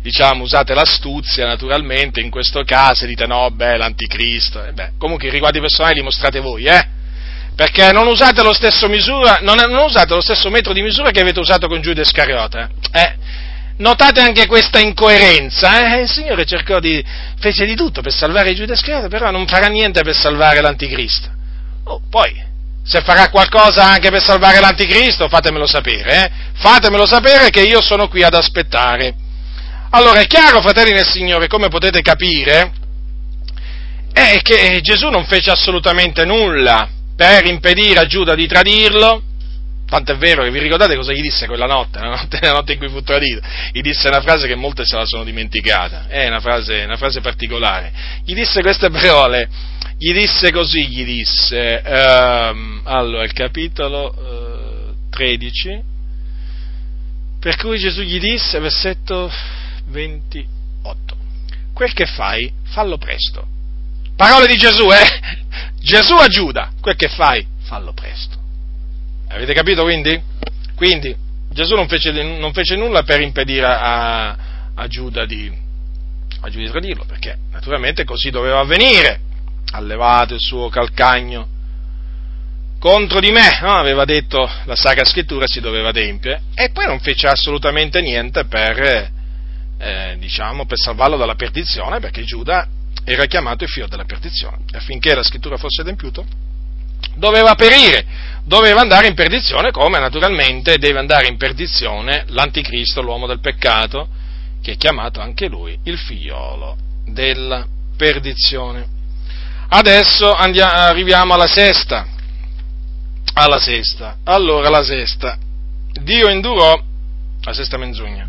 [0.00, 5.32] diciamo, usate l'astuzia naturalmente, in questo caso dite no, beh, l'anticristo, eh, beh, comunque i
[5.32, 6.86] riguardi personali li mostrate voi, eh?
[7.56, 11.18] Perché non usate lo stesso misura, non, non usate lo stesso metro di misura che
[11.18, 13.48] avete usato con Giuda Iscariota, eh?
[13.78, 16.02] Notate anche questa incoerenza, eh?
[16.02, 17.02] il Signore cercò di,
[17.38, 21.28] fece di tutto per salvare Giuda Iscariota, però non farà niente per salvare l'anticristo.
[21.84, 22.48] Oh, poi,
[22.84, 26.30] se farà qualcosa anche per salvare l'anticristo, fatemelo sapere, eh?
[26.54, 29.14] fatemelo sapere che io sono qui ad aspettare.
[29.90, 32.72] Allora, è chiaro, fratelli nel Signore, come potete capire,
[34.12, 39.22] è che Gesù non fece assolutamente nulla per impedire a Giuda di tradirlo,
[39.90, 42.74] Tanto è vero che vi ricordate cosa gli disse quella notte, la notte, la notte
[42.74, 43.40] in cui fu tradito?
[43.72, 47.20] Gli disse una frase che molte se la sono dimenticata, è una frase, una frase
[47.20, 47.92] particolare.
[48.24, 49.48] Gli disse queste parole,
[49.98, 55.82] gli disse così, gli disse, ehm, allora, il capitolo eh, 13,
[57.40, 59.28] per cui Gesù gli disse, versetto
[59.86, 61.16] 28,
[61.74, 63.44] quel che fai, fallo presto.
[64.14, 65.20] Parole di Gesù, eh?
[65.82, 68.39] Gesù a Giuda, quel che fai, fallo presto.
[69.32, 70.20] Avete capito quindi?
[70.74, 71.14] Quindi
[71.50, 74.36] Gesù non fece, non fece nulla per impedire a,
[74.74, 75.50] a, Giuda di,
[76.40, 79.20] a di tradirlo, perché naturalmente così doveva avvenire.
[79.72, 81.46] Ha levato il suo calcagno
[82.80, 83.72] contro di me, no?
[83.72, 89.10] aveva detto la Sacra Scrittura si doveva adempiere, e poi non fece assolutamente niente per,
[89.78, 92.66] eh, diciamo, per salvarlo dalla perdizione, perché Giuda
[93.04, 96.48] era chiamato il figlio della perdizione, affinché la Scrittura fosse adempiuta
[97.16, 98.04] doveva perire,
[98.44, 104.08] doveva andare in perdizione, come naturalmente deve andare in perdizione l'anticristo, l'uomo del peccato,
[104.62, 107.66] che è chiamato anche lui il figliolo della
[107.96, 108.98] perdizione.
[109.68, 112.06] Adesso andiamo, arriviamo alla sesta.
[113.34, 114.16] Alla sesta.
[114.24, 115.38] Allora la sesta.
[116.02, 116.78] Dio indurò,
[117.42, 118.28] la sesta menzogna,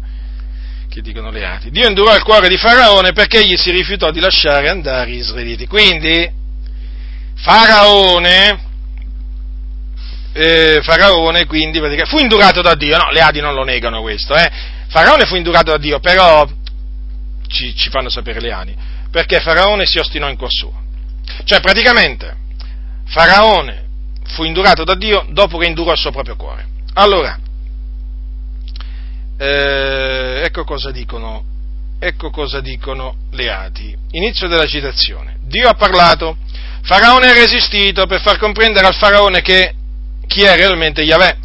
[0.90, 4.20] che dicono le ati, Dio indurò il cuore di Faraone perché egli si rifiutò di
[4.20, 5.68] lasciare andare gli israeliti.
[5.68, 6.30] Quindi,
[7.42, 8.70] Faraone
[10.34, 14.50] eh, Faraone quindi fu indurato da Dio, no, le Adi non lo negano questo, eh.
[14.88, 16.48] Faraone fu indurato da Dio, però
[17.48, 18.76] ci, ci fanno sapere le Adi,
[19.10, 20.80] perché Faraone si ostinò in cuor suo.
[21.44, 22.36] Cioè praticamente
[23.08, 23.88] Faraone
[24.28, 26.66] fu indurato da Dio dopo che indurò il suo proprio cuore.
[26.94, 27.38] Allora,
[29.38, 31.44] eh, ecco cosa dicono,
[32.00, 33.96] ecco cosa dicono le Adi.
[34.12, 35.38] Inizio della citazione.
[35.42, 36.38] Dio ha parlato,
[36.84, 39.74] Faraone ha resistito per far comprendere al Faraone che
[40.28, 41.38] chi è realmente Yahweh.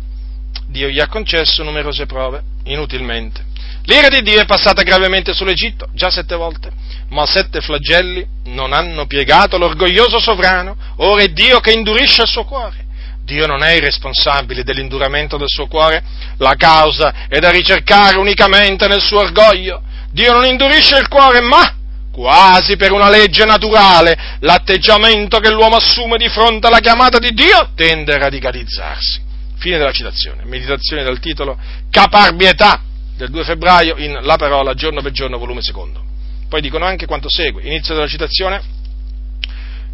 [0.68, 3.44] Dio gli ha concesso numerose prove, inutilmente.
[3.84, 6.70] L'ira di Dio è passata gravemente sull'Egitto, già sette volte,
[7.10, 12.44] ma sette flagelli non hanno piegato l'orgoglioso sovrano, ora è Dio che indurisce il suo
[12.44, 12.84] cuore.
[13.22, 16.02] Dio non è il responsabile dell'induramento del suo cuore,
[16.38, 19.82] la causa è da ricercare unicamente nel suo orgoglio.
[20.10, 21.74] Dio non indurisce il cuore, ma
[22.16, 27.72] quasi per una legge naturale, l'atteggiamento che l'uomo assume di fronte alla chiamata di Dio
[27.74, 29.20] tende a radicalizzarsi.
[29.58, 30.44] Fine della citazione.
[30.46, 31.58] Meditazione dal titolo
[31.90, 32.80] Caparbietà
[33.16, 36.02] del 2 febbraio in La parola giorno per giorno, volume secondo.
[36.48, 37.62] Poi dicono anche quanto segue.
[37.64, 38.62] Inizio della citazione.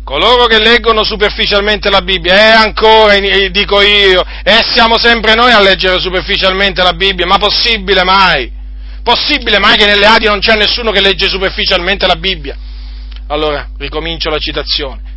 [0.04, 3.18] Coloro che leggono superficialmente la Bibbia, e eh, ancora
[3.50, 8.61] dico io, e eh, siamo sempre noi a leggere superficialmente la Bibbia, ma possibile mai?
[9.02, 12.56] Possibile mai che nelle Adi non c'è nessuno che legge superficialmente la Bibbia?
[13.26, 15.10] Allora, ricomincio la citazione.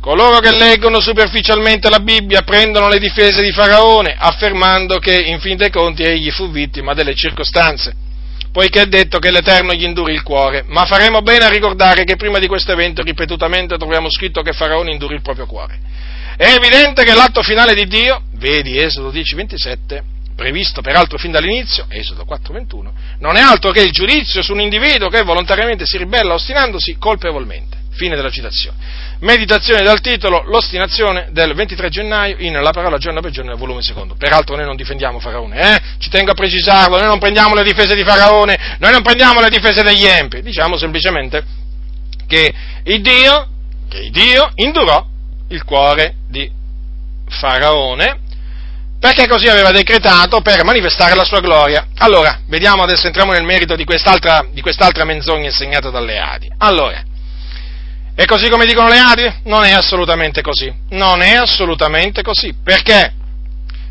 [0.00, 5.56] Coloro che leggono superficialmente la Bibbia prendono le difese di Faraone, affermando che in fin
[5.56, 7.94] dei conti egli fu vittima delle circostanze,
[8.52, 12.16] poiché è detto che l'Eterno gli induri il cuore, ma faremo bene a ricordare che
[12.16, 15.78] prima di questo evento ripetutamente troviamo scritto che Faraone indurì il proprio cuore.
[16.36, 20.04] È evidente che l'atto finale di Dio, vedi Esodo 10, 27,
[20.34, 25.08] previsto peraltro fin dall'inizio, Esodo 4:21, non è altro che il giudizio su un individuo
[25.08, 27.82] che volontariamente si ribella ostinandosi colpevolmente.
[27.94, 28.76] Fine della citazione.
[29.20, 34.16] Meditazione dal titolo L'ostinazione del 23 gennaio in La parola giorno per giorno volume secondo.
[34.16, 35.80] Peraltro noi non difendiamo Faraone, eh?
[35.98, 39.48] Ci tengo a precisarlo, noi non prendiamo le difese di Faraone, noi non prendiamo le
[39.48, 41.44] difese degli empi, diciamo semplicemente
[42.26, 42.52] che
[42.82, 43.48] il Dio,
[43.88, 45.06] che il Dio indurò
[45.50, 46.50] il cuore di
[47.28, 48.22] Faraone
[49.04, 51.88] perché così aveva decretato per manifestare la sua gloria.
[51.98, 56.50] Allora, vediamo adesso, entriamo nel merito di quest'altra, di quest'altra menzogna insegnata dalle Adi.
[56.56, 57.04] Allora,
[58.14, 59.34] è così come dicono le Adi?
[59.44, 60.74] Non è assolutamente così.
[60.92, 62.54] Non è assolutamente così.
[62.64, 63.12] Perché?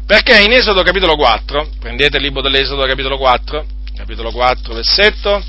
[0.08, 3.66] Perché in Esodo capitolo 4, prendete il libro dell'Esodo capitolo 4,
[3.96, 5.44] capitolo 4, versetto,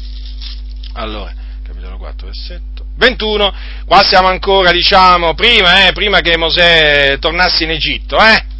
[0.93, 1.33] allora,
[1.67, 3.55] capitolo 4, versetto 21,
[3.87, 8.53] qua siamo ancora, diciamo, prima, eh, prima che Mosè tornasse in Egitto, eh?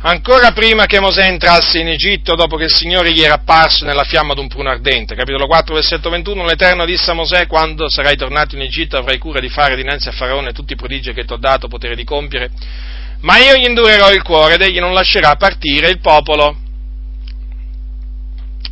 [0.00, 4.04] Ancora prima che Mosè entrasse in Egitto, dopo che il Signore gli era apparso nella
[4.04, 5.14] fiamma d'un pruno ardente.
[5.14, 9.40] Capitolo 4, versetto 21, l'Eterno disse a Mosè, quando sarai tornato in Egitto avrai cura
[9.40, 12.50] di fare dinanzi a Faraone tutti i prodigi che ti ho dato potere di compiere,
[13.20, 16.56] ma io gli indurerò il cuore ed egli non lascerà partire il popolo.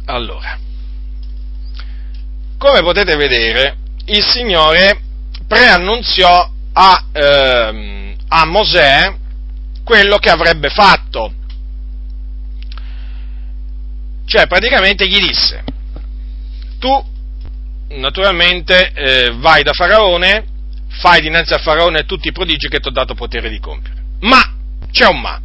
[0.07, 0.59] Allora,
[2.59, 3.77] come potete vedere,
[4.07, 5.01] il Signore
[5.47, 9.23] preannunziò a, ehm, a Mosè
[9.85, 11.33] quello che avrebbe fatto.
[14.27, 15.63] Cioè, praticamente gli disse,
[16.79, 17.13] tu
[17.91, 20.47] naturalmente eh, vai da Faraone,
[20.89, 24.03] fai dinanzi a Faraone tutti i prodigi che ti ho dato potere di compiere.
[24.21, 24.41] Ma,
[24.91, 25.41] c'è un ma.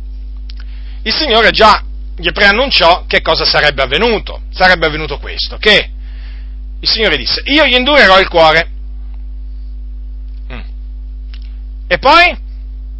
[1.03, 1.83] Il Signore già
[2.15, 4.43] gli preannunciò che cosa sarebbe avvenuto.
[4.51, 5.91] Sarebbe avvenuto questo, che
[6.79, 8.69] il Signore disse, io gli indurerò il cuore.
[10.51, 10.59] Mm.
[11.87, 12.47] E poi?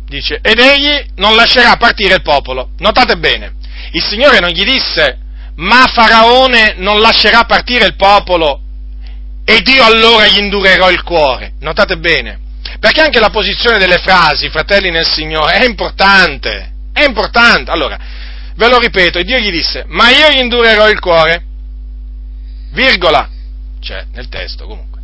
[0.10, 2.72] Dice, ed egli non lascerà partire il popolo.
[2.80, 3.54] Notate bene,
[3.92, 5.18] il Signore non gli disse,
[5.56, 8.62] ma Faraone non lascerà partire il popolo
[9.46, 11.54] ed io allora gli indurerò il cuore.
[11.60, 12.40] Notate bene,
[12.80, 17.72] perché anche la posizione delle frasi, fratelli nel Signore, è importante, è importante.
[17.72, 17.98] Allora,
[18.56, 21.44] ve lo ripeto, Dio gli disse, ma io gli indurerò il cuore,
[22.72, 23.28] virgola,
[23.82, 25.02] cioè nel testo comunque,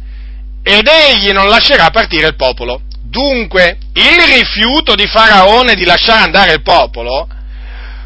[0.62, 2.82] ed egli non lascerà partire il popolo.
[3.16, 7.30] Dunque, il rifiuto di Faraone di lasciare andare il popolo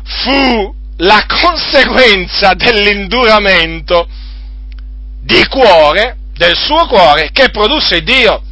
[0.04, 4.08] fu la conseguenza dell'induramento
[5.24, 8.44] di cuore, del suo cuore, che produsse Dio.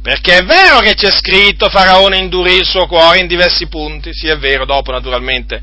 [0.00, 4.28] Perché è vero che c'è scritto Faraone indurì il suo cuore in diversi punti, sì
[4.28, 5.62] è vero, dopo naturalmente,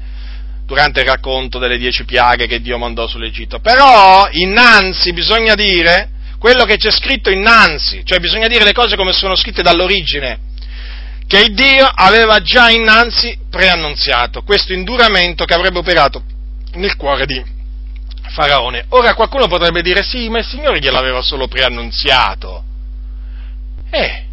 [0.67, 6.09] durante il racconto delle dieci piaghe che Dio mandò sull'Egitto, però innanzi bisogna dire
[6.41, 10.39] quello che c'è scritto innanzi, cioè bisogna dire le cose come sono scritte dall'origine,
[11.27, 16.23] che Dio aveva già innanzi preannunziato questo induramento che avrebbe operato
[16.73, 17.45] nel cuore di
[18.29, 18.85] Faraone.
[18.89, 22.63] Ora qualcuno potrebbe dire sì, ma il Signore gliel'aveva solo preannunziato.
[23.91, 24.25] Eh,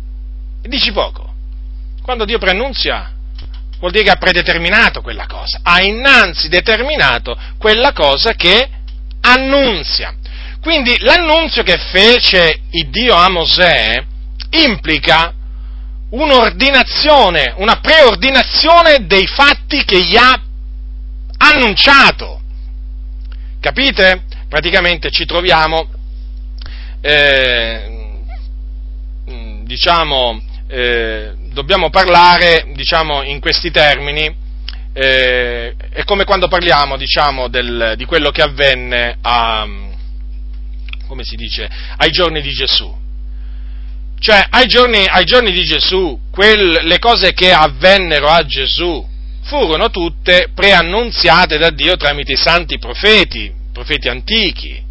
[0.62, 1.34] dici poco.
[2.02, 3.12] Quando Dio preannunzia
[3.80, 8.66] vuol dire che ha predeterminato quella cosa, ha innanzi determinato quella cosa che
[9.20, 10.14] annunzia.
[10.60, 14.04] Quindi l'annunzio che fece il Dio a Mosè
[14.50, 15.32] implica
[16.10, 20.40] un'ordinazione, una preordinazione dei fatti che gli ha
[21.38, 22.40] annunciato.
[23.60, 24.24] Capite?
[24.48, 25.88] Praticamente ci troviamo,
[27.00, 28.20] eh,
[29.62, 34.34] diciamo, eh, dobbiamo parlare, diciamo, in questi termini,
[34.92, 39.66] eh, è come quando parliamo, diciamo, del, di quello che avvenne a,
[41.08, 42.94] come si dice, ai giorni di Gesù.
[44.20, 49.06] Cioè, ai giorni, ai giorni di Gesù, quel, le cose che avvennero a Gesù
[49.42, 54.86] furono tutte preannunziate da Dio tramite i santi profeti, profeti antichi.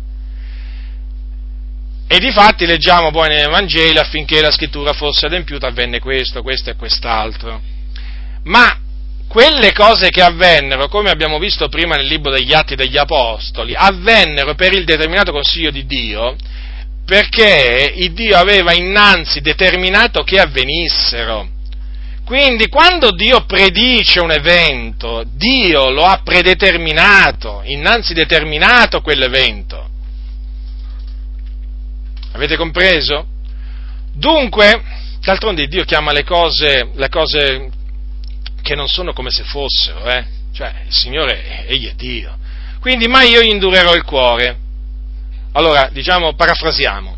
[2.09, 6.69] E di fatti leggiamo poi nei Vangeli affinché la scrittura fosse adempiuta avvenne questo, questo
[6.69, 7.61] e quest'altro.
[8.43, 8.79] Ma
[9.27, 14.55] quelle cose che avvennero, come abbiamo visto prima nel libro degli Atti degli Apostoli, avvennero
[14.55, 16.35] per il determinato consiglio di Dio,
[17.05, 21.49] perché il Dio aveva innanzi determinato che avvenissero.
[22.25, 29.89] Quindi quando Dio predice un evento, Dio lo ha predeterminato, innanzi determinato quell'evento.
[32.33, 33.25] Avete compreso?
[34.13, 34.81] Dunque,
[35.21, 37.69] d'altronde Dio chiama le cose, le cose
[38.67, 40.25] che non sono come se fossero, eh?
[40.53, 42.37] Cioè, il Signore, Egli è Dio.
[42.81, 44.57] Quindi, ma io gli indurerò il cuore.
[45.53, 47.15] Allora, diciamo, parafrasiamo.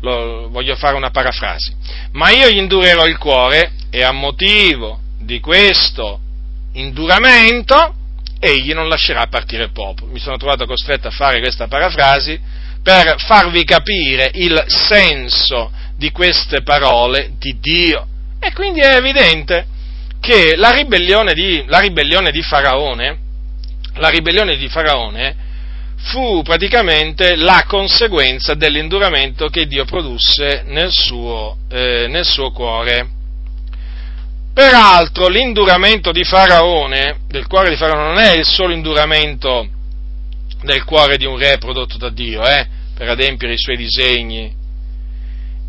[0.00, 1.72] Lo, voglio fare una parafrasi.
[2.14, 6.18] Ma io gli indurerò il cuore e a motivo di questo
[6.72, 7.94] induramento
[8.40, 10.10] egli non lascerà partire il popolo.
[10.10, 12.40] Mi sono trovato costretto a fare questa parafrasi
[12.82, 18.04] per farvi capire il senso di queste parole di Dio.
[18.40, 19.66] E quindi è evidente
[20.22, 23.18] che la ribellione di, la ribellione di Faraone,
[23.94, 25.34] la ribellione di Faraone
[25.96, 33.08] fu praticamente la conseguenza dell'induramento che Dio produsse nel suo, eh, nel suo cuore.
[34.54, 39.66] Peraltro l'induramento di Faraone, del cuore di Faraone, non è il solo induramento
[40.62, 44.54] del cuore di un re prodotto da Dio, eh, per adempiere i suoi disegni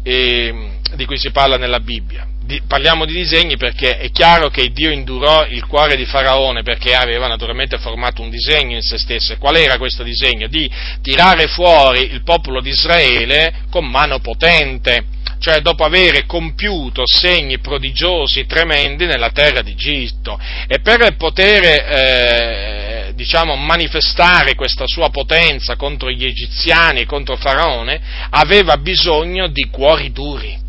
[0.03, 2.27] e, di cui si parla nella Bibbia.
[2.45, 6.93] Di, parliamo di disegni perché è chiaro che Dio indurò il cuore di Faraone perché
[6.93, 9.37] aveva naturalmente formato un disegno in se stesso.
[9.37, 10.47] Qual era questo disegno?
[10.47, 10.69] Di
[11.01, 15.05] tirare fuori il popolo di Israele con mano potente,
[15.39, 20.37] cioè dopo aver compiuto segni prodigiosi, tremendi nella terra d'Egitto.
[20.67, 28.01] E per poter eh, diciamo, manifestare questa sua potenza contro gli egiziani e contro Faraone,
[28.31, 30.62] aveva bisogno di cuori duri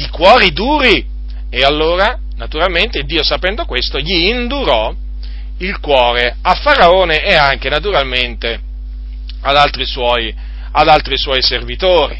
[0.00, 1.06] di cuori duri.
[1.50, 4.94] E allora, naturalmente, Dio sapendo questo, gli indurò
[5.58, 8.60] il cuore a Faraone e anche naturalmente
[9.42, 10.34] ad altri suoi,
[10.72, 12.18] ad altri suoi servitori.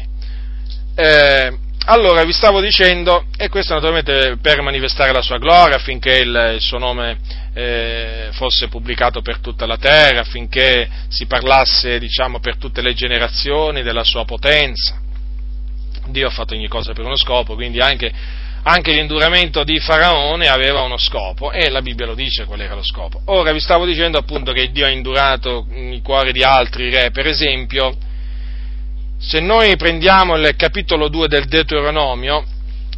[0.95, 6.51] Eh, allora, vi stavo dicendo, e questo naturalmente per manifestare la sua gloria, affinché il,
[6.55, 7.17] il suo nome
[7.55, 13.81] eh, fosse pubblicato per tutta la terra, affinché si parlasse, diciamo, per tutte le generazioni
[13.81, 14.99] della sua potenza.
[16.11, 18.11] Dio ha fatto ogni cosa per uno scopo, quindi anche,
[18.63, 22.83] anche l'induramento di Faraone aveva uno scopo e la Bibbia lo dice qual era lo
[22.83, 23.21] scopo.
[23.25, 27.25] Ora vi stavo dicendo appunto che Dio ha indurato i cuori di altri re, per
[27.25, 27.97] esempio,
[29.17, 32.43] se noi prendiamo il capitolo 2 del Deuteronomio,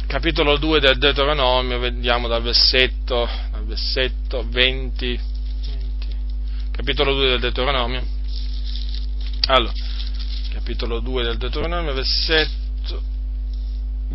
[0.06, 5.20] capitolo 2 del Deuteronomio, vediamo dal versetto, dal versetto 20, 20,
[6.72, 8.02] capitolo 2 del Deuteronomio,
[9.46, 9.72] allora,
[10.54, 12.63] capitolo 2 del Deuteronomio, versetto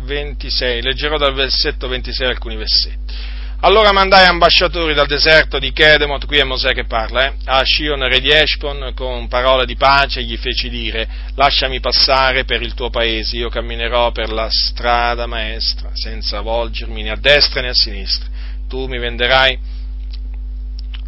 [0.00, 3.38] 26, leggerò dal versetto 26 alcuni versetti.
[3.62, 8.08] Allora mandai ambasciatori dal deserto di Kedemot, qui è Mosè che parla, eh, a Shion
[8.08, 12.88] re di Eshpon con parole di pace gli feci dire lasciami passare per il tuo
[12.88, 18.28] paese, io camminerò per la strada maestra senza volgermi né a destra né a sinistra,
[18.66, 19.58] tu mi venderai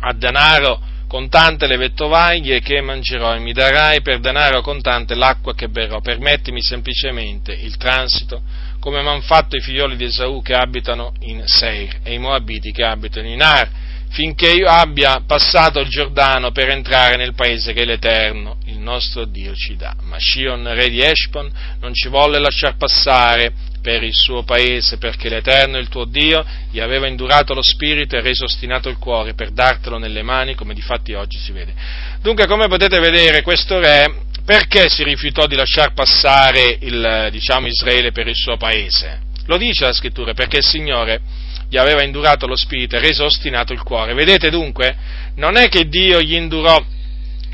[0.00, 0.78] a denaro
[1.08, 6.62] contante le vettovaglie che mangerò e mi darai per denaro contante l'acqua che berrò, permettimi
[6.62, 8.42] semplicemente il transito
[8.82, 12.82] come hanno fatto i figlioli di Esaù che abitano in Seir e i Moabiti che
[12.82, 13.70] abitano in Ar,
[14.08, 19.54] finché io abbia passato il Giordano per entrare nel paese che l'Eterno, il nostro Dio,
[19.54, 19.94] ci dà.
[20.02, 21.48] Ma Shion, re di Eshpon,
[21.78, 26.80] non ci volle lasciar passare per il suo paese, perché l'Eterno, il tuo Dio, gli
[26.80, 30.82] aveva indurato lo spirito e reso ostinato il cuore per dartelo nelle mani, come di
[30.82, 31.72] fatti oggi si vede.
[32.20, 38.12] Dunque, come potete vedere, questo re perché si rifiutò di lasciar passare il, diciamo, Israele
[38.12, 39.22] per il suo paese?
[39.46, 41.22] Lo dice la scrittura, perché il Signore
[41.70, 44.12] gli aveva indurato lo spirito e reso ostinato il cuore.
[44.12, 44.94] Vedete dunque,
[45.36, 46.78] non è che Dio gli indurò,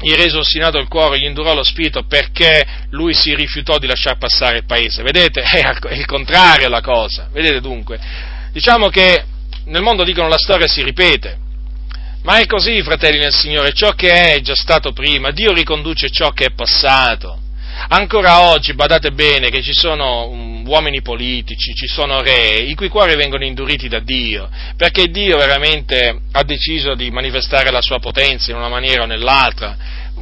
[0.01, 4.19] gli reso ostinato il cuore, gli indurò lo spirito perché lui si rifiutò di lasciar
[4.19, 5.05] passare il paese.
[5.05, 7.29] Vedete, è il contrario la cosa.
[7.31, 8.01] Vedete dunque,
[8.51, 9.23] diciamo che
[9.67, 11.47] nel mondo dicono la storia si ripete.
[12.29, 16.29] Ma è così, fratelli nel Signore, ciò che è già stato prima, Dio riconduce ciò
[16.29, 17.41] che è passato.
[17.89, 22.89] Ancora oggi, badate bene, che ci sono um, uomini politici, ci sono re, i cui
[22.89, 24.47] cuori vengono induriti da Dio,
[24.77, 29.75] perché Dio veramente ha deciso di manifestare la sua potenza in una maniera o nell'altra.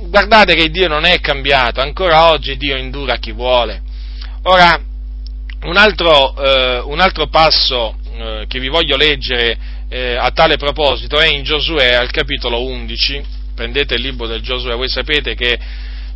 [0.08, 3.82] Guardate che Dio non è cambiato, ancora oggi Dio indura chi vuole.
[4.44, 4.80] Ora,
[5.62, 11.18] un altro, eh, un altro passo eh, che vi voglio leggere eh, a tale proposito
[11.18, 13.22] è in Giosuè al capitolo 11,
[13.54, 15.58] prendete il libro del Giosuè, voi sapete che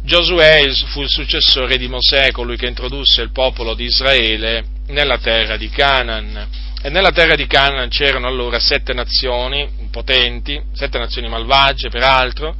[0.02, 5.56] Giosuè fu il successore di Mosè, colui che introdusse il popolo di Israele nella terra
[5.56, 6.48] di Canaan.
[6.82, 12.56] E nella terra di Canaan c'erano allora sette nazioni potenti, sette nazioni malvagie peraltro,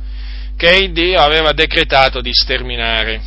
[0.57, 3.23] che Dio aveva decretato di sterminare.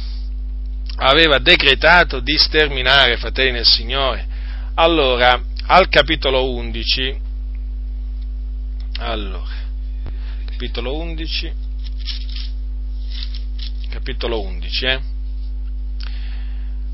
[0.98, 4.28] Aveva decretato di sterminare, fratelli nel Signore.
[4.76, 7.23] Allora, al capitolo 11,
[9.00, 9.52] allora,
[10.46, 11.54] capitolo 11,
[13.90, 15.00] capitolo 11, eh?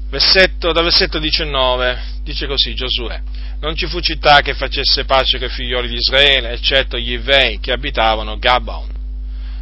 [0.10, 3.22] versetto, dal versetto 19, dice così Giosuè,
[3.60, 7.60] non ci fu città che facesse pace con i figlioli di Israele, eccetto gli Ivei
[7.60, 8.98] che abitavano Gabaon.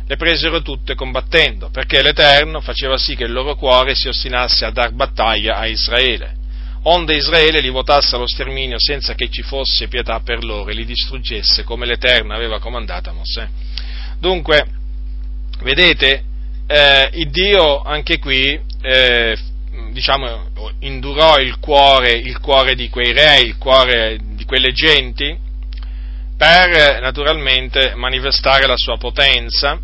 [0.05, 4.71] Le presero tutte combattendo, perché l'Eterno faceva sì che il loro cuore si ostinasse a
[4.71, 6.36] dar battaglia a Israele
[6.89, 10.85] onde Israele li votasse allo sterminio senza che ci fosse pietà per loro e li
[10.85, 13.47] distruggesse come l'Eterno aveva comandato a Mosè.
[14.19, 14.65] Dunque,
[15.61, 16.23] vedete,
[16.65, 19.37] eh, il Dio anche qui, eh,
[19.91, 20.49] diciamo,
[20.79, 25.37] indurò il cuore, il cuore di quei re, il cuore di quelle genti,
[26.37, 29.79] per naturalmente manifestare la sua potenza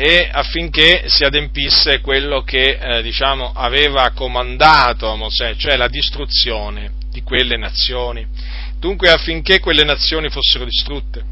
[0.00, 6.92] e affinché si adempisse quello che eh, diciamo, aveva comandato a Mosè, cioè la distruzione
[7.10, 8.24] di quelle nazioni.
[8.78, 11.24] Dunque affinché quelle nazioni fossero distrutte,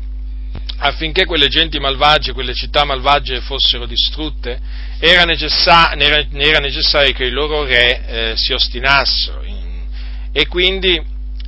[0.79, 4.59] affinché quelle genti malvagie, quelle città malvagie fossero distrutte,
[4.99, 9.85] era, necessario, era necessario che i loro re eh, si ostinassero in,
[10.33, 11.01] e quindi,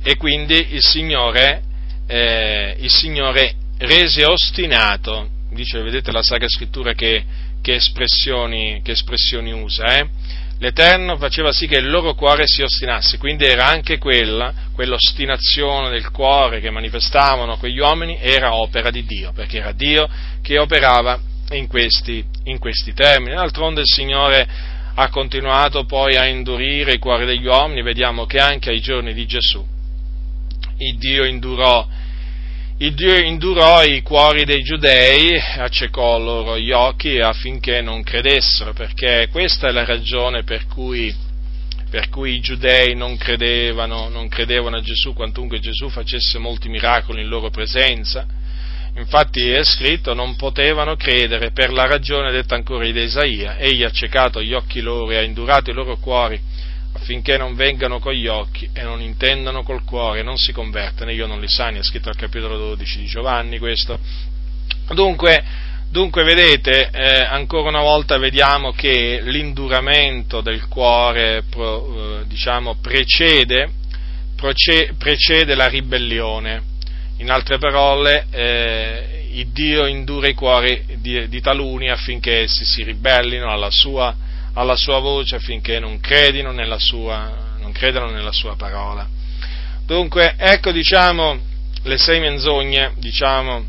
[0.03, 1.63] e quindi il, Signore,
[2.07, 7.23] eh, il Signore rese ostinato, dice, vedete la Sacra Scrittura che,
[7.61, 10.09] che, espressioni, che espressioni, usa, eh?
[10.59, 16.11] l'Eterno faceva sì che il loro cuore si ostinasse, quindi era anche quella, quell'ostinazione del
[16.11, 20.07] cuore che manifestavano quegli uomini, era opera di Dio, perché era Dio
[20.41, 21.19] che operava
[21.51, 23.35] in questi, in questi termini.
[23.35, 24.47] D'altronde il Signore
[24.95, 29.25] ha continuato poi a indurire i cuori degli uomini, vediamo che anche ai giorni di
[29.25, 29.77] Gesù
[30.79, 31.87] il Dio indurò
[32.81, 39.27] il Dio indurò i cuori dei giudei, accecò loro gli occhi affinché non credessero, perché
[39.29, 41.13] questa è la ragione per cui,
[41.89, 47.21] per cui i giudei non credevano, non credevano a Gesù, quantunque Gesù facesse molti miracoli
[47.21, 48.25] in loro presenza.
[48.95, 53.87] Infatti è scritto, non potevano credere per la ragione detta ancora di Isaia, egli ha
[53.87, 56.39] accecato gli occhi loro e ha indurato i loro cuori
[56.93, 61.27] affinché non vengano con gli occhi e non intendano col cuore non si convertano, io
[61.27, 63.99] non li sani, è scritto al capitolo 12 di Giovanni questo.
[64.93, 65.43] Dunque,
[65.89, 73.71] dunque vedete, eh, ancora una volta vediamo che l'induramento del cuore pro, eh, diciamo, precede,
[74.97, 76.77] precede, la ribellione.
[77.17, 79.19] In altre parole, eh,
[79.51, 84.15] Dio indura i cuori di, di taluni affinché essi si ribellino alla sua
[84.59, 89.07] alla sua voce affinché non credino nella sua, non credano nella sua parola.
[89.85, 91.39] Dunque, ecco diciamo
[91.83, 93.63] le sei menzogne diciamo,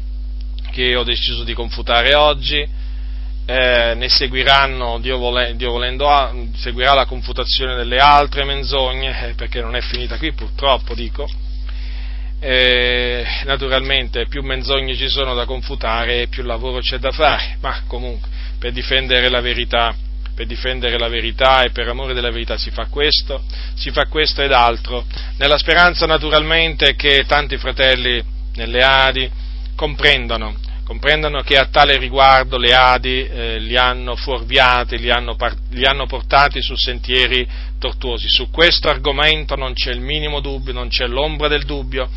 [0.73, 2.79] che ho deciso di confutare oggi.
[3.47, 6.09] Eh, ne seguiranno, Dio, vole, Dio volendo,
[6.57, 11.29] seguirà la confutazione delle altre menzogne, eh, perché non è finita qui, purtroppo dico.
[12.43, 18.29] Eh, naturalmente più menzogne ci sono da confutare, più lavoro c'è da fare, ma comunque
[18.59, 19.95] per difendere la verità
[20.41, 23.43] per difendere la verità e per amore della verità si fa questo,
[23.75, 25.05] si fa questo ed altro,
[25.37, 29.31] nella speranza naturalmente che tanti fratelli nelle Adi
[29.77, 35.37] comprendano, comprendano che a tale riguardo le Adi eh, li hanno fuorviati, li hanno,
[35.73, 37.47] li hanno portati su sentieri
[37.79, 38.27] tortuosi.
[38.31, 42.09] Su questo argomento non c'è il minimo dubbio, non c'è l'ombra del dubbio,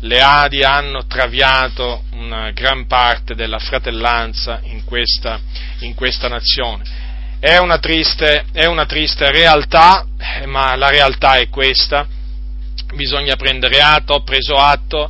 [0.00, 5.38] le Adi hanno traviato una gran parte della fratellanza in questa,
[5.80, 7.04] in questa nazione
[7.46, 10.04] è una triste, è una triste realtà,
[10.46, 12.04] ma la realtà è questa,
[12.92, 15.08] bisogna prendere atto, ho preso atto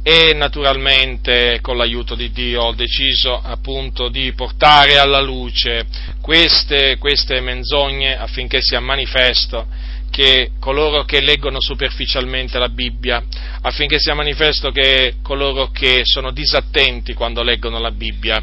[0.00, 5.86] e naturalmente con l'aiuto di Dio ho deciso appunto di portare alla luce
[6.20, 9.66] queste, queste menzogne affinché sia manifesto
[10.08, 13.24] che coloro che leggono superficialmente la Bibbia,
[13.62, 18.40] affinché sia manifesto che coloro che sono disattenti quando leggono la Bibbia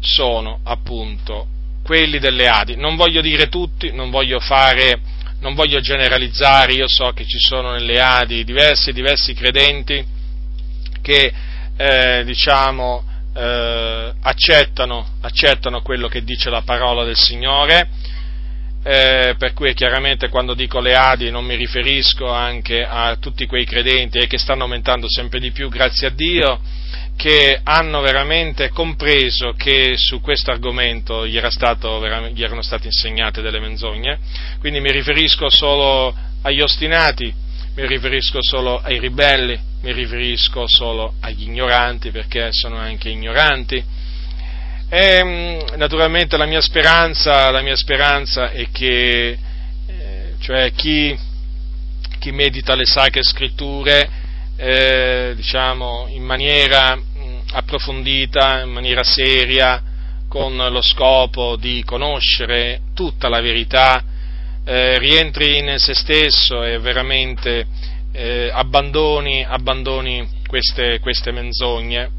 [0.00, 1.54] sono appunto
[1.86, 2.74] quelli delle Adi.
[2.74, 4.98] Non voglio dire tutti, non voglio fare,
[5.38, 10.04] non voglio generalizzare, io so che ci sono nelle Adi diversi, diversi credenti
[11.00, 11.32] che,
[11.76, 13.04] eh, diciamo,
[13.36, 17.88] eh, accettano, accettano quello che dice la parola del Signore,
[18.82, 23.64] eh, per cui chiaramente quando dico le Adi non mi riferisco anche a tutti quei
[23.64, 26.60] credenti e che stanno aumentando sempre di più, grazie a Dio,
[27.16, 34.18] che hanno veramente compreso che su questo argomento gli, gli erano state insegnate delle menzogne,
[34.60, 37.32] quindi mi riferisco solo agli ostinati,
[37.74, 43.82] mi riferisco solo ai ribelli, mi riferisco solo agli ignoranti, perché sono anche ignoranti.
[44.88, 49.38] E mm, naturalmente la mia speranza, la mia speranza è che
[49.86, 51.18] eh, cioè chi,
[52.18, 54.24] chi medita le sacre scritture
[54.56, 57.02] eh, diciamo, in maniera mh,
[57.52, 59.82] approfondita, in maniera seria,
[60.28, 64.02] con lo scopo di conoscere tutta la verità,
[64.64, 67.66] eh, rientri in se stesso e veramente
[68.12, 72.10] eh, abbandoni, abbandoni queste, queste menzogne.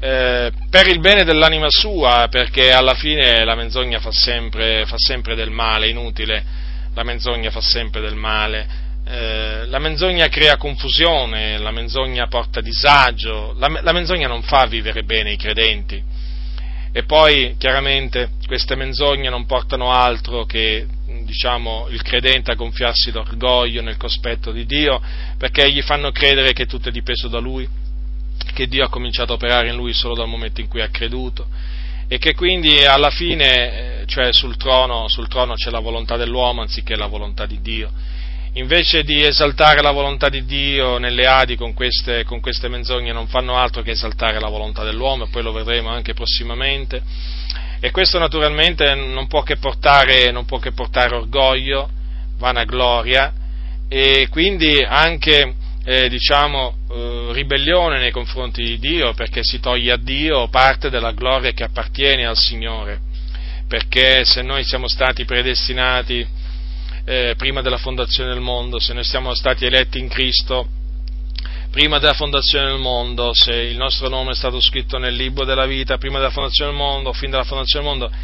[0.00, 5.34] Eh, per il bene dell'anima sua, perché alla fine la menzogna fa sempre, fa sempre
[5.34, 6.44] del male, inutile,
[6.94, 13.54] la menzogna fa sempre del male, eh, la menzogna crea confusione, la menzogna porta disagio,
[13.58, 16.02] la, la, menzogna non fa vivere bene i credenti.
[16.90, 20.86] E poi chiaramente queste menzogne non portano altro che
[21.24, 25.02] diciamo, il credente a gonfiarsi d'orgoglio nel cospetto di Dio,
[25.36, 27.68] perché gli fanno credere che tutto è dipeso da Lui,
[28.54, 31.46] che Dio ha cominciato a operare in Lui solo dal momento in cui ha creduto
[32.06, 36.60] e che quindi alla fine, eh, cioè sul trono, sul trono c'è la volontà dell'uomo
[36.60, 37.90] anziché la volontà di Dio
[38.54, 43.26] invece di esaltare la volontà di Dio nelle Adi con queste, con queste menzogne, non
[43.26, 47.02] fanno altro che esaltare la volontà dell'uomo, e poi lo vedremo anche prossimamente.
[47.80, 51.88] E questo naturalmente non può che portare, può che portare orgoglio,
[52.38, 53.32] vanagloria
[53.88, 55.54] e quindi anche
[55.84, 61.12] eh, diciamo, eh, ribellione nei confronti di Dio, perché si toglie a Dio parte della
[61.12, 63.00] gloria che appartiene al Signore,
[63.68, 66.26] perché se noi siamo stati predestinati
[67.04, 70.68] eh, prima della fondazione del mondo, se noi siamo stati eletti in Cristo
[71.74, 75.66] prima della fondazione del mondo, se il nostro nome è stato scritto nel libro della
[75.66, 78.14] vita prima della fondazione del mondo, fin dalla fondazione del mondo,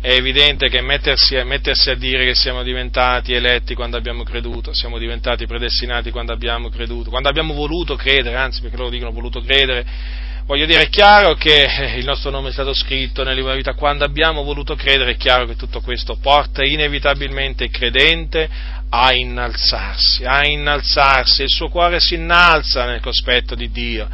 [0.00, 4.98] è evidente che mettersi, mettersi, a dire che siamo diventati eletti quando abbiamo creduto, siamo
[4.98, 9.86] diventati predestinati quando abbiamo creduto, quando abbiamo voluto credere, anzi perché loro dicono voluto credere,
[10.46, 13.62] voglio dire è chiaro che eh, il nostro nome è stato scritto nel libro della
[13.62, 18.48] vita, quando abbiamo voluto credere è chiaro che tutto questo porta inevitabilmente il credente
[18.88, 24.08] a innalzarsi, a innalzarsi, il suo cuore si innalza nel cospetto di Dio.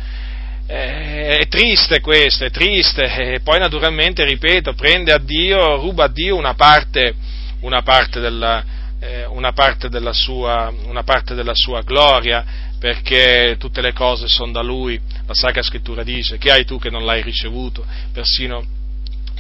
[0.66, 6.08] Eh, è triste questo, è triste, e poi naturalmente, ripeto, prende a Dio, ruba a
[6.08, 7.14] Dio una parte,
[7.60, 8.64] una parte, della,
[8.98, 14.50] eh, una parte, della, sua, una parte della sua gloria, perché tutte le cose sono
[14.50, 18.66] da Lui, la Sacra Scrittura dice, che hai tu che non l'hai ricevuto, persino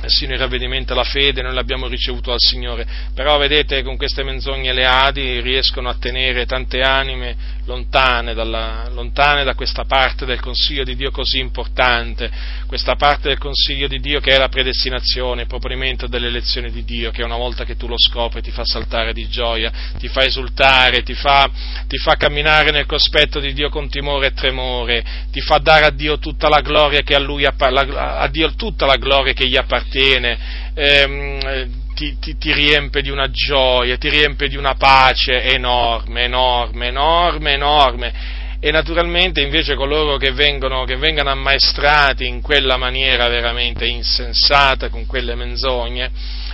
[0.02, 2.84] persino il ravvedimento alla fede noi l'abbiamo ricevuto dal Signore,
[3.14, 9.44] però vedete con queste menzogne le Adi riescono a tenere tante anime lontane, dalla, lontane,
[9.44, 12.28] da questa parte del consiglio di Dio così importante,
[12.66, 16.82] questa parte del consiglio di Dio che è la predestinazione, il proponimento delle elezioni di
[16.82, 20.24] Dio, che una volta che tu lo scopri ti fa saltare di gioia, ti fa
[20.24, 21.48] esultare, ti fa,
[21.86, 25.90] ti fa camminare nel cospetto di Dio con timore e tremore, ti fa dare a
[25.90, 29.91] Dio tutta la gloria che a Lui a Dio tutta la gloria che gli appartiene
[29.92, 30.38] appartiene,
[30.74, 36.86] ehm, ti, ti, ti, riempie di una gioia, ti riempie di una pace enorme, enorme,
[36.86, 38.40] enorme, enorme.
[38.58, 45.04] E naturalmente invece coloro che vengono, che vengono ammaestrati in quella maniera veramente insensata, con
[45.04, 46.10] quelle menzogne,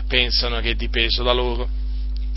[0.08, 1.68] pensano che è dipeso da loro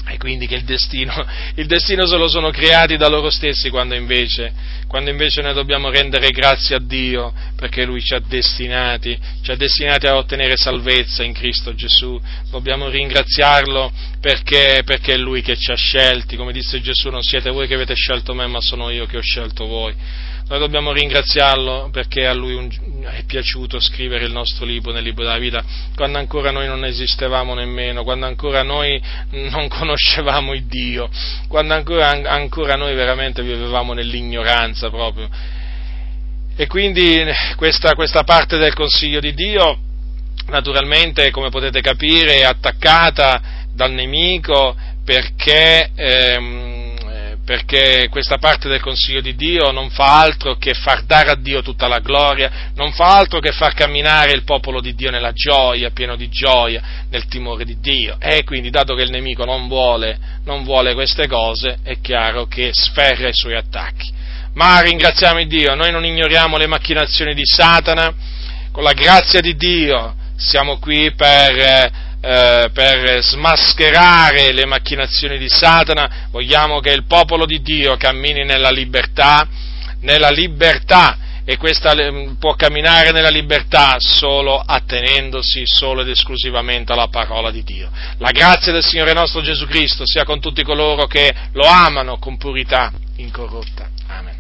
[0.08, 1.14] e quindi che il destino,
[1.56, 4.52] il destino se lo sono creati da loro stessi quando invece,
[4.88, 9.56] quando invece noi dobbiamo rendere grazie a Dio perché Lui ci ha destinati, ci ha
[9.56, 12.20] destinati a ottenere salvezza in Cristo Gesù,
[12.50, 17.52] dobbiamo ringraziarlo perché, perché è Lui che ci ha scelti, come disse Gesù non siete
[17.52, 19.96] voi che avete scelto me ma sono io che ho scelto voi
[20.52, 22.68] noi dobbiamo ringraziarlo perché a lui
[23.04, 25.64] è piaciuto scrivere il nostro libro nel libro della vita,
[25.96, 31.10] quando ancora noi non esistevamo nemmeno, quando ancora noi non conoscevamo il Dio,
[31.48, 35.30] quando ancora, ancora noi veramente vivevamo nell'ignoranza proprio.
[36.58, 37.24] E quindi
[37.56, 39.78] questa, questa parte del consiglio di Dio,
[40.48, 43.42] naturalmente, come potete capire, è attaccata
[43.74, 44.76] dal nemico
[45.06, 45.92] perché...
[45.96, 46.81] Ehm,
[47.52, 51.62] perché questa parte del consiglio di Dio non fa altro che far dare a Dio
[51.62, 55.90] tutta la gloria, non fa altro che far camminare il popolo di Dio nella gioia,
[55.90, 58.16] pieno di gioia, nel timore di Dio.
[58.22, 62.70] E quindi, dato che il nemico non vuole, non vuole queste cose, è chiaro che
[62.72, 64.10] sferra i suoi attacchi.
[64.54, 68.14] Ma ringraziamo Dio, noi non ignoriamo le macchinazioni di Satana,
[68.72, 71.92] con la grazia di Dio siamo qui per eh,
[72.22, 78.70] eh, per smascherare le macchinazioni di Satana, vogliamo che il popolo di Dio cammini nella
[78.70, 79.48] libertà,
[80.02, 81.94] nella libertà e questa
[82.38, 87.90] può camminare nella libertà solo attenendosi solo ed esclusivamente alla parola di Dio.
[88.20, 92.38] La grazia del Signore nostro Gesù Cristo sia con tutti coloro che lo amano con
[92.38, 93.90] purità incorrotta.
[94.08, 94.31] Amen.